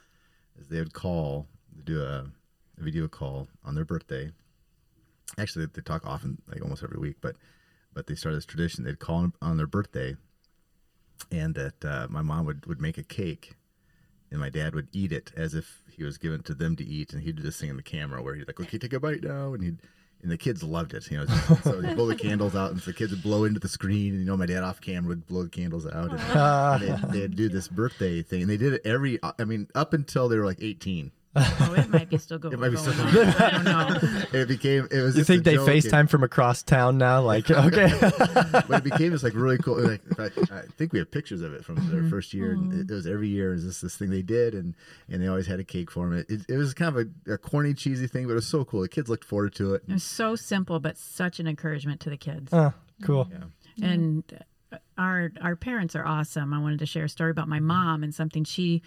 is 0.58 0.68
they 0.68 0.78
would 0.78 0.94
call, 0.94 1.46
do 1.84 2.02
a, 2.02 2.24
a 2.78 2.82
video 2.82 3.06
call 3.06 3.48
on 3.64 3.74
their 3.74 3.84
birthday. 3.84 4.32
Actually, 5.36 5.66
they 5.66 5.82
talk 5.82 6.06
often, 6.06 6.40
like 6.48 6.62
almost 6.62 6.82
every 6.82 6.98
week, 6.98 7.16
but 7.20 7.36
but 7.92 8.06
they 8.06 8.14
started 8.14 8.38
this 8.38 8.46
tradition. 8.46 8.82
They'd 8.82 8.98
call 8.98 9.30
on 9.42 9.56
their 9.58 9.66
birthday, 9.66 10.16
and 11.30 11.54
that 11.54 11.84
uh, 11.84 12.06
my 12.08 12.22
mom 12.22 12.46
would 12.46 12.64
would 12.64 12.80
make 12.80 12.96
a 12.96 13.04
cake, 13.04 13.56
and 14.30 14.40
my 14.40 14.48
dad 14.48 14.74
would 14.74 14.88
eat 14.90 15.12
it 15.12 15.32
as 15.36 15.52
if 15.52 15.82
he 15.94 16.02
was 16.02 16.16
given 16.16 16.42
to 16.44 16.54
them 16.54 16.76
to 16.76 16.84
eat, 16.84 17.12
and 17.12 17.24
he'd 17.24 17.36
do 17.36 17.42
this 17.42 17.60
thing 17.60 17.68
in 17.68 17.76
the 17.76 17.82
camera 17.82 18.22
where 18.22 18.34
he'd 18.34 18.48
like, 18.48 18.58
okay, 18.58 18.78
take 18.78 18.94
a 18.94 19.00
bite 19.00 19.22
now, 19.22 19.52
and 19.52 19.62
he'd 19.62 19.82
and 20.24 20.32
the 20.32 20.36
kids 20.36 20.64
loved 20.64 20.94
it, 20.94 21.08
you 21.10 21.18
know. 21.18 21.26
So 21.62 21.80
he'd 21.80 21.94
blow 21.94 22.06
the 22.06 22.16
candles 22.16 22.56
out, 22.56 22.72
and 22.72 22.80
the 22.80 22.92
kids 22.92 23.12
would 23.12 23.22
blow 23.22 23.44
into 23.44 23.60
the 23.60 23.68
screen, 23.68 24.14
and 24.14 24.20
you 24.20 24.26
know, 24.26 24.36
my 24.36 24.46
dad 24.46 24.64
off 24.64 24.80
camera 24.80 25.10
would 25.10 25.26
blow 25.28 25.44
the 25.44 25.50
candles 25.50 25.86
out, 25.86 26.10
and, 26.10 26.20
and 26.20 27.12
they'd, 27.12 27.12
they'd 27.12 27.36
do 27.36 27.48
this 27.48 27.68
birthday 27.68 28.22
thing, 28.22 28.42
and 28.42 28.50
they 28.50 28.56
did 28.56 28.72
it 28.72 28.82
every, 28.84 29.20
I 29.22 29.44
mean, 29.44 29.68
up 29.74 29.92
until 29.92 30.28
they 30.28 30.36
were 30.36 30.44
like 30.46 30.60
eighteen. 30.60 31.12
Oh, 31.36 31.74
it 31.76 31.88
might 31.88 32.08
be 32.08 32.18
still 32.18 32.38
going. 32.38 32.54
It 32.54 32.60
might 32.60 32.68
be 32.70 32.76
still 32.76 32.94
going 32.94 33.12
going. 33.12 33.28
I 33.28 33.50
don't 33.50 33.64
know. 33.64 34.22
It 34.32 34.48
became, 34.48 34.86
it 34.90 35.00
was. 35.00 35.16
You 35.16 35.24
think 35.24 35.44
they 35.44 35.54
joke, 35.54 35.68
and- 35.68 35.82
FaceTime 35.82 36.08
from 36.08 36.22
across 36.22 36.62
town 36.62 36.98
now? 36.98 37.22
Like, 37.22 37.50
okay. 37.50 37.90
but 38.00 38.70
it 38.70 38.84
became 38.84 39.12
this 39.12 39.22
like 39.22 39.34
really 39.34 39.58
cool. 39.58 39.80
Like, 39.80 40.02
in 40.06 40.14
fact, 40.14 40.38
I 40.52 40.62
think 40.76 40.92
we 40.92 40.98
have 41.00 41.10
pictures 41.10 41.40
of 41.42 41.52
it 41.54 41.64
from 41.64 41.76
their 41.90 42.04
first 42.08 42.34
year. 42.34 42.52
And 42.52 42.72
it, 42.72 42.90
it 42.90 42.94
was 42.94 43.06
every 43.06 43.28
year. 43.28 43.50
It 43.50 43.54
was 43.54 43.64
this 43.66 43.80
this 43.80 43.96
thing 43.96 44.10
they 44.10 44.22
did, 44.22 44.54
and 44.54 44.74
and 45.08 45.22
they 45.22 45.26
always 45.26 45.46
had 45.46 45.60
a 45.60 45.64
cake 45.64 45.90
for 45.90 46.08
them. 46.08 46.18
It, 46.18 46.30
it, 46.30 46.40
it 46.48 46.56
was 46.56 46.74
kind 46.74 46.96
of 46.96 47.08
a, 47.26 47.32
a 47.34 47.38
corny, 47.38 47.74
cheesy 47.74 48.06
thing, 48.06 48.26
but 48.26 48.32
it 48.32 48.36
was 48.36 48.46
so 48.46 48.64
cool. 48.64 48.80
The 48.82 48.88
kids 48.88 49.08
looked 49.08 49.24
forward 49.24 49.54
to 49.56 49.74
it. 49.74 49.82
It 49.88 49.94
was 49.94 50.04
so 50.04 50.36
simple, 50.36 50.78
but 50.80 50.96
such 50.96 51.40
an 51.40 51.46
encouragement 51.46 52.00
to 52.02 52.10
the 52.10 52.16
kids. 52.16 52.52
oh, 52.52 52.72
cool. 53.02 53.28
Yeah. 53.76 53.86
and 53.88 54.24
uh, 54.72 54.76
our 54.96 55.32
our 55.40 55.56
parents 55.56 55.96
are 55.96 56.06
awesome. 56.06 56.52
I 56.54 56.60
wanted 56.60 56.78
to 56.80 56.86
share 56.86 57.04
a 57.04 57.08
story 57.08 57.30
about 57.30 57.48
my 57.48 57.60
mom 57.60 58.02
and 58.02 58.14
something 58.14 58.44
she 58.44 58.82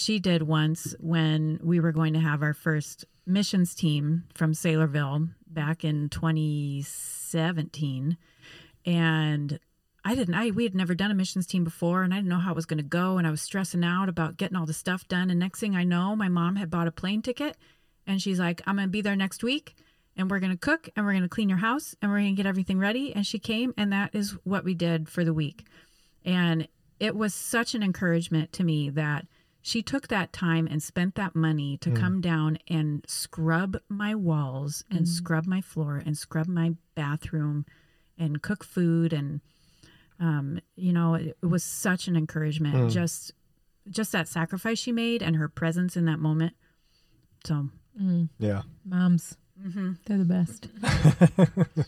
she 0.00 0.18
did 0.18 0.42
once 0.42 0.96
when 0.98 1.60
we 1.62 1.78
were 1.78 1.92
going 1.92 2.14
to 2.14 2.20
have 2.20 2.42
our 2.42 2.54
first 2.54 3.04
missions 3.26 3.74
team 3.74 4.24
from 4.34 4.52
Saylorville 4.52 5.28
back 5.46 5.84
in 5.84 6.08
2017 6.08 8.16
and 8.86 9.60
I 10.02 10.14
didn't 10.14 10.34
I 10.34 10.48
we 10.50 10.64
had 10.64 10.74
never 10.74 10.94
done 10.94 11.10
a 11.10 11.14
missions 11.14 11.46
team 11.46 11.64
before 11.64 12.02
and 12.02 12.14
I 12.14 12.16
didn't 12.16 12.30
know 12.30 12.38
how 12.38 12.52
it 12.52 12.56
was 12.56 12.66
going 12.66 12.78
to 12.78 12.82
go 12.82 13.18
and 13.18 13.26
I 13.26 13.30
was 13.30 13.42
stressing 13.42 13.84
out 13.84 14.08
about 14.08 14.38
getting 14.38 14.56
all 14.56 14.64
the 14.64 14.72
stuff 14.72 15.06
done. 15.08 15.28
And 15.28 15.38
next 15.38 15.60
thing 15.60 15.76
I 15.76 15.84
know 15.84 16.16
my 16.16 16.28
mom 16.28 16.56
had 16.56 16.70
bought 16.70 16.88
a 16.88 16.92
plane 16.92 17.20
ticket 17.20 17.58
and 18.06 18.22
she's 18.22 18.40
like 18.40 18.62
I'm 18.66 18.76
going 18.76 18.88
to 18.88 18.90
be 18.90 19.02
there 19.02 19.16
next 19.16 19.42
week 19.42 19.76
and 20.16 20.30
we're 20.30 20.40
going 20.40 20.52
to 20.52 20.58
cook 20.58 20.88
and 20.96 21.04
we're 21.04 21.12
going 21.12 21.22
to 21.22 21.28
clean 21.28 21.50
your 21.50 21.58
house 21.58 21.94
and 22.00 22.10
we're 22.10 22.20
going 22.20 22.34
to 22.34 22.42
get 22.42 22.48
everything 22.48 22.78
ready. 22.78 23.14
And 23.14 23.26
she 23.26 23.38
came 23.38 23.74
and 23.76 23.92
that 23.92 24.14
is 24.14 24.30
what 24.44 24.64
we 24.64 24.72
did 24.72 25.06
for 25.08 25.24
the 25.24 25.34
week. 25.34 25.66
And 26.24 26.68
it 26.98 27.14
was 27.14 27.34
such 27.34 27.74
an 27.74 27.82
encouragement 27.82 28.54
to 28.54 28.64
me 28.64 28.88
that 28.90 29.26
she 29.62 29.82
took 29.82 30.08
that 30.08 30.32
time 30.32 30.66
and 30.66 30.82
spent 30.82 31.14
that 31.16 31.34
money 31.34 31.76
to 31.78 31.90
mm. 31.90 31.96
come 31.96 32.20
down 32.20 32.58
and 32.68 33.04
scrub 33.06 33.78
my 33.88 34.14
walls 34.14 34.84
and 34.90 35.00
mm. 35.00 35.08
scrub 35.08 35.46
my 35.46 35.60
floor 35.60 36.02
and 36.04 36.16
scrub 36.16 36.46
my 36.46 36.72
bathroom 36.94 37.66
and 38.18 38.42
cook 38.42 38.64
food 38.64 39.12
and 39.12 39.40
um, 40.18 40.60
you 40.76 40.92
know 40.92 41.14
it, 41.14 41.36
it 41.42 41.46
was 41.46 41.64
such 41.64 42.08
an 42.08 42.16
encouragement. 42.16 42.74
Mm. 42.74 42.90
Just 42.90 43.32
just 43.88 44.12
that 44.12 44.28
sacrifice 44.28 44.78
she 44.78 44.92
made 44.92 45.22
and 45.22 45.36
her 45.36 45.48
presence 45.48 45.96
in 45.96 46.04
that 46.06 46.18
moment. 46.18 46.54
So. 47.44 47.68
Yeah. 48.38 48.62
Moms, 48.84 49.36
mm-hmm. 49.60 49.92
they're 50.06 50.18
the 50.18 50.24
best. 50.24 50.68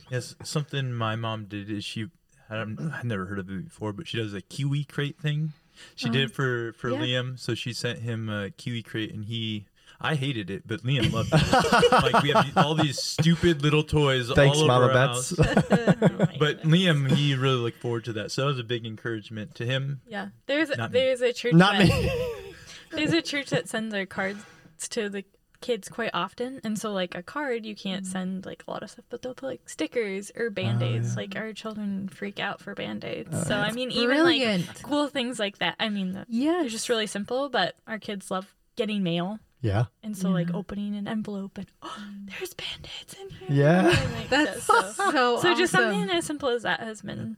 Yes, 0.10 0.34
something 0.42 0.92
my 0.92 1.16
mom 1.16 1.46
did 1.46 1.70
is 1.70 1.84
she 1.84 2.08
I 2.50 2.56
don't 2.56 2.78
I've 2.92 3.04
never 3.04 3.24
heard 3.24 3.38
of 3.38 3.48
it 3.48 3.64
before, 3.64 3.94
but 3.94 4.06
she 4.06 4.18
does 4.18 4.34
a 4.34 4.42
kiwi 4.42 4.84
crate 4.84 5.18
thing. 5.18 5.54
She 5.94 6.08
did 6.08 6.22
it 6.22 6.24
um, 6.24 6.30
for 6.30 6.72
for 6.74 6.90
yeah. 6.90 6.98
Liam, 6.98 7.38
so 7.38 7.54
she 7.54 7.72
sent 7.72 8.00
him 8.00 8.28
a 8.28 8.50
kiwi 8.50 8.82
crate, 8.82 9.12
and 9.12 9.24
he. 9.24 9.66
I 10.04 10.16
hated 10.16 10.50
it, 10.50 10.66
but 10.66 10.82
Liam 10.82 11.12
loved 11.12 11.30
it. 11.32 11.92
like 12.12 12.24
we 12.24 12.30
have 12.30 12.56
all 12.56 12.74
these 12.74 13.00
stupid 13.00 13.62
little 13.62 13.84
toys 13.84 14.28
Thanks, 14.32 14.58
all 14.58 14.64
over 14.64 14.72
Mama 14.72 14.86
our 14.88 15.14
Betz. 15.14 15.38
house. 15.38 15.54
Oh 15.70 16.26
But 16.40 16.62
Liam, 16.62 17.08
he 17.08 17.36
really 17.36 17.58
looked 17.58 17.78
forward 17.78 18.04
to 18.06 18.12
that, 18.14 18.32
so 18.32 18.42
that 18.42 18.46
was 18.48 18.58
a 18.58 18.64
big 18.64 18.84
encouragement 18.84 19.54
to 19.56 19.64
him. 19.64 20.00
Yeah, 20.08 20.30
there's 20.46 20.76
Not 20.76 20.90
me. 20.90 20.98
there's 20.98 21.20
a 21.20 21.32
church. 21.32 21.52
Not 21.52 21.78
that, 21.78 21.86
me. 21.86 22.54
There's 22.90 23.12
a 23.12 23.22
church 23.22 23.50
that 23.50 23.68
sends 23.68 23.92
their 23.92 24.06
cards 24.06 24.42
to 24.90 25.08
the 25.08 25.24
kids 25.62 25.88
quite 25.88 26.10
often, 26.12 26.60
and 26.64 26.78
so 26.78 26.92
like 26.92 27.14
a 27.14 27.22
card 27.22 27.64
you 27.64 27.74
Mm. 27.74 27.82
can't 27.82 28.06
send 28.06 28.44
like 28.44 28.64
a 28.68 28.70
lot 28.70 28.82
of 28.82 28.90
stuff, 28.90 29.06
but 29.08 29.22
they'll 29.22 29.34
put 29.34 29.46
like 29.46 29.68
stickers 29.68 30.30
or 30.36 30.50
band 30.50 30.82
aids. 30.82 31.16
Like 31.16 31.34
our 31.36 31.52
children 31.54 32.08
freak 32.08 32.38
out 32.38 32.60
for 32.60 32.74
band 32.74 33.04
aids. 33.04 33.30
Oh, 33.32 33.44
so 33.44 33.54
I 33.56 33.72
mean, 33.72 33.90
even 33.90 34.22
like 34.24 34.82
cool 34.82 35.08
things 35.08 35.38
like 35.38 35.58
that. 35.58 35.76
I 35.80 35.88
mean, 35.88 36.12
the- 36.12 36.26
Yeah. 36.28 36.58
they're 36.60 36.68
just 36.68 36.88
really 36.90 37.06
simple, 37.06 37.48
but 37.48 37.76
our 37.86 37.98
kids 37.98 38.30
love 38.30 38.54
getting 38.76 39.02
mail. 39.02 39.38
Yeah. 39.62 39.84
And 40.02 40.16
so 40.18 40.28
like 40.30 40.52
opening 40.52 40.96
an 40.96 41.06
envelope 41.06 41.56
and 41.56 41.68
oh, 41.82 41.96
there's 42.26 42.52
band 42.52 42.88
aids 43.00 43.14
in 43.14 43.30
here. 43.30 43.48
Yeah. 43.48 43.82
Like, 44.18 44.28
That's 44.28 44.64
so, 44.64 44.80
so, 44.96 45.40
so 45.40 45.54
just 45.56 45.72
something 45.72 46.10
as 46.10 46.26
simple 46.26 46.48
as 46.48 46.62
that 46.64 46.80
has 46.80 47.00
been 47.02 47.36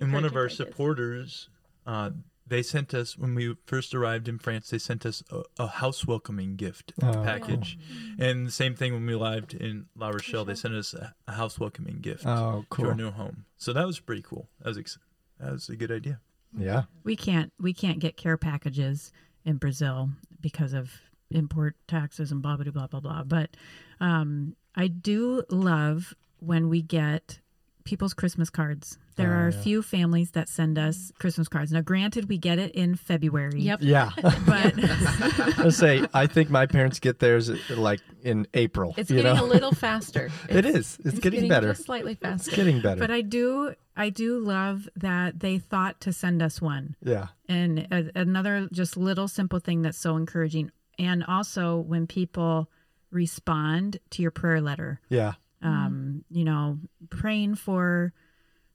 And 0.00 0.12
one 0.12 0.24
of 0.24 0.34
our 0.36 0.48
for 0.48 0.54
supporters, 0.56 1.48
uh, 1.86 2.10
they 2.52 2.62
sent 2.62 2.92
us 2.94 3.16
when 3.16 3.34
we 3.34 3.56
first 3.66 3.94
arrived 3.94 4.28
in 4.28 4.38
France. 4.38 4.68
They 4.70 4.78
sent 4.78 5.06
us 5.06 5.22
a, 5.30 5.42
a 5.58 5.66
house 5.66 6.06
welcoming 6.06 6.56
gift 6.56 6.92
Oh, 7.02 7.12
package, 7.24 7.78
Mm-hmm. 7.78 8.22
and 8.22 8.46
the 8.46 8.50
same 8.52 8.74
thing 8.74 8.92
when 8.92 9.06
we 9.06 9.14
arrived 9.14 9.54
in 9.54 9.86
La 9.96 10.08
Rochelle. 10.10 10.44
They 10.44 10.54
sent 10.54 10.74
us 10.74 10.92
a, 10.94 11.14
a 11.26 11.32
house 11.32 11.58
welcoming 11.58 11.98
gift 12.00 12.24
Oh, 12.26 12.64
to 12.76 12.86
our 12.88 12.94
new 12.94 13.10
home. 13.10 13.46
So 13.56 13.72
that 13.72 13.86
was 13.86 13.98
pretty 14.00 14.22
cool. 14.22 14.48
That 14.60 14.68
was 14.68 14.78
ex- 14.78 14.98
that 15.40 15.52
was 15.52 15.68
a 15.68 15.76
good 15.76 15.90
idea. 15.90 16.20
Yeah. 16.56 16.82
We 17.04 17.16
can't 17.16 17.50
we 17.58 17.72
can't 17.72 17.98
get 17.98 18.16
care 18.18 18.36
packages 18.36 19.10
in 19.44 19.56
Brazil 19.56 20.10
because 20.40 20.74
of 20.74 20.90
import 21.30 21.74
taxes 21.88 22.30
and 22.30 22.42
blah 22.42 22.56
blah 22.58 22.70
blah 22.70 22.86
blah 22.86 23.00
blah. 23.00 23.22
But 23.24 23.56
um, 24.00 24.54
I 24.76 24.88
do 24.88 25.42
love 25.50 26.14
when 26.40 26.68
we 26.68 26.82
get 26.82 27.38
people's 27.84 28.14
Christmas 28.14 28.50
cards. 28.50 28.98
There 29.16 29.32
Oh, 29.32 29.36
are 29.36 29.48
a 29.48 29.52
yeah. 29.52 29.60
few 29.60 29.82
families 29.82 30.30
that 30.32 30.48
send 30.48 30.78
us 30.78 31.12
Christmas 31.18 31.48
cards. 31.48 31.70
Now, 31.72 31.82
granted, 31.82 32.28
we 32.28 32.38
get 32.38 32.58
it 32.58 32.72
in 32.72 32.94
February. 32.96 33.60
Yep. 33.60 33.80
Yeah. 33.82 34.10
But 34.46 34.74
I 35.58 35.68
say 35.68 36.06
I 36.14 36.26
think 36.26 36.48
my 36.50 36.66
parents 36.66 36.98
get 36.98 37.18
theirs 37.18 37.50
like 37.70 38.00
in 38.22 38.46
April. 38.54 38.94
It's 38.96 39.10
you 39.10 39.16
getting 39.22 39.36
know? 39.36 39.44
a 39.44 39.46
little 39.46 39.72
faster. 39.72 40.30
It 40.48 40.64
is. 40.64 40.98
It's, 41.04 41.18
getting, 41.18 41.48
better. 41.48 41.68
Just 41.72 41.84
slightly 41.84 42.12
It's 42.12 42.20
faster. 42.20 42.50
getting 42.56 42.80
better. 42.80 43.00
but 43.00 43.10
I 43.10 43.20
do 43.20 43.74
I 43.96 44.08
do 44.08 44.38
love 44.38 44.88
that 44.96 45.40
they 45.40 45.58
thought 45.58 46.00
to 46.02 46.12
send 46.12 46.42
us 46.42 46.62
one. 46.62 46.96
yeah. 47.02 47.26
And 47.48 47.80
a, 47.90 48.10
another 48.18 48.68
just 48.72 48.96
little 48.96 49.28
simple 49.28 49.58
thing 49.58 49.82
that's 49.82 49.98
so 49.98 50.16
encouraging. 50.16 50.70
And 50.98 51.22
also 51.24 51.76
when 51.78 52.06
people 52.06 52.70
respond 53.10 53.98
to 54.10 54.22
your 54.22 54.30
prayer 54.30 54.60
letter, 54.60 55.00
Yeah. 55.08 55.34
Um, 55.62 56.24
you 56.30 56.44
know, 56.44 56.78
praying 57.10 57.54
for 57.56 58.12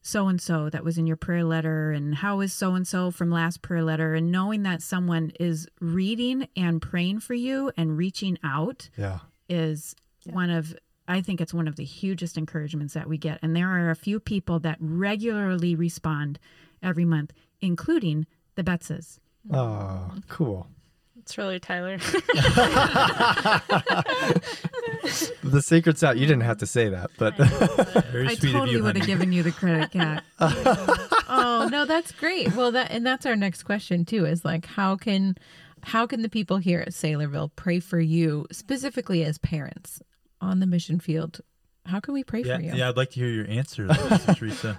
so 0.02 0.28
and 0.28 0.40
so 0.42 0.70
that 0.70 0.84
was 0.86 0.98
in 0.98 1.06
your 1.06 1.18
prayer 1.18 1.44
letter, 1.44 1.92
and 1.92 2.16
how 2.16 2.40
is 2.40 2.54
so 2.54 2.76
and 2.76 2.88
so 2.88 3.12
from 3.12 3.30
last 3.30 3.62
prayer 3.62 3.84
letter, 3.84 4.14
and 4.14 4.32
knowing 4.32 4.64
that 4.64 4.82
someone 4.82 5.32
is 5.40 5.68
reading 5.82 6.48
and 6.56 6.82
praying 6.82 7.20
for 7.20 7.34
you 7.34 7.72
and 7.76 7.98
reaching 7.98 8.38
out 8.44 8.90
Yeah. 8.98 9.20
is 9.50 9.96
one 10.26 10.50
of 10.50 10.76
I 11.10 11.22
think 11.22 11.40
it's 11.40 11.54
one 11.54 11.68
of 11.70 11.78
the 11.78 11.86
hugest 11.86 12.38
encouragements 12.38 12.94
that 12.94 13.08
we 13.08 13.18
get. 13.18 13.40
And 13.42 13.56
there 13.56 13.70
are 13.70 13.90
a 13.90 13.96
few 13.96 14.20
people 14.20 14.60
that 14.60 14.76
regularly 14.82 15.74
respond 15.74 16.38
every 16.84 17.06
month, 17.06 17.32
including 17.62 18.28
the 18.56 18.64
Betzes. 18.64 19.20
Oh, 19.52 20.12
cool. 20.28 20.68
It's 21.28 21.38
really 21.38 21.60
Tyler. 21.60 21.98
The 25.44 25.62
secret's 25.62 26.04
out. 26.04 26.18
You 26.18 26.26
didn't 26.26 26.44
have 26.44 26.58
to 26.60 26.66
say 26.66 26.90
that, 26.90 27.12
but 27.18 27.36
Very 28.12 28.28
I 28.28 28.36
sweet 28.36 28.50
of 28.50 28.60
totally 28.60 28.78
you, 28.78 28.84
would 28.84 28.98
have 28.98 29.06
given 29.06 29.32
you 29.32 29.44
the 29.44 29.52
credit, 29.52 29.92
Kat. 29.92 30.24
oh 30.40 31.68
no, 31.72 31.86
that's 31.86 32.12
great. 32.14 32.54
Well, 32.56 32.72
that 32.72 32.92
and 32.92 33.06
that's 33.06 33.26
our 33.26 33.36
next 33.36 33.64
question 33.64 34.06
too. 34.06 34.26
Is 34.26 34.44
like 34.46 34.66
how 34.66 34.96
can 34.96 35.36
how 35.84 36.08
can 36.08 36.22
the 36.22 36.30
people 36.30 36.58
here 36.58 36.80
at 36.82 36.90
Saylorville 36.90 37.52
pray 37.56 37.80
for 37.80 38.00
you 38.00 38.48
specifically 38.52 39.24
as 39.24 39.38
parents 39.38 40.02
on 40.42 40.60
the 40.60 40.68
mission 40.68 41.00
field? 41.00 41.42
How 41.88 42.00
can 42.00 42.14
we 42.14 42.24
pray 42.24 42.42
Yeah, 42.44 42.58
for 42.58 42.64
you? 42.64 42.74
yeah, 42.76 42.90
I'd 42.90 42.98
like 42.98 43.12
to 43.12 43.20
hear 43.20 43.30
your 43.30 43.48
answer, 43.48 43.88
Teresa. 44.36 44.78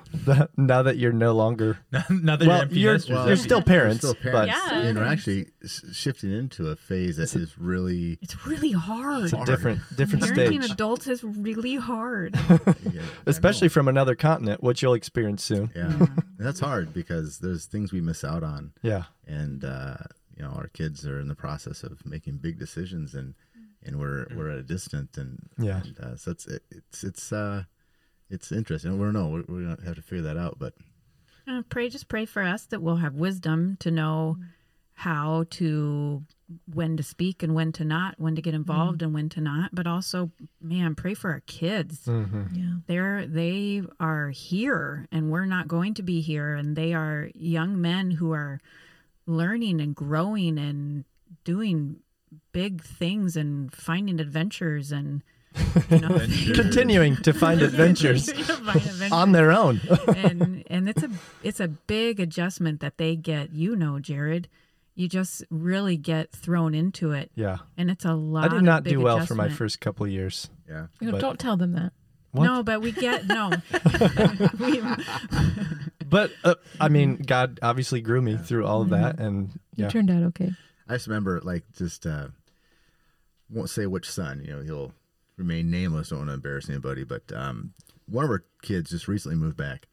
now 0.56 0.82
that 0.82 0.96
you're 0.98 1.12
no 1.12 1.32
longer, 1.32 1.78
Now, 1.92 2.04
now 2.10 2.36
that 2.36 2.46
well, 2.46 2.66
you're 2.68 2.78
you're, 2.78 2.92
nesters, 2.94 3.08
you're 3.08 3.18
that'd 3.24 3.38
be- 3.38 3.42
still 3.42 3.62
parents, 3.62 3.98
Still 3.98 4.14
parents. 4.14 4.54
Yeah. 4.54 4.80
And 4.80 4.98
we're 4.98 5.04
actually 5.04 5.46
shifting 5.92 6.32
into 6.32 6.68
a 6.68 6.76
phase 6.76 7.16
that 7.16 7.34
is 7.34 7.58
really 7.58 8.18
It's 8.22 8.46
really 8.46 8.72
hard. 8.72 9.24
it's 9.24 9.32
a 9.32 9.44
different 9.44 9.80
different 9.96 10.24
Parenting 10.24 10.62
stage, 10.62 10.70
adults 10.70 11.06
is 11.06 11.24
really 11.24 11.76
hard. 11.76 12.34
yeah, 12.92 13.02
especially 13.26 13.68
from 13.68 13.88
another 13.88 14.14
continent, 14.14 14.62
which 14.62 14.82
you'll 14.82 14.94
experience 14.94 15.42
soon. 15.42 15.70
yeah. 15.74 15.86
And 15.90 16.46
that's 16.46 16.60
hard 16.60 16.92
because 16.94 17.38
there's 17.38 17.64
things 17.66 17.92
we 17.92 18.00
miss 18.00 18.22
out 18.22 18.42
on, 18.42 18.72
Yeah. 18.82 19.04
and 19.26 19.64
uh, 19.64 19.96
you 20.36 20.42
know 20.44 20.50
our 20.50 20.68
kids 20.68 21.04
are 21.06 21.18
in 21.18 21.26
the 21.28 21.34
process 21.34 21.82
of 21.82 22.04
making 22.06 22.36
big 22.36 22.58
decisions, 22.58 23.14
and 23.14 23.34
and 23.88 23.98
we're 23.98 24.26
we're 24.36 24.50
at 24.50 24.58
a 24.58 24.62
distance, 24.62 25.18
and 25.18 25.48
Yeah. 25.58 25.82
and, 25.82 25.98
uh, 25.98 26.16
so 26.16 26.30
it's 26.30 26.46
it, 26.46 26.62
it's 26.70 27.02
it's 27.04 27.32
uh 27.32 27.64
it's 28.30 28.52
interesting. 28.52 28.98
We're 28.98 29.10
no, 29.12 29.28
we're, 29.28 29.44
we're 29.48 29.62
gonna 29.74 29.84
have 29.84 29.96
to 29.96 30.02
figure 30.02 30.22
that 30.22 30.36
out, 30.36 30.58
but 30.58 30.74
Uh, 31.48 31.62
pray, 31.68 31.88
just 31.88 32.08
pray 32.08 32.26
for 32.26 32.42
us 32.42 32.66
that 32.66 32.82
we'll 32.82 32.96
have 32.96 33.14
wisdom 33.14 33.76
to 33.80 33.90
know 33.90 34.36
how 34.94 35.44
to 35.50 36.22
when 36.74 36.96
to 36.96 37.02
speak 37.02 37.42
and 37.42 37.54
when 37.54 37.72
to 37.72 37.84
not, 37.84 38.18
when 38.18 38.34
to 38.34 38.42
get 38.42 38.54
involved 38.54 39.00
and 39.02 39.12
when 39.14 39.28
to 39.28 39.40
not. 39.40 39.74
But 39.74 39.86
also, 39.86 40.30
man, 40.60 40.94
pray 40.94 41.14
for 41.14 41.30
our 41.30 41.40
kids. 41.46 42.04
hmm 42.06 42.44
yeah. 42.52 42.74
They're 42.86 43.26
they 43.26 43.82
are 44.00 44.30
here, 44.30 45.06
and 45.12 45.30
we're 45.30 45.46
not 45.46 45.68
going 45.68 45.94
to 45.94 46.02
be 46.02 46.20
here, 46.20 46.54
and 46.54 46.74
they 46.76 46.92
are 46.94 47.30
young 47.34 47.80
men 47.80 48.10
who 48.12 48.32
are 48.32 48.60
learning 49.26 49.80
and 49.80 49.94
growing 49.94 50.58
and 50.58 51.04
doing 51.44 52.00
big 52.52 52.82
things 52.82 53.36
and 53.36 53.72
finding 53.72 54.20
adventures 54.20 54.92
and 54.92 55.22
you 55.90 55.98
know 55.98 56.18
Continuing 56.54 57.16
to 57.22 57.32
find 57.32 57.62
adventures 57.70 58.26
To 58.26 58.34
find 58.34 58.76
adventures. 58.76 59.12
on 59.12 59.32
their 59.32 59.50
own. 59.50 59.80
and 60.16 60.62
and 60.68 60.88
it's 60.88 61.02
a 61.02 61.10
it's 61.42 61.60
a 61.60 61.68
big 61.68 62.20
adjustment 62.20 62.80
that 62.80 62.98
they 62.98 63.16
get. 63.16 63.52
You 63.52 63.74
know, 63.74 63.98
Jared, 63.98 64.48
you 64.94 65.08
just 65.08 65.42
really 65.50 65.96
get 65.96 66.30
thrown 66.32 66.74
into 66.74 67.12
it, 67.12 67.30
yeah. 67.34 67.58
and 67.76 67.90
it's 67.90 68.04
a 68.04 68.12
lot. 68.14 68.44
I 68.44 68.48
did 68.48 68.56
of 68.58 68.62
not 68.64 68.84
big 68.84 68.92
do 68.94 69.00
well 69.00 69.24
for 69.24 69.34
my 69.34 69.48
first 69.48 69.80
couple 69.80 70.04
of 70.06 70.12
years. 70.12 70.50
yeah. 70.68 70.86
You 71.00 71.06
know, 71.06 71.12
But- 71.12 71.20
don't 71.22 71.38
tell 71.40 71.56
them 71.56 71.72
that. 71.72 71.92
What? 72.32 72.44
No, 72.44 72.62
but 72.62 72.82
we 72.82 72.92
get 72.92 73.26
no. 73.26 73.50
we, 74.60 74.82
But 76.08 76.30
uh, 76.44 76.54
I 76.80 76.88
mean, 76.90 77.16
God 77.16 77.58
obviously 77.62 78.00
grew 78.02 78.20
me 78.20 78.36
through 78.36 78.66
all 78.66 78.82
of 78.82 78.90
that, 78.90 79.18
and 79.18 79.58
You 79.76 79.88
turned 79.88 80.10
out 80.10 80.22
okay. 80.24 80.52
I 80.88 80.94
just 80.94 81.06
remember 81.06 81.40
like 81.42 81.64
just 81.76 82.06
uh 82.06 82.28
won't 83.50 83.70
say 83.70 83.86
which 83.86 84.10
son, 84.10 84.42
you 84.44 84.54
know, 84.54 84.62
he'll 84.62 84.92
remain 85.36 85.70
nameless, 85.70 86.10
don't 86.10 86.18
want 86.20 86.30
to 86.30 86.34
embarrass 86.34 86.68
anybody, 86.68 87.04
but 87.04 87.22
um 87.32 87.74
one 88.06 88.24
of 88.24 88.30
our 88.30 88.44
kids 88.62 88.90
just 88.90 89.08
recently 89.08 89.36
moved 89.36 89.56
back. 89.56 89.86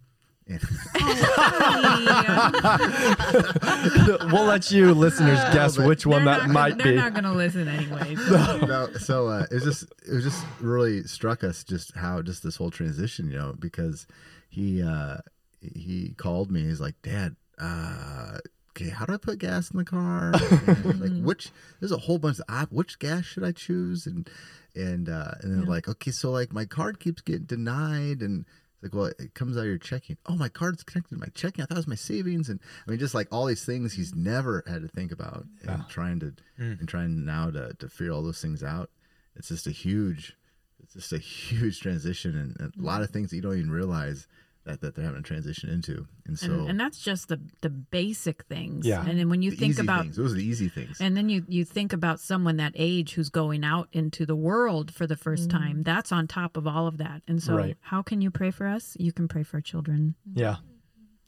And 0.47 0.61
we'll 4.31 4.45
let 4.45 4.69
you 4.69 4.93
listeners 4.93 5.39
guess 5.53 5.75
but 5.75 5.87
which 5.87 6.05
one 6.05 6.25
that 6.25 6.43
not, 6.43 6.49
might 6.49 6.77
they're 6.77 6.91
be. 6.93 6.97
not 6.97 7.13
going 7.13 7.23
to 7.23 7.31
listen 7.31 7.67
anyway. 7.67 8.13
no, 8.29 8.89
so 8.99 9.27
uh, 9.27 9.47
it 9.49 9.55
was 9.55 9.63
just 9.63 9.83
it 10.07 10.13
was 10.13 10.23
just 10.23 10.45
really 10.61 11.01
struck 11.03 11.43
us 11.43 11.63
just 11.63 11.95
how 11.95 12.21
just 12.21 12.43
this 12.43 12.57
whole 12.57 12.69
transition, 12.69 13.31
you 13.31 13.39
know, 13.39 13.55
because 13.57 14.05
he 14.47 14.83
uh 14.83 15.17
he 15.59 16.13
called 16.15 16.51
me. 16.51 16.61
He's 16.61 16.79
like, 16.79 17.01
Dad, 17.01 17.35
uh, 17.57 18.37
okay, 18.75 18.89
how 18.89 19.05
do 19.05 19.13
I 19.13 19.17
put 19.17 19.39
gas 19.39 19.71
in 19.71 19.77
the 19.77 19.85
car? 19.85 20.33
And, 20.65 20.99
like 20.99 21.11
mm-hmm. 21.11 21.25
which 21.25 21.51
there's 21.79 21.91
a 21.91 21.97
whole 21.97 22.17
bunch 22.17 22.39
of 22.39 22.45
op- 22.49 22.71
which 22.71 22.99
gas 22.99 23.25
should 23.25 23.43
I 23.43 23.51
choose? 23.51 24.05
And 24.05 24.29
and 24.75 25.09
uh, 25.09 25.35
and 25.41 25.53
then 25.53 25.65
like, 25.65 25.87
okay, 25.87 26.11
so 26.11 26.31
like 26.31 26.53
my 26.53 26.65
card 26.65 26.99
keeps 26.99 27.21
getting 27.21 27.45
denied 27.45 28.21
and. 28.21 28.45
it's 28.81 28.83
Like 28.83 28.93
well, 28.93 29.05
it 29.05 29.33
comes 29.33 29.57
out 29.57 29.61
of 29.61 29.67
your 29.67 29.77
checking. 29.77 30.17
Oh, 30.25 30.35
my 30.35 30.49
card's 30.49 30.83
connected 30.83 31.15
to 31.15 31.19
my 31.19 31.31
checking. 31.33 31.63
I 31.63 31.65
thought 31.65 31.77
it 31.77 31.85
was 31.85 31.87
my 31.87 31.95
savings, 31.95 32.49
and 32.49 32.59
I 32.85 32.91
mean, 32.91 32.99
just 32.99 33.15
like 33.15 33.27
all 33.31 33.45
these 33.45 33.65
things 33.65 33.93
he's 33.93 34.13
never 34.13 34.63
had 34.67 34.81
to 34.81 34.87
think 34.87 35.11
about, 35.11 35.45
and 35.63 35.87
trying 35.89 36.19
to 36.19 36.33
mm. 36.59 36.79
and 36.79 36.87
trying 36.87 37.25
now 37.25 37.49
to 37.51 37.73
to 37.73 37.89
figure 37.89 38.13
all 38.13 38.23
those 38.23 38.41
things 38.41 38.63
out. 38.63 38.89
It's 39.35 39.49
just 39.49 39.67
a 39.67 39.71
huge, 39.71 40.37
it's 40.83 40.93
just 40.93 41.13
a 41.13 41.17
huge 41.49 41.79
transition, 41.79 42.37
and, 42.37 42.55
and 42.59 42.73
a 42.73 42.77
mm. 42.77 42.85
lot 42.85 43.01
of 43.01 43.09
things 43.09 43.29
that 43.29 43.37
you 43.37 43.41
don't 43.41 43.57
even 43.57 43.71
realize 43.71 44.27
that, 44.65 44.81
that 44.81 44.95
they're 44.95 45.05
having 45.05 45.23
to 45.23 45.27
transition 45.27 45.69
into. 45.69 46.07
And 46.25 46.37
so, 46.37 46.51
and, 46.51 46.69
and 46.71 46.79
that's 46.79 46.99
just 46.99 47.27
the 47.27 47.39
the 47.61 47.69
basic 47.69 48.43
things. 48.45 48.85
Yeah. 48.85 49.05
And 49.05 49.19
then 49.19 49.29
when 49.29 49.41
you 49.41 49.51
the 49.51 49.57
think 49.57 49.79
about 49.79 50.03
things, 50.03 50.17
those 50.17 50.33
are 50.33 50.35
the 50.35 50.43
easy 50.43 50.69
things. 50.69 50.99
And 50.99 51.15
then 51.15 51.29
you 51.29 51.45
you 51.47 51.63
think 51.63 51.93
about 51.93 52.19
someone 52.19 52.57
that 52.57 52.73
age 52.75 53.13
who's 53.13 53.29
going 53.29 53.63
out 53.63 53.87
into 53.91 54.25
the 54.25 54.35
world 54.35 54.93
for 54.93 55.07
the 55.07 55.15
1st 55.15 55.47
mm-hmm. 55.47 55.57
time. 55.57 55.83
That's 55.83 56.11
on 56.11 56.27
top 56.27 56.57
of 56.57 56.67
all 56.67 56.87
of 56.87 56.97
that. 56.97 57.21
And 57.27 57.41
so, 57.41 57.55
Right. 57.55 57.77
how 57.81 58.01
can 58.01 58.21
you 58.21 58.31
pray 58.31 58.51
for 58.51 58.67
us? 58.67 58.97
You 58.99 59.11
can 59.11 59.27
pray 59.27 59.43
for 59.43 59.61
children. 59.61 60.15
Yeah. 60.33 60.57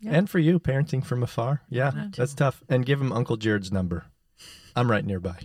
And 0.05 0.29
for 0.29 0.39
you, 0.39 0.59
parenting 0.59 1.03
from 1.03 1.23
afar. 1.23 1.63
Yeah, 1.69 1.91
that's 2.15 2.35
tough. 2.35 2.63
And 2.69 2.85
give 2.85 3.01
him 3.01 3.11
Uncle 3.11 3.35
Jared's 3.35 3.71
number. 3.71 4.05
I'm 4.75 4.91
right 4.91 5.03
nearby. 5.03 5.39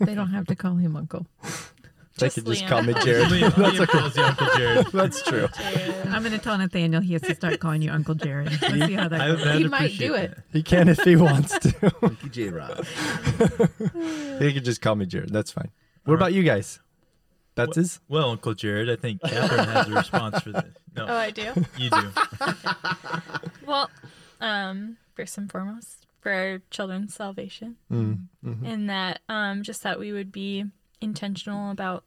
They 0.00 0.14
don't 0.16 0.30
have 0.30 0.46
to 0.46 0.56
call 0.56 0.74
him 0.74 0.96
uncle. 0.96 1.26
They 2.18 2.26
Just 2.26 2.36
could 2.36 2.46
just 2.46 2.64
Liam. 2.64 2.68
call 2.68 2.82
me 2.82 2.94
Jared. 3.04 3.26
Liam, 3.28 3.50
Liam 3.50 3.86
calls 3.92 4.16
you 4.16 4.22
Uncle 4.24 4.46
Jared. 4.56 4.86
That's 4.86 5.20
true. 5.22 5.48
I'm 6.08 6.22
going 6.22 6.32
to 6.32 6.38
tell 6.38 6.56
Nathaniel 6.56 7.02
he 7.02 7.12
has 7.12 7.20
to 7.22 7.34
start 7.34 7.60
calling 7.60 7.82
you 7.82 7.90
Uncle 7.90 8.14
Jared. 8.14 8.50
Let's 8.62 8.72
see 8.86 8.94
how 8.94 9.08
that 9.08 9.20
I, 9.20 9.26
goes. 9.28 9.46
I'd 9.46 9.58
He 9.58 9.64
might 9.68 9.76
appreciate 9.78 10.06
do 10.08 10.14
it. 10.14 10.30
that. 10.36 10.44
He 10.52 10.62
can 10.62 10.88
if 10.88 10.98
he 11.02 11.14
wants 11.16 11.58
to. 11.58 11.70
Thank 11.72 12.22
you, 12.22 12.28
J. 12.30 12.48
Rob. 12.48 12.86
he 14.40 14.52
could 14.54 14.64
just 14.64 14.80
call 14.80 14.94
me 14.94 15.04
Jared. 15.04 15.28
That's 15.30 15.50
fine. 15.50 15.70
What 16.04 16.14
about 16.14 16.32
you 16.32 16.42
guys? 16.42 16.80
That's 17.54 17.76
his? 17.76 18.00
Well, 18.08 18.30
Uncle 18.30 18.54
Jared, 18.54 18.88
I 18.90 18.96
think 18.96 19.20
Catherine 19.22 19.68
has 19.68 19.88
a 19.88 19.92
response 19.92 20.40
for 20.40 20.52
this. 20.52 20.64
No, 20.96 21.06
Oh, 21.08 21.14
I 21.16 21.30
do. 21.30 21.52
you 21.78 21.90
do. 21.90 22.10
Well, 23.66 23.90
um, 24.40 24.96
first 25.14 25.36
and 25.38 25.50
foremost, 25.50 26.06
for 26.20 26.32
our 26.32 26.62
children's 26.70 27.14
salvation, 27.14 27.76
Mm, 27.92 28.26
mhm. 28.44 28.64
and 28.64 28.88
that 28.90 29.20
um, 29.28 29.62
just 29.62 29.82
that 29.82 29.98
we 29.98 30.12
would 30.12 30.30
be 30.30 30.64
intentional 31.00 31.70
about 31.70 32.04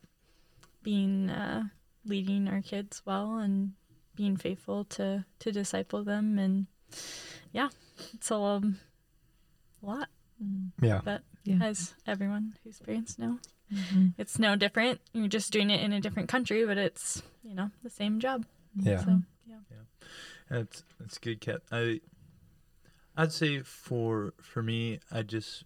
being 0.84 1.30
uh, 1.30 1.64
leading 2.06 2.48
our 2.48 2.62
kids 2.62 3.02
well 3.06 3.38
and 3.38 3.74
being 4.16 4.36
faithful 4.38 4.84
to 4.86 5.26
to 5.40 5.52
disciple 5.52 6.04
them, 6.04 6.38
and 6.40 6.68
yeah, 7.52 7.70
it's 8.14 8.32
a 8.32 8.36
um, 8.36 8.80
lot. 9.82 10.10
Yeah. 10.82 11.02
But 11.04 11.24
Yeah. 11.44 11.60
as 11.62 11.94
everyone 12.06 12.56
who's 12.64 12.80
parents 12.80 13.18
know, 13.18 13.40
Mhm. 13.74 14.14
it's 14.18 14.40
no 14.40 14.56
different. 14.56 15.02
You're 15.14 15.28
just 15.28 15.52
doing 15.52 15.70
it 15.70 15.82
in 15.82 15.94
a 15.94 16.00
different 16.02 16.30
country, 16.30 16.66
but 16.66 16.78
it's 16.78 17.22
you 17.44 17.54
know 17.56 17.72
the 17.84 17.90
same 17.90 18.20
job. 18.20 18.46
Yeah. 18.76 19.04
So 19.04 19.22
yeah. 19.48 19.58
That's 20.50 20.84
that's 21.00 21.18
good, 21.18 21.42
Kat. 21.42 21.62
I 21.72 22.02
I'd 23.16 23.32
say 23.32 23.60
for 23.62 24.34
for 24.42 24.64
me, 24.64 25.00
I 25.12 25.22
just 25.22 25.64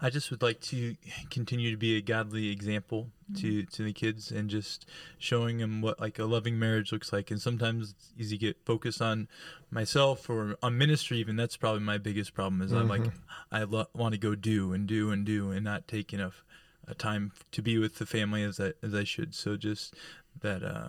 I 0.00 0.10
just 0.10 0.30
would 0.30 0.42
like 0.42 0.60
to 0.62 0.96
continue 1.30 1.70
to 1.70 1.76
be 1.76 1.96
a 1.96 2.00
godly 2.00 2.50
example 2.50 3.08
to 3.40 3.64
to 3.64 3.82
the 3.82 3.92
kids 3.92 4.30
and 4.30 4.50
just 4.50 4.86
showing 5.18 5.58
them 5.58 5.80
what 5.80 6.00
like 6.00 6.18
a 6.18 6.24
loving 6.24 6.58
marriage 6.58 6.92
looks 6.92 7.12
like. 7.12 7.30
And 7.30 7.40
sometimes 7.40 7.90
it's 7.90 8.12
easy 8.18 8.36
to 8.36 8.46
get 8.46 8.64
focused 8.64 9.00
on 9.00 9.28
myself 9.70 10.28
or 10.28 10.56
on 10.62 10.76
ministry. 10.76 11.18
Even 11.18 11.36
that's 11.36 11.56
probably 11.56 11.80
my 11.80 11.98
biggest 11.98 12.34
problem 12.34 12.62
is 12.62 12.72
I'm 12.72 12.88
like 12.88 13.10
I 13.50 13.62
lo- 13.64 13.88
want 13.94 14.12
to 14.12 14.18
go 14.18 14.34
do 14.34 14.72
and 14.72 14.86
do 14.86 15.10
and 15.10 15.24
do 15.24 15.50
and 15.50 15.64
not 15.64 15.88
take 15.88 16.12
enough 16.12 16.44
uh, 16.88 16.94
time 16.96 17.32
to 17.52 17.62
be 17.62 17.78
with 17.78 17.96
the 17.96 18.06
family 18.06 18.42
as 18.42 18.60
I 18.60 18.72
as 18.82 18.94
I 18.94 19.04
should. 19.04 19.34
So 19.34 19.56
just 19.56 19.94
that 20.40 20.62
uh, 20.62 20.88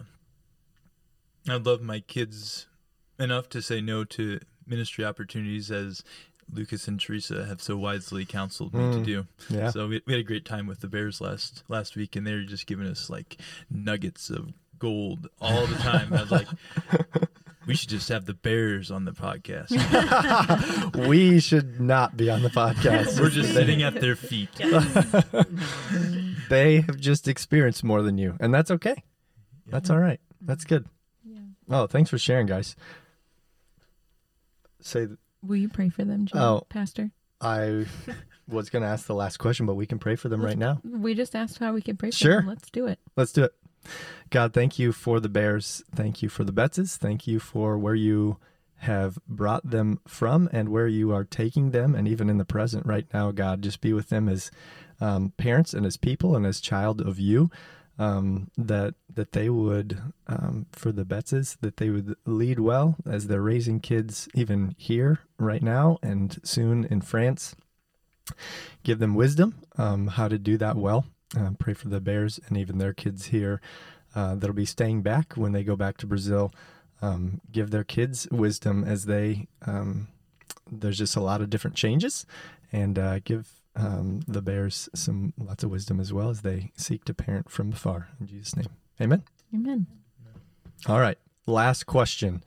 I 1.47 1.55
love 1.55 1.81
my 1.81 1.99
kids 1.99 2.67
enough 3.19 3.49
to 3.49 3.61
say 3.61 3.81
no 3.81 4.03
to 4.03 4.39
ministry 4.67 5.05
opportunities 5.05 5.71
as 5.71 6.03
Lucas 6.51 6.87
and 6.87 6.99
Teresa 6.99 7.45
have 7.45 7.61
so 7.61 7.75
wisely 7.77 8.23
counseled 8.25 8.73
me 8.73 8.79
to 8.91 8.97
Mm. 8.99 9.05
do. 9.05 9.27
Yeah. 9.49 9.69
So 9.71 9.87
we, 9.87 10.01
we 10.05 10.13
had 10.13 10.19
a 10.19 10.23
great 10.23 10.45
time 10.45 10.67
with 10.67 10.79
the 10.81 10.87
Bairs 10.87 11.19
last 11.19 11.63
last 11.67 11.95
week, 11.95 12.15
and 12.15 12.25
they're 12.25 12.43
just 12.43 12.65
giving 12.67 12.87
us 12.87 13.09
like 13.09 13.37
nuggets 13.69 14.29
of 14.29 14.53
gold 14.79 15.27
all 15.41 15.65
the 15.65 15.75
time. 15.75 16.13
I 16.13 16.21
was 16.21 16.31
like, 16.31 16.47
we 17.67 17.75
should 17.75 17.89
just 17.89 18.09
have 18.09 18.25
the 18.25 18.33
Bairs 18.35 18.91
on 18.91 19.05
the 19.05 19.11
podcast. 19.11 19.71
we 21.07 21.39
should 21.39 21.81
not 21.81 22.15
be 22.15 22.29
on 22.29 22.43
the 22.43 22.49
podcast. 22.49 23.19
We're 23.19 23.29
just 23.31 23.53
sitting 23.53 23.81
at 23.81 23.95
their 23.95 24.15
feet. 24.15 24.49
they 26.49 26.81
have 26.81 26.97
just 26.99 27.27
experienced 27.27 27.83
more 27.83 28.01
than 28.03 28.17
you, 28.17 28.35
and 28.39 28.53
that's 28.53 28.69
okay. 28.71 29.03
That's 29.67 29.89
all 29.89 29.99
right. 29.99 30.19
That's 30.41 30.63
good. 30.63 30.85
Yeah. 31.25 31.39
Oh, 31.69 31.87
thanks 31.87 32.09
for 32.11 32.19
sharing, 32.19 32.45
guys. 32.45 32.75
Say, 34.81 35.07
Will 35.47 35.57
you 35.57 35.69
pray 35.69 35.89
for 35.89 36.03
them, 36.03 36.25
Jim, 36.25 36.41
Oh. 36.41 36.63
Pastor? 36.69 37.11
I 37.41 37.85
was 38.47 38.69
going 38.69 38.83
to 38.83 38.87
ask 38.89 39.05
the 39.07 39.15
last 39.15 39.37
question, 39.37 39.65
but 39.65 39.75
we 39.75 39.85
can 39.85 39.99
pray 39.99 40.15
for 40.15 40.29
them 40.29 40.43
right 40.43 40.57
now. 40.57 40.79
We 40.83 41.13
just 41.15 41.35
asked 41.35 41.59
how 41.59 41.73
we 41.73 41.81
can 41.81 41.97
pray 41.97 42.11
for 42.11 42.17
Sure. 42.17 42.37
them. 42.37 42.47
Let's 42.47 42.69
do 42.71 42.87
it. 42.87 42.99
Let's 43.15 43.31
do 43.31 43.43
it. 43.43 43.53
God, 44.31 44.53
thank 44.53 44.79
you 44.79 44.91
for 44.91 45.19
the 45.19 45.29
Bairs. 45.29 45.83
Thank 45.93 46.21
you 46.23 46.29
for 46.29 46.43
the 46.43 46.53
Betzes. 46.53 46.95
Thank 46.97 47.27
you 47.27 47.39
for 47.39 47.77
where 47.77 47.93
you 47.95 48.37
have 48.79 49.17
brought 49.27 49.69
them 49.69 49.99
from 50.07 50.49
and 50.51 50.69
where 50.69 50.87
you 50.87 51.11
are 51.13 51.23
taking 51.23 51.71
them. 51.71 51.93
And 51.95 52.07
even 52.07 52.29
in 52.29 52.37
the 52.37 52.45
present 52.45 52.85
right 52.85 53.05
now, 53.13 53.31
God, 53.31 53.61
just 53.61 53.81
be 53.81 53.93
with 53.93 54.09
them 54.09 54.27
as 54.27 54.49
um, 54.99 55.33
parents 55.37 55.73
and 55.73 55.85
as 55.85 55.97
people 55.97 56.35
and 56.35 56.45
as 56.45 56.59
child 56.59 56.99
of 57.01 57.19
you. 57.19 57.49
Um, 57.97 58.51
that 58.57 58.95
that 59.13 59.31
they 59.31 59.49
would 59.49 60.01
um, 60.27 60.65
for 60.73 60.91
the 60.91 61.05
Betzes 61.05 61.57
that 61.61 61.77
they 61.77 61.89
would 61.89 62.17
lead 62.25 62.59
well 62.59 62.97
as 63.05 63.27
they're 63.27 63.41
raising 63.41 63.79
kids 63.79 64.27
even 64.33 64.75
here 64.77 65.19
right 65.39 65.63
now 65.63 65.97
and 66.03 66.37
soon 66.43 66.83
in 66.83 66.99
France. 66.99 67.55
Give 68.83 68.99
them 68.99 69.15
wisdom 69.15 69.55
um, 69.77 70.07
how 70.07 70.27
to 70.27 70.37
do 70.37 70.57
that 70.57 70.75
well. 70.75 71.05
Uh, 71.37 71.51
pray 71.57 71.73
for 71.73 71.87
the 71.87 72.01
Bairs 72.01 72.37
and 72.47 72.57
even 72.57 72.79
their 72.79 72.93
kids 72.93 73.27
here 73.27 73.61
uh, 74.15 74.35
that'll 74.35 74.55
be 74.55 74.65
staying 74.65 75.01
back 75.01 75.33
when 75.33 75.51
they 75.51 75.63
go 75.63 75.75
back 75.75 75.97
to 75.97 76.07
Brazil. 76.07 76.51
Um, 77.01 77.41
give 77.51 77.71
their 77.71 77.83
kids 77.83 78.27
wisdom 78.31 78.83
as 78.83 79.05
they. 79.05 79.47
Um, 79.65 80.07
there's 80.71 80.97
just 80.97 81.15
a 81.15 81.21
lot 81.21 81.41
of 81.41 81.49
different 81.49 81.75
changes, 81.75 82.25
and 82.71 82.97
uh, 82.97 83.19
give 83.19 83.54
um, 83.75 84.21
the 84.27 84.41
Bairs 84.41 84.89
some 84.95 85.33
lots 85.37 85.63
of 85.63 85.69
wisdom 85.69 85.99
as 85.99 86.13
well 86.13 86.29
as 86.29 86.41
they 86.41 86.71
seek 86.75 87.05
to 87.05 87.13
parent 87.13 87.49
from 87.49 87.73
afar. 87.73 88.09
In 88.19 88.27
Jesus' 88.27 88.55
name, 88.55 88.69
Amen. 89.01 89.23
Amen. 89.53 89.87
All 90.87 90.99
right. 90.99 91.17
Last 91.45 91.85
question. 91.85 92.43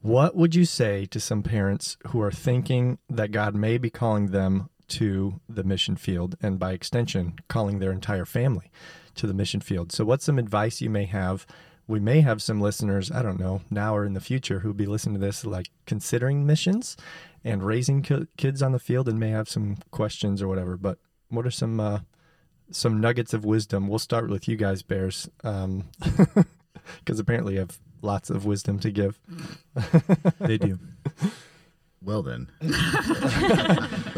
What 0.00 0.36
would 0.36 0.54
you 0.54 0.64
say 0.64 1.06
to 1.06 1.18
some 1.18 1.42
parents 1.42 1.96
who 2.08 2.20
are 2.20 2.30
thinking 2.30 2.98
that 3.08 3.32
God 3.32 3.54
may 3.54 3.78
be 3.78 3.90
calling 3.90 4.28
them 4.28 4.68
to 4.88 5.40
the 5.48 5.64
mission 5.64 5.96
field 5.96 6.36
and 6.40 6.58
by 6.58 6.72
extension, 6.72 7.34
calling 7.48 7.78
their 7.78 7.90
entire 7.92 8.24
family 8.24 8.70
to 9.16 9.26
the 9.26 9.34
mission 9.34 9.60
field? 9.60 9.90
So, 9.92 10.04
what's 10.04 10.24
some 10.24 10.38
advice 10.38 10.80
you 10.80 10.90
may 10.90 11.06
have? 11.06 11.46
We 11.88 12.00
may 12.00 12.20
have 12.20 12.42
some 12.42 12.60
listeners, 12.60 13.10
I 13.12 13.22
don't 13.22 13.38
know, 13.38 13.62
now 13.70 13.96
or 13.96 14.04
in 14.04 14.14
the 14.14 14.20
future, 14.20 14.60
who'll 14.60 14.74
be 14.74 14.86
listening 14.86 15.20
to 15.20 15.26
this, 15.26 15.44
like 15.44 15.70
considering 15.86 16.44
missions 16.44 16.96
and 17.46 17.62
raising 17.62 18.02
ki- 18.02 18.26
kids 18.36 18.60
on 18.62 18.72
the 18.72 18.78
field 18.78 19.08
and 19.08 19.18
may 19.18 19.30
have 19.30 19.48
some 19.48 19.76
questions 19.90 20.42
or 20.42 20.48
whatever. 20.48 20.76
But 20.76 20.98
what 21.28 21.46
are 21.46 21.50
some 21.50 21.78
uh, 21.80 22.00
some 22.70 23.00
nuggets 23.00 23.32
of 23.32 23.44
wisdom? 23.44 23.88
We'll 23.88 23.98
start 24.00 24.28
with 24.28 24.48
you 24.48 24.56
guys, 24.56 24.82
Bairs. 24.82 25.30
Um, 25.44 25.84
because 26.98 27.18
apparently 27.18 27.54
you 27.54 27.60
have 27.60 27.78
lots 28.02 28.30
of 28.30 28.44
wisdom 28.44 28.78
to 28.80 28.90
give. 28.90 29.18
They 30.40 30.58
do. 30.58 30.78
Well 32.02 32.22
then, 32.22 32.46
with 32.60 32.70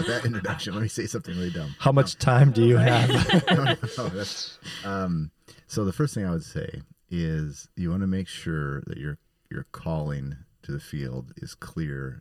that 0.09 0.23
introduction, 0.27 0.75
let 0.75 0.83
me 0.83 0.89
say 0.89 1.07
something 1.07 1.35
really 1.35 1.51
dumb. 1.51 1.75
How 1.79 1.93
much 1.93 2.19
time 2.19 2.51
do 2.53 2.63
you 2.63 2.77
have? 2.77 3.09
no, 3.51 3.65
no, 3.65 3.75
no, 3.97 4.09
that's- 4.09 4.59
um, 4.85 5.31
so 5.69 5.87
the 5.87 5.93
first 5.93 6.13
thing 6.13 6.27
I 6.27 6.31
would 6.33 6.45
say 6.45 6.83
is 7.09 7.69
you 7.77 7.89
want 7.89 8.03
to 8.03 8.07
make 8.07 8.29
sure 8.29 8.83
that 8.89 8.99
your 8.99 9.17
your 9.51 9.65
calling 9.73 10.37
to 10.65 10.73
the 10.73 10.81
field 10.81 11.33
is 11.39 11.55
clear 11.55 12.21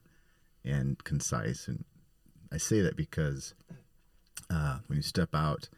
and 0.67 1.03
concise. 1.03 1.67
And 1.67 1.85
I 2.51 2.57
say 2.57 2.81
that 2.81 2.95
because 2.95 3.53
uh, 4.49 4.79
when 4.87 4.97
you 4.97 5.03
step 5.03 5.29
out 5.33 5.69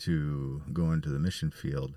to 0.00 0.62
go 0.72 0.92
into 0.92 1.08
the 1.08 1.18
mission 1.18 1.50
field, 1.50 1.94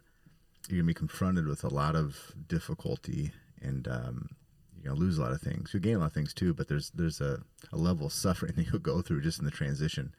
you're 0.68 0.80
gonna 0.80 0.88
be 0.88 0.94
confronted 0.94 1.48
with 1.48 1.64
a 1.64 1.74
lot 1.74 1.96
of 1.96 2.34
difficulty, 2.48 3.32
and 3.62 3.88
um, 3.88 4.30
you're 4.76 4.94
gonna 4.94 5.00
lose 5.00 5.18
a 5.18 5.22
lot 5.22 5.32
of 5.32 5.42
things. 5.42 5.74
You 5.74 5.80
gain 5.80 5.96
a 5.96 6.00
lot 6.00 6.08
of 6.08 6.14
things 6.14 6.34
too, 6.34 6.54
but 6.54 6.68
there's 6.68 6.92
there's 6.92 7.22
a, 7.22 7.42
a 7.72 7.78
level 7.78 8.08
of 8.08 8.14
suffering 8.14 8.54
that 8.58 8.68
you'll 8.68 8.80
go 8.80 9.02
through 9.02 9.22
just 9.22 9.40
in 9.40 9.46
the 9.46 9.52
transition 9.52 10.14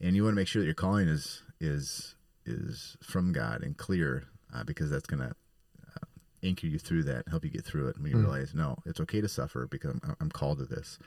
and 0.00 0.14
you 0.14 0.22
want 0.22 0.32
to 0.32 0.36
make 0.36 0.48
sure 0.48 0.60
that 0.62 0.66
your 0.66 0.74
calling 0.74 1.08
is 1.08 1.42
is 1.60 2.14
is 2.46 2.96
from 3.02 3.32
God 3.32 3.62
and 3.62 3.76
clear, 3.76 4.24
uh, 4.54 4.64
because 4.64 4.90
that's 4.90 5.06
going 5.06 5.20
to 5.20 5.28
uh, 5.30 6.06
anchor 6.42 6.66
you 6.66 6.78
through 6.78 7.02
that, 7.02 7.28
help 7.28 7.44
you 7.44 7.50
get 7.50 7.64
through 7.64 7.88
it. 7.88 7.96
And 7.96 8.04
When 8.04 8.12
you 8.12 8.18
realize, 8.18 8.54
no, 8.54 8.78
it's 8.86 9.00
okay 9.00 9.20
to 9.20 9.28
suffer 9.28 9.66
because 9.66 9.90
I'm, 10.02 10.16
I'm 10.18 10.30
called 10.30 10.58
to 10.58 10.64
this, 10.64 10.98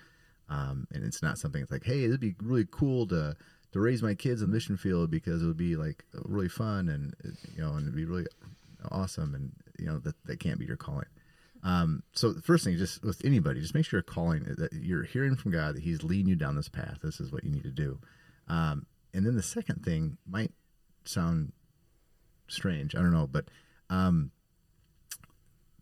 um, 0.49 0.87
and 0.91 1.03
it's 1.03 1.21
not 1.21 1.37
something 1.37 1.61
that's 1.61 1.71
like, 1.71 1.85
hey, 1.85 2.03
it'd 2.03 2.19
be 2.19 2.35
really 2.41 2.67
cool 2.69 3.07
to 3.07 3.35
to 3.71 3.79
raise 3.79 4.03
my 4.03 4.13
kids 4.13 4.41
in 4.41 4.49
the 4.49 4.53
mission 4.53 4.75
field 4.75 5.09
because 5.09 5.41
it 5.41 5.45
would 5.45 5.55
be 5.55 5.77
like 5.77 6.03
really 6.25 6.49
fun 6.49 6.89
and 6.89 7.15
you 7.55 7.63
know 7.63 7.71
and 7.73 7.83
it'd 7.83 7.95
be 7.95 8.05
really 8.05 8.25
awesome 8.91 9.33
and 9.33 9.53
you 9.79 9.85
know 9.85 9.99
that 9.99 10.15
that 10.25 10.39
can't 10.39 10.59
be 10.59 10.65
your 10.65 10.77
calling. 10.77 11.07
Um, 11.63 12.03
so 12.13 12.33
the 12.33 12.41
first 12.41 12.63
thing, 12.63 12.77
just 12.77 13.03
with 13.03 13.23
anybody, 13.23 13.61
just 13.61 13.75
make 13.75 13.85
sure 13.85 13.99
you're 13.99 14.03
calling 14.03 14.43
that 14.57 14.73
you're 14.73 15.03
hearing 15.03 15.35
from 15.35 15.51
God 15.51 15.75
that 15.75 15.83
He's 15.83 16.03
leading 16.03 16.27
you 16.27 16.35
down 16.35 16.55
this 16.55 16.69
path. 16.69 16.99
This 17.03 17.19
is 17.19 17.31
what 17.31 17.43
you 17.43 17.51
need 17.51 17.63
to 17.63 17.71
do. 17.71 17.99
Um, 18.47 18.85
and 19.13 19.25
then 19.25 19.35
the 19.35 19.43
second 19.43 19.83
thing 19.83 20.17
might 20.27 20.51
sound 21.05 21.51
strange. 22.47 22.95
I 22.95 22.99
don't 22.99 23.13
know, 23.13 23.27
but 23.27 23.45
um, 23.89 24.31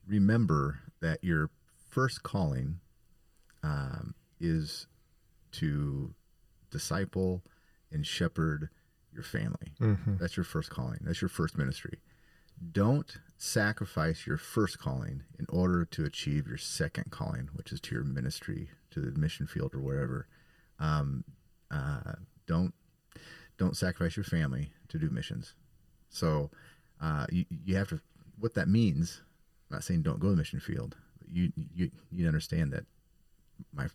remember 0.08 0.80
that 1.02 1.24
your 1.24 1.50
first 1.90 2.24
calling 2.24 2.80
um, 3.64 4.16
is 4.40 4.88
to 5.54 6.14
disciple 6.72 7.44
and 7.92 8.06
shepherd 8.06 8.70
your 9.12 9.24
family. 9.24 9.74
That's 10.20 10.38
your 10.38 10.44
first 10.44 10.70
calling. 10.70 11.00
That's 11.02 11.22
your 11.22 11.30
first 11.30 11.58
ministry. 11.58 12.00
Don't 12.72 13.18
sacrifice 13.38 14.28
your 14.28 14.38
first 14.38 14.80
calling 14.80 15.24
in 15.40 15.46
order 15.50 15.86
to 15.86 16.04
achieve 16.06 16.48
your 16.48 16.58
second 16.58 17.10
calling, 17.10 17.50
which 17.54 17.72
is 17.72 17.80
to 17.82 17.96
your 17.96 18.04
ministry, 18.04 18.70
to 18.92 19.00
the 19.00 19.18
mission 19.18 19.48
field 19.48 19.74
or 19.74 19.80
wherever. 19.80 20.28
Um, 20.78 21.24
uh, 21.72 22.14
don't 22.48 22.74
don't 23.58 23.78
sacrifice 23.78 24.16
your 24.18 24.24
family 24.26 24.72
to 24.90 24.98
do 25.00 25.10
missions. 25.10 25.54
So 26.10 26.50
uh, 27.02 27.26
you 27.32 27.46
you 27.50 27.76
have 27.76 27.90
to 27.90 28.02
what 28.40 28.54
that 28.56 28.68
means. 28.68 29.22
I'm 29.70 29.76
not 29.78 29.84
saying 29.84 30.02
don't 30.02 30.20
go 30.20 30.28
to 30.28 30.32
the 30.32 30.38
mission 30.38 30.60
field. 30.60 30.96
But 31.20 31.30
you 31.30 31.52
you 31.74 31.92
you 32.12 32.28
understand 32.28 32.74
that 32.74 32.86
my 33.74 33.88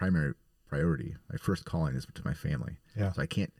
primary 0.00 0.32
priority, 0.66 1.14
my 1.30 1.36
first 1.36 1.66
calling 1.66 1.94
is 1.94 2.06
to 2.14 2.22
my 2.24 2.32
family. 2.32 2.78
Yeah. 2.96 3.12
So 3.12 3.20
I 3.20 3.26
can't 3.26 3.52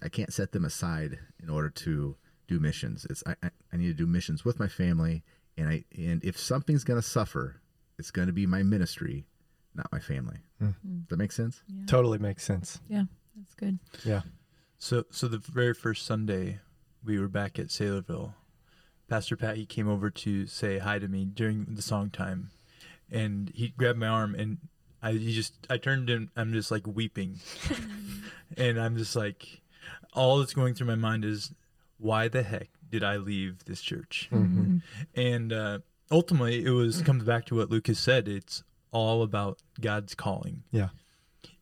I 0.00 0.08
can't 0.08 0.32
set 0.32 0.52
them 0.52 0.64
aside 0.64 1.18
in 1.42 1.50
order 1.50 1.68
to 1.68 2.16
do 2.46 2.60
missions. 2.60 3.04
It's 3.10 3.24
I, 3.26 3.34
I, 3.42 3.50
I 3.72 3.76
need 3.76 3.88
to 3.88 3.94
do 3.94 4.06
missions 4.06 4.44
with 4.44 4.60
my 4.60 4.68
family, 4.68 5.24
and 5.56 5.68
I 5.68 5.84
and 5.98 6.24
if 6.24 6.38
something's 6.38 6.84
gonna 6.84 7.02
suffer, 7.02 7.60
it's 7.98 8.12
going 8.12 8.28
to 8.28 8.32
be 8.32 8.46
my 8.46 8.62
ministry, 8.62 9.26
not 9.74 9.90
my 9.90 9.98
family. 9.98 10.38
Hmm. 10.60 10.68
Mm. 10.86 11.00
Does 11.00 11.08
that 11.08 11.16
make 11.18 11.32
sense? 11.32 11.62
Yeah. 11.66 11.86
Totally 11.86 12.18
makes 12.18 12.44
sense. 12.44 12.80
Yeah, 12.88 13.04
that's 13.36 13.54
good. 13.54 13.80
Yeah. 14.04 14.22
So, 14.78 15.04
so 15.10 15.26
the 15.26 15.38
very 15.38 15.74
first 15.74 16.06
Sunday, 16.06 16.60
we 17.04 17.18
were 17.18 17.28
back 17.28 17.58
at 17.58 17.66
Saylorville. 17.66 18.34
Pastor 19.08 19.36
Pat 19.36 19.56
he 19.56 19.66
came 19.66 19.88
over 19.88 20.08
to 20.08 20.46
say 20.46 20.78
hi 20.78 21.00
to 21.00 21.08
me 21.08 21.24
during 21.24 21.66
the 21.68 21.82
song 21.82 22.10
time, 22.10 22.50
and 23.10 23.50
he 23.54 23.68
grabbed 23.68 23.98
my 23.98 24.06
arm 24.06 24.36
and 24.36 24.58
I 25.02 25.12
he 25.12 25.32
just 25.32 25.54
I 25.70 25.76
turned 25.78 26.10
and 26.10 26.28
I'm 26.36 26.52
just 26.52 26.70
like 26.70 26.86
weeping, 26.86 27.40
and 28.56 28.80
I'm 28.80 28.96
just 28.96 29.16
like, 29.16 29.60
all 30.12 30.38
that's 30.38 30.54
going 30.54 30.74
through 30.74 30.86
my 30.88 30.94
mind 30.94 31.24
is, 31.24 31.52
why 31.98 32.28
the 32.28 32.42
heck 32.42 32.68
did 32.90 33.02
I 33.04 33.16
leave 33.16 33.64
this 33.64 33.80
church? 33.80 34.28
Mm-hmm. 34.32 34.78
And 35.14 35.52
uh, 35.52 35.78
ultimately, 36.10 36.64
it 36.64 36.70
was 36.70 37.02
comes 37.02 37.24
back 37.24 37.46
to 37.46 37.54
what 37.56 37.70
Lucas 37.70 37.98
said. 37.98 38.28
It's 38.28 38.62
all 38.90 39.22
about 39.22 39.58
God's 39.80 40.14
calling. 40.14 40.64
Yeah. 40.72 40.88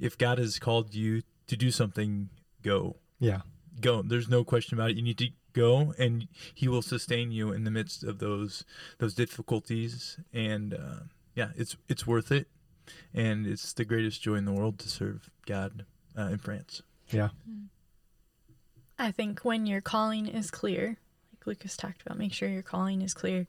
If 0.01 0.16
God 0.16 0.39
has 0.39 0.59
called 0.59 0.95
you 0.95 1.22
to 1.47 1.57
do 1.57 1.70
something, 1.70 2.30
go 2.62 2.97
Yeah. 3.20 3.43
go. 3.80 4.03
There's 4.03 4.28
no 4.28 4.45
question 4.45 4.76
about 4.78 4.91
it. 4.91 4.97
You 4.97 5.03
need 5.03 5.18
to 5.18 5.28
go, 5.53 5.95
and 5.99 6.28
He 6.55 6.68
will 6.68 6.82
sustain 6.82 7.30
you 7.32 7.53
in 7.53 7.64
the 7.64 7.70
midst 7.70 8.03
of 8.05 8.18
those 8.18 8.64
those 8.99 9.14
difficulties. 9.14 10.18
And 10.32 10.74
uh, 10.74 11.01
yeah, 11.34 11.51
it's 11.57 11.76
it's 11.89 12.07
worth 12.07 12.32
it, 12.32 12.49
and 13.14 13.47
it's 13.47 13.72
the 13.72 13.84
greatest 13.84 14.22
joy 14.22 14.34
in 14.34 14.45
the 14.45 14.53
world 14.53 14.78
to 14.80 14.89
serve 14.89 15.30
God 15.47 15.84
uh, 16.16 16.22
in 16.22 16.39
France. 16.39 16.82
Yeah. 17.11 17.28
I 18.99 19.12
think 19.12 19.41
when 19.41 19.66
your 19.66 19.80
calling 19.80 20.26
is 20.26 20.51
clear, 20.51 20.99
like 21.32 21.47
Lucas 21.47 21.76
talked 21.76 22.03
about, 22.03 22.18
make 22.18 22.32
sure 22.32 22.49
your 22.49 22.62
calling 22.62 23.03
is 23.03 23.14
clear. 23.14 23.47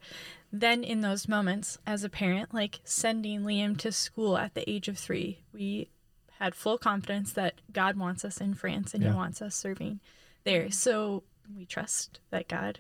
Then 0.52 0.84
in 0.84 1.02
those 1.02 1.28
moments, 1.28 1.78
as 1.86 2.04
a 2.04 2.10
parent, 2.10 2.54
like 2.54 2.80
sending 2.84 3.42
Liam 3.42 3.78
to 3.80 3.92
school 3.92 4.38
at 4.38 4.54
the 4.54 4.70
age 4.70 4.88
of 4.88 4.98
three, 4.98 5.40
we 5.54 5.90
had 6.40 6.56
full 6.56 6.78
confidence 6.78 7.34
that 7.34 7.56
God 7.72 7.98
wants 7.98 8.24
us 8.24 8.40
in 8.40 8.54
France 8.54 8.94
and 8.94 9.04
Yeah. 9.04 9.10
He 9.10 9.16
wants 9.16 9.42
us 9.42 9.56
serving 9.56 10.00
there. 10.44 10.72
So 10.72 11.24
we 11.56 11.66
trust 11.66 12.20
that 12.30 12.48
God, 12.48 12.80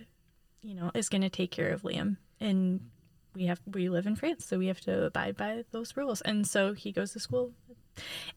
you 0.62 0.76
know, 0.76 0.92
is 0.94 1.10
going 1.10 1.24
to 1.24 1.30
take 1.30 1.52
care 1.52 1.70
of 1.70 1.82
Liam, 1.82 2.18
and 2.40 2.90
we 3.36 3.46
have 3.46 3.60
we 3.72 3.90
live 3.90 4.08
in 4.08 4.16
France, 4.16 4.46
so 4.46 4.58
we 4.58 4.68
have 4.68 4.82
to 4.82 5.06
abide 5.06 5.38
by 5.38 5.64
those 5.72 5.96
rules. 5.96 6.22
And 6.22 6.48
so 6.48 6.74
he 6.74 6.92
goes 6.92 7.14
to 7.14 7.20
school, 7.20 7.52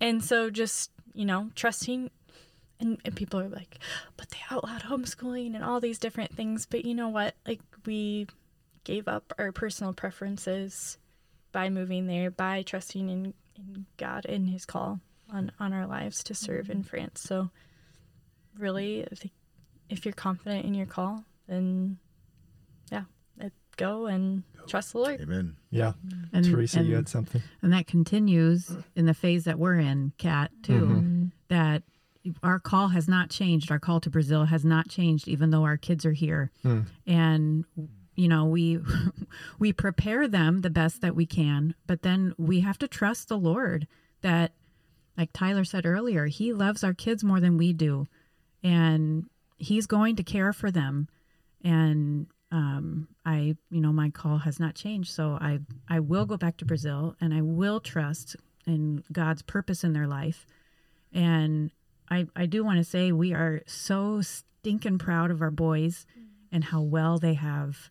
and 0.00 0.22
so 0.22 0.50
just 0.50 0.90
you 1.14 1.24
know 1.24 1.50
trusting 1.54 2.10
and, 2.80 3.00
and 3.04 3.14
people 3.14 3.40
are 3.40 3.48
like, 3.48 3.78
but 4.16 4.28
they 4.30 4.38
outlawed 4.50 4.82
homeschooling 4.82 5.54
and 5.54 5.64
all 5.64 5.80
these 5.80 5.98
different 5.98 6.34
things. 6.34 6.66
But 6.66 6.84
you 6.84 6.94
know 6.94 7.08
what? 7.08 7.34
Like 7.46 7.60
we 7.86 8.26
gave 8.84 9.08
up 9.08 9.32
our 9.38 9.52
personal 9.52 9.92
preferences 9.92 10.98
by 11.52 11.70
moving 11.70 12.06
there, 12.06 12.30
by 12.30 12.62
trusting 12.62 13.08
in, 13.08 13.34
in 13.56 13.86
God 13.96 14.26
and 14.26 14.48
His 14.48 14.66
call 14.66 15.00
on 15.32 15.52
on 15.58 15.72
our 15.72 15.86
lives 15.86 16.22
to 16.24 16.34
serve 16.34 16.68
in 16.70 16.78
mm-hmm. 16.78 16.88
France. 16.88 17.20
So 17.20 17.50
really, 18.58 19.00
if, 19.10 19.24
if 19.88 20.04
you're 20.04 20.12
confident 20.12 20.66
in 20.66 20.74
your 20.74 20.86
call, 20.86 21.24
then 21.46 21.98
yeah, 22.90 23.04
go 23.76 24.06
and 24.06 24.42
trust 24.66 24.92
the 24.92 24.98
Lord. 24.98 25.20
Amen. 25.20 25.56
Yeah. 25.70 25.92
And, 26.32 26.44
Teresa, 26.44 26.78
and, 26.78 26.88
you 26.88 26.94
had 26.94 27.08
something. 27.08 27.42
and 27.62 27.72
that 27.72 27.86
continues 27.86 28.70
in 28.94 29.06
the 29.06 29.14
phase 29.14 29.44
that 29.44 29.58
we're 29.58 29.78
in, 29.78 30.12
Kat, 30.18 30.50
too. 30.62 30.72
Mm-hmm. 30.72 31.24
That 31.48 31.82
our 32.42 32.58
call 32.58 32.88
has 32.88 33.08
not 33.08 33.30
changed. 33.30 33.70
Our 33.70 33.78
call 33.78 34.00
to 34.00 34.10
Brazil 34.10 34.44
has 34.44 34.64
not 34.64 34.88
changed, 34.88 35.28
even 35.28 35.50
though 35.50 35.64
our 35.64 35.76
kids 35.76 36.06
are 36.06 36.12
here. 36.12 36.50
Hmm. 36.62 36.80
And 37.06 37.64
you 38.14 38.28
know, 38.28 38.44
we 38.44 38.78
we 39.58 39.72
prepare 39.72 40.28
them 40.28 40.60
the 40.60 40.70
best 40.70 41.00
that 41.00 41.16
we 41.16 41.26
can, 41.26 41.74
but 41.86 42.02
then 42.02 42.34
we 42.38 42.60
have 42.60 42.78
to 42.78 42.88
trust 42.88 43.28
the 43.28 43.38
Lord 43.38 43.86
that, 44.20 44.52
like 45.16 45.32
Tyler 45.32 45.64
said 45.64 45.86
earlier, 45.86 46.26
He 46.26 46.52
loves 46.52 46.84
our 46.84 46.94
kids 46.94 47.24
more 47.24 47.40
than 47.40 47.56
we 47.56 47.72
do, 47.72 48.06
and 48.62 49.28
He's 49.56 49.86
going 49.86 50.16
to 50.16 50.22
care 50.22 50.52
for 50.52 50.70
them. 50.70 51.08
And 51.64 52.26
um, 52.52 53.08
I, 53.24 53.56
you 53.70 53.80
know, 53.80 53.92
my 53.92 54.10
call 54.10 54.36
has 54.38 54.60
not 54.60 54.74
changed, 54.74 55.10
so 55.10 55.38
I 55.40 55.60
I 55.88 56.00
will 56.00 56.26
go 56.26 56.36
back 56.36 56.58
to 56.58 56.66
Brazil, 56.66 57.16
and 57.20 57.32
I 57.32 57.40
will 57.40 57.80
trust 57.80 58.36
in 58.66 59.02
God's 59.10 59.42
purpose 59.42 59.82
in 59.82 59.94
their 59.94 60.06
life. 60.06 60.46
And 61.14 61.70
I 62.10 62.26
I 62.36 62.44
do 62.44 62.62
want 62.62 62.76
to 62.76 62.84
say 62.84 63.10
we 63.10 63.32
are 63.32 63.62
so 63.66 64.20
stinking 64.20 64.98
proud 64.98 65.30
of 65.30 65.40
our 65.40 65.50
boys 65.50 66.06
and 66.52 66.64
how 66.64 66.82
well 66.82 67.18
they 67.18 67.34
have 67.34 67.88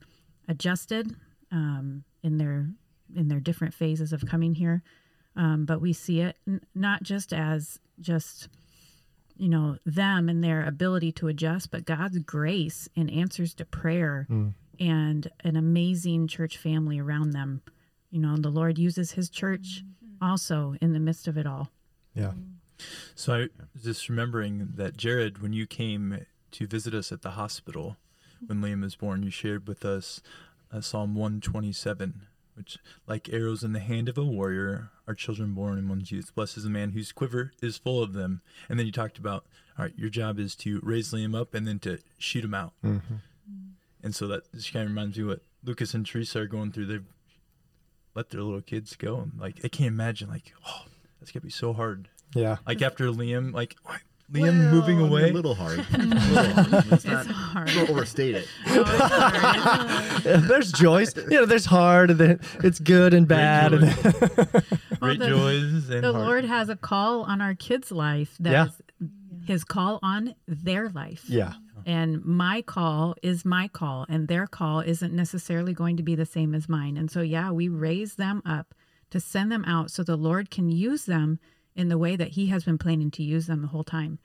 adjusted 0.47 1.16
um, 1.51 2.03
in 2.22 2.38
their 2.38 2.70
in 3.16 3.30
their 3.30 3.39
different 3.39 3.74
phases 3.74 4.14
of 4.14 4.28
coming 4.28 4.53
here. 4.53 4.84
Um, 5.36 5.66
but 5.66 5.82
we 5.82 5.91
see 5.91 6.22
it 6.22 6.38
n- 6.47 6.62
not 6.76 7.01
just 7.01 7.34
as 7.34 7.80
just 7.99 8.47
you 9.42 9.50
know 9.50 9.76
them 9.88 10.30
and 10.30 10.44
their 10.44 10.64
ability 10.64 11.12
to 11.14 11.28
adjust, 11.28 11.72
but 11.72 11.84
God's 11.84 12.20
grace 12.20 12.88
and 12.96 13.10
answers 13.10 13.56
to 13.56 13.66
prayer 13.66 14.28
and 14.80 15.28
an 15.44 15.56
amazing 15.56 16.28
church 16.28 16.58
family 16.58 17.00
around 17.00 17.32
them. 17.32 17.64
You 18.12 18.20
know, 18.22 18.38
the 18.38 18.50
Lord 18.50 18.78
uses 18.78 19.14
His 19.14 19.32
church 19.32 19.84
also 20.22 20.76
in 20.80 20.94
the 20.94 21.00
midst 21.00 21.28
of 21.28 21.38
it 21.38 21.48
all. 21.48 21.70
Yeah. 22.14 22.34
So 23.16 23.34
I 23.34 23.39
was 23.74 23.84
just 23.84 24.10
remembering 24.10 24.70
that 24.76 24.96
Jared, 24.96 25.42
when 25.42 25.54
you 25.54 25.66
came 25.66 26.26
to 26.52 26.68
visit 26.68 26.94
us 26.94 27.12
at 27.12 27.24
the 27.24 27.32
hospital 27.32 27.98
when 28.46 28.62
Liam 28.62 28.82
was 28.82 28.96
born, 28.96 29.24
you 29.24 29.32
shared 29.32 29.68
with 29.68 29.84
us 29.84 30.22
uh, 30.72 30.82
Psalm 30.82 31.16
127, 31.16 32.28
which, 32.56 32.78
like 33.08 33.30
arrows 33.32 33.64
in 33.64 33.74
the 33.74 33.80
hand 33.80 34.10
of 34.10 34.18
a 34.18 34.24
warrior, 34.24 34.89
are 35.08 35.16
children 35.16 35.54
born 35.54 35.78
in 35.78 35.89
one's 35.89 36.12
youth. 36.12 36.34
Blessed 36.36 36.58
is 36.58 36.64
the 36.64 36.70
man 36.70 36.91
whose 36.91 37.12
quiver 37.12 37.54
is 37.62 37.78
full 37.78 38.02
of 38.02 38.14
them. 38.14 38.41
And 38.70 38.78
then 38.78 38.86
you 38.86 38.91
talked 38.91 39.18
about, 39.18 39.45
all 39.78 39.86
right, 39.86 39.93
your 39.97 40.10
job 40.10 40.39
is 40.39 40.56
to 40.58 40.80
raise 40.84 41.12
Liam 41.12 41.39
up 41.39 41.54
and 41.54 41.68
then 41.68 41.80
to 41.80 41.99
shoot 42.18 42.43
him 42.43 42.54
out. 42.54 42.74
Mm-hmm. 42.84 43.16
And 44.04 44.16
so 44.16 44.28
that 44.28 44.52
just 44.54 44.74
kind 44.74 44.84
of 44.84 44.91
reminds 44.91 45.18
me 45.18 45.24
what 45.24 45.41
Lucas 45.64 45.93
and 45.93 46.06
Teresa 46.06 46.39
are 46.41 46.47
going 46.47 46.72
through. 46.72 46.88
They've 46.88 47.06
let 48.16 48.30
their 48.30 48.41
little 48.41 48.62
kids 48.62 48.95
go. 48.95 49.18
And 49.18 49.34
like, 49.39 49.60
I 49.64 49.68
can't 49.68 49.88
imagine, 49.93 50.30
like, 50.30 50.54
oh, 50.68 50.86
that's 51.20 51.32
going 51.32 51.41
to 51.41 51.47
be 51.47 51.52
so 51.52 51.74
hard. 51.74 52.10
Yeah. 52.34 52.58
Like 52.66 52.82
after 52.82 53.06
Liam, 53.06 53.54
like 53.54 53.76
Liam 54.32 54.72
moving 54.72 54.98
Well, 54.98 55.08
away. 55.08 55.30
A 55.30 55.34
little 55.34 55.56
hard. 55.56 55.80
A 55.94 55.98
little 55.98 56.18
hard. 56.64 56.86
It's 56.94 57.06
not, 57.06 57.26
hard. 57.28 57.68
Don't 57.70 57.90
overstate 57.90 58.36
it. 58.36 58.48
No, 58.68 58.82
it's 58.82 58.90
hard. 58.90 60.24
Yeah, 60.26 60.38
there's 60.38 60.72
joys. 60.72 61.16
You 61.16 61.30
know, 61.42 61.46
there's 61.46 61.66
hard 61.66 62.12
and 62.12 62.20
then 62.20 62.40
it's 62.64 62.80
good 62.80 63.14
and 63.14 63.28
bad. 63.28 63.74
And 63.74 63.84
then, 63.84 64.64
Great 65.00 65.20
the- 65.20 65.28
joys 65.28 65.90
and 65.90 66.04
the 66.04 66.14
heart. 66.14 66.26
Lord 66.26 66.46
has 66.46 66.70
a 66.70 66.76
call 66.76 67.24
on 67.24 67.42
our 67.42 67.56
kids' 67.56 67.92
life 67.92 68.36
that 68.40 68.52
Yeah. 68.52 68.66
is 68.68 68.82
his 69.46 69.64
call 69.64 70.00
on 70.04 70.36
their 70.48 70.90
life. 70.90 71.24
yeah. 71.28 71.54
And 71.84 72.24
my 72.24 72.62
call 72.62 73.16
is 73.24 73.44
my 73.44 73.68
call, 73.68 74.06
and 74.08 74.28
their 74.28 74.46
call 74.46 74.82
isn't 74.82 75.12
necessarily 75.14 75.74
going 75.74 75.98
to 75.98 76.04
be 76.04 76.14
the 76.14 76.28
same 76.28 76.54
as 76.54 76.70
mine. 76.70 76.96
And 76.96 77.10
so, 77.10 77.22
yeah, 77.22 77.50
we 77.50 77.70
raise 77.70 78.16
them 78.16 78.44
up 78.46 78.76
to 79.10 79.20
send 79.20 79.52
them 79.52 79.66
out 79.66 79.90
so 79.90 80.04
the 80.04 80.16
Lord 80.16 80.52
can 80.52 80.70
use 80.70 81.06
them 81.06 81.40
in 81.76 81.89
the 81.89 81.97
way 81.97 82.15
that 82.15 82.30
He 82.30 82.47
has 82.47 82.63
been 82.63 82.78
planning 82.78 83.11
to 83.11 83.24
use 83.24 83.47
them 83.47 83.61
the 83.61 83.67
whole 83.69 83.84
time. 83.84 84.19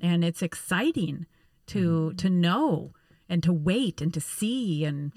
And 0.00 0.24
it's 0.24 0.42
exciting 0.42 1.26
to 1.66 2.12
to 2.14 2.28
know 2.30 2.92
and 3.28 3.42
to 3.42 3.52
wait 3.52 4.00
and 4.02 4.12
to 4.12 4.20
see 4.20 4.84
and 4.84 5.12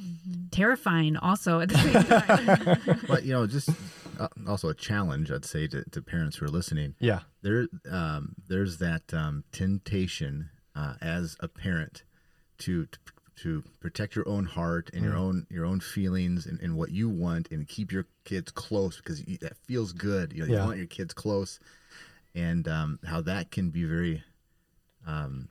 terrifying 0.52 1.18
also 1.18 1.60
at 1.60 1.70
the 1.70 1.78
same 1.78 2.04
time. 2.88 3.00
But 3.08 3.24
you 3.24 3.34
know, 3.34 3.46
just 3.46 3.70
uh, 4.20 4.30
also 4.48 4.70
a 4.70 4.74
challenge, 4.74 5.32
I'd 5.32 5.44
say 5.44 5.68
to, 5.68 5.84
to 5.92 6.02
parents 6.02 6.38
who 6.38 6.46
are 6.46 6.50
listening. 6.50 6.96
Yeah. 7.00 7.22
There, 7.42 7.68
um, 7.92 8.36
there's 8.48 8.78
that 8.78 9.14
um, 9.14 9.44
temptation 9.52 10.50
uh, 10.76 10.94
as 11.02 11.36
a 11.42 11.48
parent 11.48 12.04
to, 12.60 12.86
to 12.86 13.00
to 13.38 13.64
protect 13.82 14.16
your 14.16 14.28
own 14.28 14.46
heart 14.46 14.90
and 14.94 15.04
your 15.04 15.16
own 15.18 15.46
your 15.50 15.66
own 15.66 15.80
feelings 15.80 16.46
and, 16.46 16.60
and 16.62 16.78
what 16.78 16.92
you 16.92 17.10
want, 17.10 17.50
and 17.52 17.68
keep 17.68 17.92
your 17.92 18.06
kids 18.24 18.52
close 18.52 18.98
because 18.98 19.26
you, 19.28 19.38
that 19.40 19.58
feels 19.58 19.92
good. 19.94 20.32
You 20.34 20.42
know, 20.46 20.54
Yeah. 20.54 20.60
you 20.62 20.66
want 20.66 20.78
your 20.78 20.88
kids 20.88 21.14
close, 21.14 21.60
and 22.34 22.68
um, 22.68 23.00
how 23.06 23.22
that 23.22 23.52
can 23.52 23.70
be 23.72 23.84
very 23.84 24.24
um, 25.06 25.50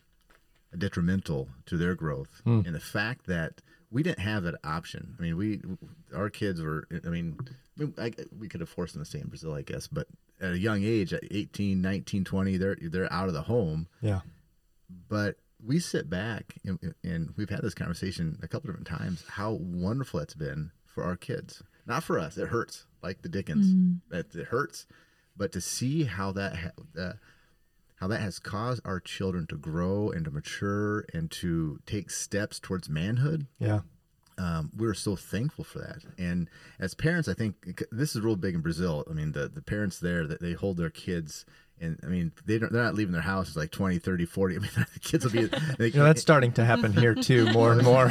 detrimental 0.76 1.49
to 1.66 1.76
their 1.76 1.95
growth. 1.95 2.43
And 2.66 2.74
the 2.74 2.80
fact 2.80 3.26
that 3.26 3.61
we 3.91 4.03
didn't 4.03 4.20
have 4.20 4.43
that 4.43 4.57
option. 4.64 5.14
I 5.18 5.22
mean, 5.22 5.37
we 5.37 5.61
our 6.14 6.30
kids 6.30 6.61
were. 6.61 6.89
I 7.05 7.09
mean, 7.09 7.39
I, 7.99 8.12
we 8.37 8.49
could 8.49 8.61
have 8.61 8.68
forced 8.68 8.95
them 8.95 9.03
to 9.03 9.09
stay 9.09 9.20
in 9.20 9.28
Brazil, 9.28 9.55
I 9.55 9.62
guess, 9.62 9.87
but 9.89 10.09
at 10.41 10.53
a 10.53 10.59
young 10.59 10.82
age, 10.82 11.12
at 11.12 11.22
18, 11.30 11.80
19, 11.80 12.24
20, 12.24 12.57
they're 12.57 12.76
they're 12.80 13.12
out 13.12 13.28
of 13.28 13.35
the 13.35 13.43
home. 13.43 13.87
Yeah. 14.01 14.20
But 15.09 15.37
we 15.67 15.79
sit 15.79 16.11
back 16.11 16.57
and, 16.65 16.95
and 17.03 17.33
we've 17.37 17.51
had 17.51 17.62
this 17.62 17.75
conversation 17.75 18.39
a 18.43 18.49
couple 18.49 18.69
different 18.69 18.87
times. 18.87 19.25
How 19.29 19.53
wonderful 19.53 20.21
it's 20.21 20.35
been 20.35 20.71
for 20.85 21.03
our 21.05 21.17
kids, 21.17 21.62
not 21.87 22.03
for 22.03 22.19
us. 22.19 22.37
It 22.37 22.49
hurts 22.49 22.85
like 23.03 23.23
the 23.23 23.29
Dickens. 23.29 23.67
It, 24.11 24.35
it 24.35 24.47
hurts, 24.47 24.87
but 25.37 25.53
to 25.53 25.61
see 25.61 26.05
how 26.05 26.33
that 26.33 26.57
ha- 26.57 27.01
uh, 27.01 27.12
how 27.97 28.09
that 28.09 28.21
has 28.21 28.39
caused 28.39 28.83
our 28.85 29.01
children 29.01 29.47
to 29.49 29.57
grow 29.57 30.11
and 30.11 30.25
to 30.25 30.31
mature 30.31 31.05
and 31.15 31.31
to 31.31 31.81
take 31.87 32.11
steps 32.11 32.59
towards 32.61 32.89
manhood. 32.89 33.47
Yeah. 33.59 33.81
um, 34.39 34.71
we're 34.77 34.95
so 34.95 35.17
thankful 35.17 35.65
for 35.65 35.79
that. 35.79 36.03
And 36.19 36.49
as 36.79 36.95
parents, 36.95 37.29
I 37.29 37.35
think 37.35 37.85
this 37.93 38.17
is 38.17 38.23
real 38.23 38.37
big 38.37 38.55
in 38.55 38.61
Brazil. 38.62 39.05
I 39.09 39.12
mean, 39.12 39.33
the, 39.33 39.49
the 39.49 39.62
parents 39.62 39.99
there 40.01 40.27
that 40.27 40.41
they 40.41 40.53
hold 40.53 40.77
their 40.77 40.91
kids 40.91 41.45
and 41.85 42.01
I 42.03 42.07
mean, 42.07 42.32
they 42.47 42.59
don't, 42.59 42.72
they're 42.72 42.82
not 42.82 42.95
leaving 42.95 43.12
their 43.12 43.20
houses 43.22 43.57
like 43.57 43.70
20, 43.70 43.99
30, 43.99 44.24
40. 44.26 44.57
I 44.57 44.59
mean, 44.59 44.70
the 44.74 45.01
kids 45.01 45.24
will 45.24 45.32
be, 45.32 45.47
they, 45.78 45.89
You 45.89 45.99
know, 45.99 46.05
that's 46.05 46.22
starting 46.22 46.53
to 46.53 46.64
happen 46.64 46.93
here 46.93 47.14
too, 47.14 47.51
more 47.53 47.72
and 47.72 47.82
more 47.85 48.11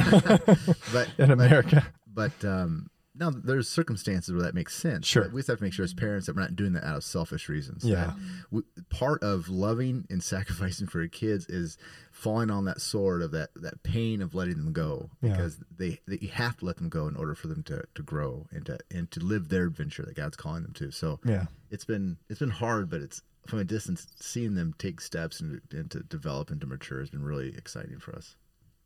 but, 0.94 1.10
in 1.18 1.32
America. 1.32 1.86
but, 2.08 2.44
um, 2.46 2.90
now 3.16 3.30
there's 3.30 3.70
circumstances 3.70 4.34
where 4.34 4.42
that 4.42 4.56
makes 4.56 4.76
sense. 4.76 5.06
Sure. 5.06 5.26
But 5.26 5.34
we 5.34 5.42
just 5.42 5.48
have 5.50 5.60
to 5.60 5.64
make 5.64 5.72
sure 5.74 5.86
as 5.86 5.94
parents 5.94 6.26
that 6.26 6.36
we're 6.36 6.42
not 6.42 6.56
doing 6.56 6.74
that 6.74 6.84
out 6.84 6.96
of 6.96 7.04
selfish 7.04 7.48
reasons. 7.48 7.86
Yeah. 7.86 8.14
We, 8.50 8.64
part 8.90 9.22
of 9.22 9.50
loving 9.50 10.08
and 10.10 10.24
sacrificing 10.24 10.88
for 10.88 11.00
your 11.00 11.10
kids 11.10 11.46
is 11.46 11.78
falling 12.12 12.50
on 12.50 12.66
that 12.66 12.82
sword 12.82 13.22
of 13.22 13.30
that, 13.34 13.52
that 13.58 13.84
pain 13.84 14.24
of 14.24 14.34
letting 14.34 14.56
them 14.56 14.74
go 14.74 15.12
Yeah. 15.22 15.34
because 15.34 15.60
they, 15.78 16.00
they 16.08 16.18
you 16.22 16.30
have 16.30 16.58
to 16.58 16.66
let 16.66 16.78
them 16.78 16.90
go 16.90 17.08
in 17.08 17.16
order 17.16 17.36
for 17.36 17.48
them 17.50 17.62
to, 17.64 17.84
to 17.94 18.02
grow 18.02 18.48
and 18.52 18.66
to 18.66 18.80
and 18.90 19.12
to 19.12 19.20
live 19.20 19.50
their 19.50 19.66
adventure 19.66 20.02
that 20.08 20.16
God's 20.16 20.36
calling 20.36 20.64
them 20.64 20.74
to. 20.74 20.90
So 20.90 21.20
Yeah. 21.24 21.46
it's 21.70 21.86
been 21.86 22.18
it's 22.30 22.40
been 22.40 22.50
hard, 22.50 22.90
but 22.90 23.02
it's 23.02 23.22
from 23.48 23.60
a 23.60 23.64
distance 23.64 24.08
seeing 24.20 24.56
them 24.56 24.74
take 24.78 25.02
steps 25.02 25.40
and, 25.40 25.62
and 25.72 25.92
to 25.92 26.00
develop 26.02 26.50
and 26.50 26.62
to 26.62 26.68
mature 26.68 27.00
has 27.00 27.10
been 27.10 27.24
really 27.24 27.50
exciting 27.58 28.00
for 28.00 28.16
us. 28.16 28.36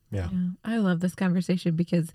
Yeah. 0.10 0.30
Yeah, 0.32 0.50
I 0.64 0.78
love 0.78 1.02
this 1.02 1.16
conversation 1.16 1.76
because 1.76 2.12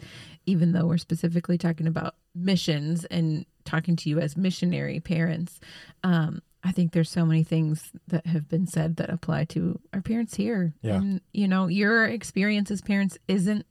even 0.47 0.73
though 0.73 0.87
we're 0.87 0.99
specifically 0.99 1.59
talking 1.59 1.87
about 1.87 2.15
missions 2.35 3.05
and 3.05 3.45
talking 3.65 3.97
to 3.97 4.09
you 4.09 4.19
as 4.19 4.37
missionary 4.37 4.99
parents, 4.99 5.61
um, 6.03 6.41
I 6.65 6.73
think 6.73 6.93
there's 6.93 7.11
so 7.11 7.27
many 7.27 7.43
things 7.43 7.91
that 8.09 8.27
have 8.27 8.49
been 8.49 8.67
said 8.67 8.97
that 8.97 9.11
apply 9.11 9.45
to 9.47 9.79
our 9.93 10.01
parents 10.01 10.35
here. 10.35 10.73
Yeah. 10.81 10.97
And, 10.97 11.21
you 11.33 11.49
know, 11.49 11.67
your 11.67 12.07
experience 12.07 12.71
as 12.71 12.81
parents 12.81 13.19
isn't 13.29 13.67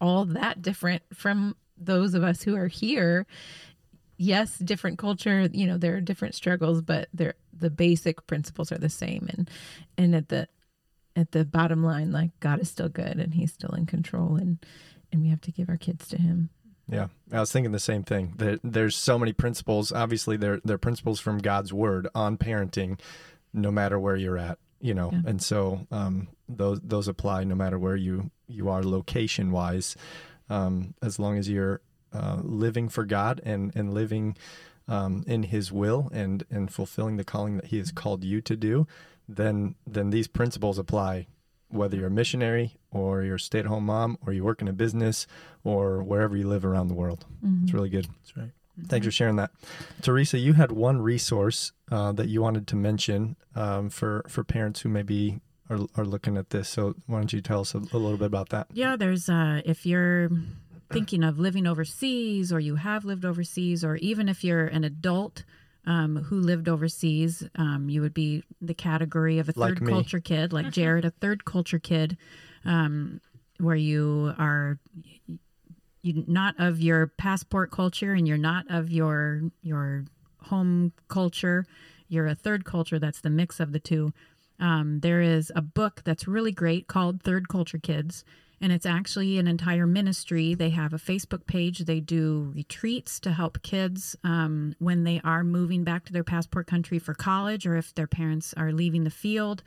all 0.00 0.24
that 0.26 0.60
different 0.60 1.02
from 1.14 1.56
those 1.78 2.14
of 2.14 2.22
us 2.22 2.42
who 2.42 2.56
are 2.56 2.68
here. 2.68 3.26
Yes, 4.18 4.58
different 4.58 4.98
culture, 4.98 5.48
you 5.52 5.66
know, 5.66 5.78
there 5.78 5.96
are 5.96 6.00
different 6.00 6.34
struggles, 6.34 6.82
but 6.82 7.08
they're 7.14 7.34
the 7.58 7.70
basic 7.70 8.26
principles 8.26 8.70
are 8.72 8.78
the 8.78 8.88
same. 8.88 9.28
And 9.30 9.50
and 9.96 10.14
at 10.14 10.28
the 10.28 10.48
at 11.14 11.32
the 11.32 11.44
bottom 11.44 11.82
line, 11.82 12.12
like 12.12 12.38
God 12.40 12.60
is 12.60 12.70
still 12.70 12.88
good 12.88 13.18
and 13.18 13.34
He's 13.34 13.52
still 13.52 13.74
in 13.74 13.86
control, 13.86 14.36
and 14.36 14.58
and 15.12 15.22
we 15.22 15.28
have 15.28 15.40
to 15.42 15.52
give 15.52 15.68
our 15.68 15.76
kids 15.76 16.08
to 16.08 16.18
Him. 16.18 16.50
Yeah, 16.88 17.08
I 17.32 17.40
was 17.40 17.50
thinking 17.50 17.72
the 17.72 17.80
same 17.80 18.04
thing. 18.04 18.34
There, 18.36 18.58
there's 18.62 18.94
so 18.94 19.18
many 19.18 19.32
principles. 19.32 19.90
Obviously, 19.90 20.36
they're 20.36 20.60
they're 20.64 20.78
principles 20.78 21.18
from 21.18 21.38
God's 21.38 21.72
word 21.72 22.06
on 22.14 22.36
parenting, 22.38 23.00
no 23.52 23.70
matter 23.72 23.98
where 23.98 24.14
you're 24.16 24.38
at. 24.38 24.58
You 24.80 24.94
know, 24.94 25.10
Yeah. 25.12 25.22
and 25.26 25.42
so 25.42 25.86
um, 25.90 26.28
those 26.48 26.80
those 26.84 27.08
apply 27.08 27.44
no 27.44 27.54
matter 27.54 27.78
where 27.78 27.96
you 27.96 28.30
you 28.46 28.68
are 28.68 28.84
location 28.84 29.50
wise, 29.50 29.96
um, 30.48 30.94
as 31.02 31.18
long 31.18 31.38
as 31.38 31.48
you're 31.48 31.80
uh, 32.12 32.40
living 32.44 32.88
for 32.88 33.04
God 33.04 33.40
and 33.44 33.74
and 33.74 33.92
living 33.94 34.36
um, 34.88 35.24
in 35.26 35.44
His 35.44 35.72
will 35.72 36.08
and 36.12 36.44
and 36.50 36.72
fulfilling 36.72 37.16
the 37.16 37.24
calling 37.24 37.56
that 37.56 37.66
He 37.66 37.78
has 37.78 37.90
called 37.92 38.24
you 38.24 38.40
to 38.42 38.56
do, 38.56 38.86
then 39.28 39.74
then 39.86 40.10
these 40.10 40.28
principles 40.28 40.78
apply 40.78 41.26
whether 41.68 41.96
you're 41.96 42.06
a 42.06 42.10
missionary 42.10 42.76
or 42.92 43.22
you're 43.24 43.34
a 43.36 43.40
stay-at-home 43.40 43.84
mom 43.86 44.16
or 44.24 44.32
you 44.32 44.44
work 44.44 44.62
in 44.62 44.68
a 44.68 44.72
business 44.72 45.26
or 45.64 46.00
wherever 46.02 46.36
you 46.36 46.46
live 46.48 46.64
around 46.64 46.86
the 46.86 46.94
world. 46.94 47.26
It's 47.64 47.72
really 47.72 47.88
good. 47.88 48.06
That's 48.06 48.36
right. 48.36 48.52
Thanks 48.88 49.06
for 49.06 49.10
sharing 49.10 49.36
that, 49.36 49.50
Teresa. 50.02 50.38
You 50.38 50.52
had 50.52 50.70
one 50.70 51.00
resource 51.00 51.72
uh, 51.90 52.12
that 52.12 52.28
you 52.28 52.42
wanted 52.42 52.66
to 52.68 52.76
mention 52.76 53.36
um, 53.54 53.88
for 53.90 54.24
for 54.28 54.44
parents 54.44 54.80
who 54.82 54.90
maybe 54.90 55.40
are 55.70 55.80
are 55.96 56.04
looking 56.04 56.36
at 56.36 56.50
this. 56.50 56.68
So 56.68 56.94
why 57.06 57.18
don't 57.18 57.32
you 57.32 57.40
tell 57.40 57.60
us 57.60 57.74
a, 57.74 57.78
a 57.78 57.98
little 57.98 58.18
bit 58.18 58.26
about 58.26 58.50
that? 58.50 58.68
Yeah, 58.72 58.96
there's 58.96 59.28
uh 59.28 59.62
if 59.64 59.86
you're 59.86 60.30
thinking 60.92 61.24
of 61.24 61.38
living 61.38 61.66
overseas 61.66 62.52
or 62.52 62.60
you 62.60 62.76
have 62.76 63.04
lived 63.04 63.24
overseas 63.24 63.84
or 63.84 63.96
even 63.96 64.28
if 64.28 64.44
you're 64.44 64.66
an 64.66 64.84
adult 64.84 65.44
um, 65.86 66.16
who 66.16 66.40
lived 66.40 66.68
overseas, 66.68 67.48
um, 67.56 67.88
you 67.88 68.00
would 68.00 68.14
be 68.14 68.42
the 68.60 68.74
category 68.74 69.38
of 69.38 69.48
a 69.48 69.52
third 69.52 69.80
me. 69.80 69.92
culture 69.92 70.20
kid, 70.20 70.52
like 70.52 70.70
Jared, 70.70 71.04
a 71.04 71.10
third 71.10 71.44
culture 71.44 71.78
kid, 71.78 72.16
um, 72.64 73.20
where 73.58 73.76
you 73.76 74.34
are 74.36 74.78
you 76.02 76.24
not 76.26 76.54
of 76.58 76.80
your 76.80 77.06
passport 77.06 77.70
culture 77.70 78.12
and 78.12 78.26
you're 78.26 78.36
not 78.36 78.64
of 78.68 78.90
your 78.90 79.42
your 79.62 80.04
home 80.42 80.92
culture. 81.08 81.64
You're 82.08 82.26
a 82.26 82.34
third 82.34 82.64
culture 82.64 82.98
that's 82.98 83.20
the 83.20 83.30
mix 83.30 83.60
of 83.60 83.72
the 83.72 83.80
two. 83.80 84.12
Um, 84.58 85.00
there 85.00 85.20
is 85.20 85.52
a 85.54 85.60
book 85.60 86.02
that's 86.04 86.26
really 86.26 86.52
great 86.52 86.86
called 86.86 87.22
Third 87.22 87.48
Culture 87.48 87.78
Kids, 87.78 88.24
and 88.60 88.72
it's 88.72 88.86
actually 88.86 89.38
an 89.38 89.46
entire 89.46 89.86
ministry. 89.86 90.54
They 90.54 90.70
have 90.70 90.94
a 90.94 90.98
Facebook 90.98 91.46
page. 91.46 91.80
They 91.80 92.00
do 92.00 92.52
retreats 92.54 93.20
to 93.20 93.32
help 93.32 93.62
kids 93.62 94.16
um, 94.24 94.74
when 94.78 95.04
they 95.04 95.20
are 95.22 95.44
moving 95.44 95.84
back 95.84 96.06
to 96.06 96.12
their 96.12 96.24
passport 96.24 96.66
country 96.66 96.98
for 96.98 97.12
college 97.12 97.66
or 97.66 97.76
if 97.76 97.94
their 97.94 98.06
parents 98.06 98.54
are 98.56 98.72
leaving 98.72 99.04
the 99.04 99.10
field. 99.10 99.62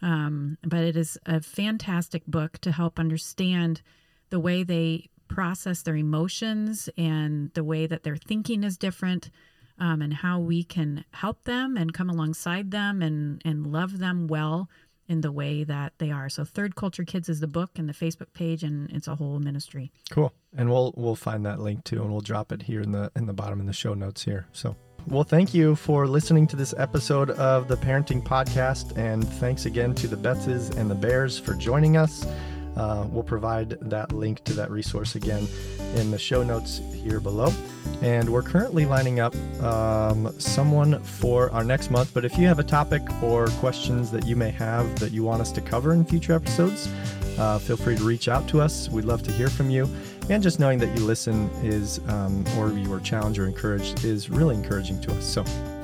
Um, 0.00 0.58
but 0.64 0.80
it 0.80 0.96
is 0.96 1.16
a 1.24 1.40
fantastic 1.40 2.26
book 2.26 2.58
to 2.58 2.72
help 2.72 2.98
understand 2.98 3.82
the 4.30 4.40
way 4.40 4.64
they 4.64 5.08
process 5.28 5.82
their 5.82 5.96
emotions 5.96 6.88
and 6.98 7.52
the 7.54 7.64
way 7.64 7.86
that 7.86 8.02
their 8.02 8.16
thinking 8.16 8.64
is 8.64 8.76
different 8.76 9.30
um, 9.78 10.02
and 10.02 10.14
how 10.14 10.38
we 10.38 10.64
can 10.64 11.04
help 11.12 11.44
them 11.44 11.76
and 11.76 11.94
come 11.94 12.10
alongside 12.10 12.70
them 12.70 13.00
and, 13.00 13.40
and 13.44 13.66
love 13.66 13.98
them 13.98 14.26
well 14.26 14.68
in 15.12 15.20
the 15.20 15.30
way 15.30 15.62
that 15.62 15.92
they 15.98 16.10
are. 16.10 16.30
So 16.30 16.42
Third 16.42 16.74
Culture 16.74 17.04
Kids 17.04 17.28
is 17.28 17.40
the 17.40 17.46
book 17.46 17.72
and 17.76 17.86
the 17.86 17.92
Facebook 17.92 18.32
page 18.32 18.64
and 18.64 18.90
it's 18.90 19.06
a 19.06 19.14
whole 19.14 19.38
ministry. 19.38 19.92
Cool. 20.10 20.32
And 20.56 20.70
we'll 20.70 20.94
we'll 20.96 21.14
find 21.14 21.44
that 21.44 21.60
link 21.60 21.84
too, 21.84 22.00
and 22.02 22.10
we'll 22.10 22.22
drop 22.22 22.50
it 22.50 22.62
here 22.62 22.80
in 22.80 22.92
the 22.92 23.12
in 23.14 23.26
the 23.26 23.34
bottom 23.34 23.60
in 23.60 23.66
the 23.66 23.72
show 23.72 23.94
notes 23.94 24.24
here. 24.24 24.46
So. 24.52 24.74
Well, 25.08 25.24
thank 25.24 25.52
you 25.52 25.74
for 25.74 26.06
listening 26.06 26.46
to 26.46 26.56
this 26.56 26.72
episode 26.78 27.30
of 27.30 27.66
the 27.66 27.76
Parenting 27.76 28.22
Podcast, 28.22 28.96
and 28.96 29.26
thanks 29.26 29.66
again 29.66 29.96
to 29.96 30.06
the 30.06 30.16
Betzes 30.16 30.76
and 30.76 30.88
the 30.88 30.94
Bairs 30.94 31.40
for 31.40 31.54
joining 31.54 31.96
us. 31.96 32.24
Uh, 32.76 33.06
we'll 33.10 33.22
provide 33.22 33.70
that 33.80 34.12
link 34.12 34.42
to 34.44 34.52
that 34.54 34.70
resource 34.70 35.14
again 35.14 35.46
in 35.94 36.10
the 36.10 36.18
show 36.18 36.42
notes 36.42 36.80
here 36.94 37.20
below. 37.20 37.52
And 38.00 38.28
we're 38.28 38.42
currently 38.42 38.86
lining 38.86 39.20
up 39.20 39.34
um, 39.62 40.32
someone 40.38 41.02
for 41.02 41.50
our 41.50 41.64
next 41.64 41.90
month. 41.90 42.12
But 42.14 42.24
if 42.24 42.38
you 42.38 42.46
have 42.46 42.58
a 42.58 42.64
topic 42.64 43.02
or 43.22 43.48
questions 43.60 44.10
that 44.10 44.26
you 44.26 44.36
may 44.36 44.50
have 44.50 44.98
that 45.00 45.12
you 45.12 45.22
want 45.22 45.42
us 45.42 45.52
to 45.52 45.60
cover 45.60 45.92
in 45.92 46.04
future 46.04 46.32
episodes, 46.32 46.88
uh, 47.38 47.58
feel 47.58 47.76
free 47.76 47.96
to 47.96 48.04
reach 48.04 48.28
out 48.28 48.46
to 48.48 48.60
us. 48.60 48.88
We'd 48.88 49.04
love 49.04 49.22
to 49.24 49.32
hear 49.32 49.48
from 49.48 49.70
you. 49.70 49.88
And 50.30 50.42
just 50.42 50.60
knowing 50.60 50.78
that 50.78 50.96
you 50.96 51.04
listen 51.04 51.50
is, 51.62 51.98
um, 52.08 52.44
or 52.56 52.70
you 52.70 52.92
are 52.92 53.00
challenged 53.00 53.38
or 53.38 53.46
encouraged, 53.46 54.04
is 54.04 54.30
really 54.30 54.54
encouraging 54.54 55.00
to 55.02 55.12
us. 55.12 55.24
So 55.24 55.42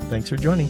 thanks 0.08 0.28
for 0.28 0.36
joining. 0.36 0.68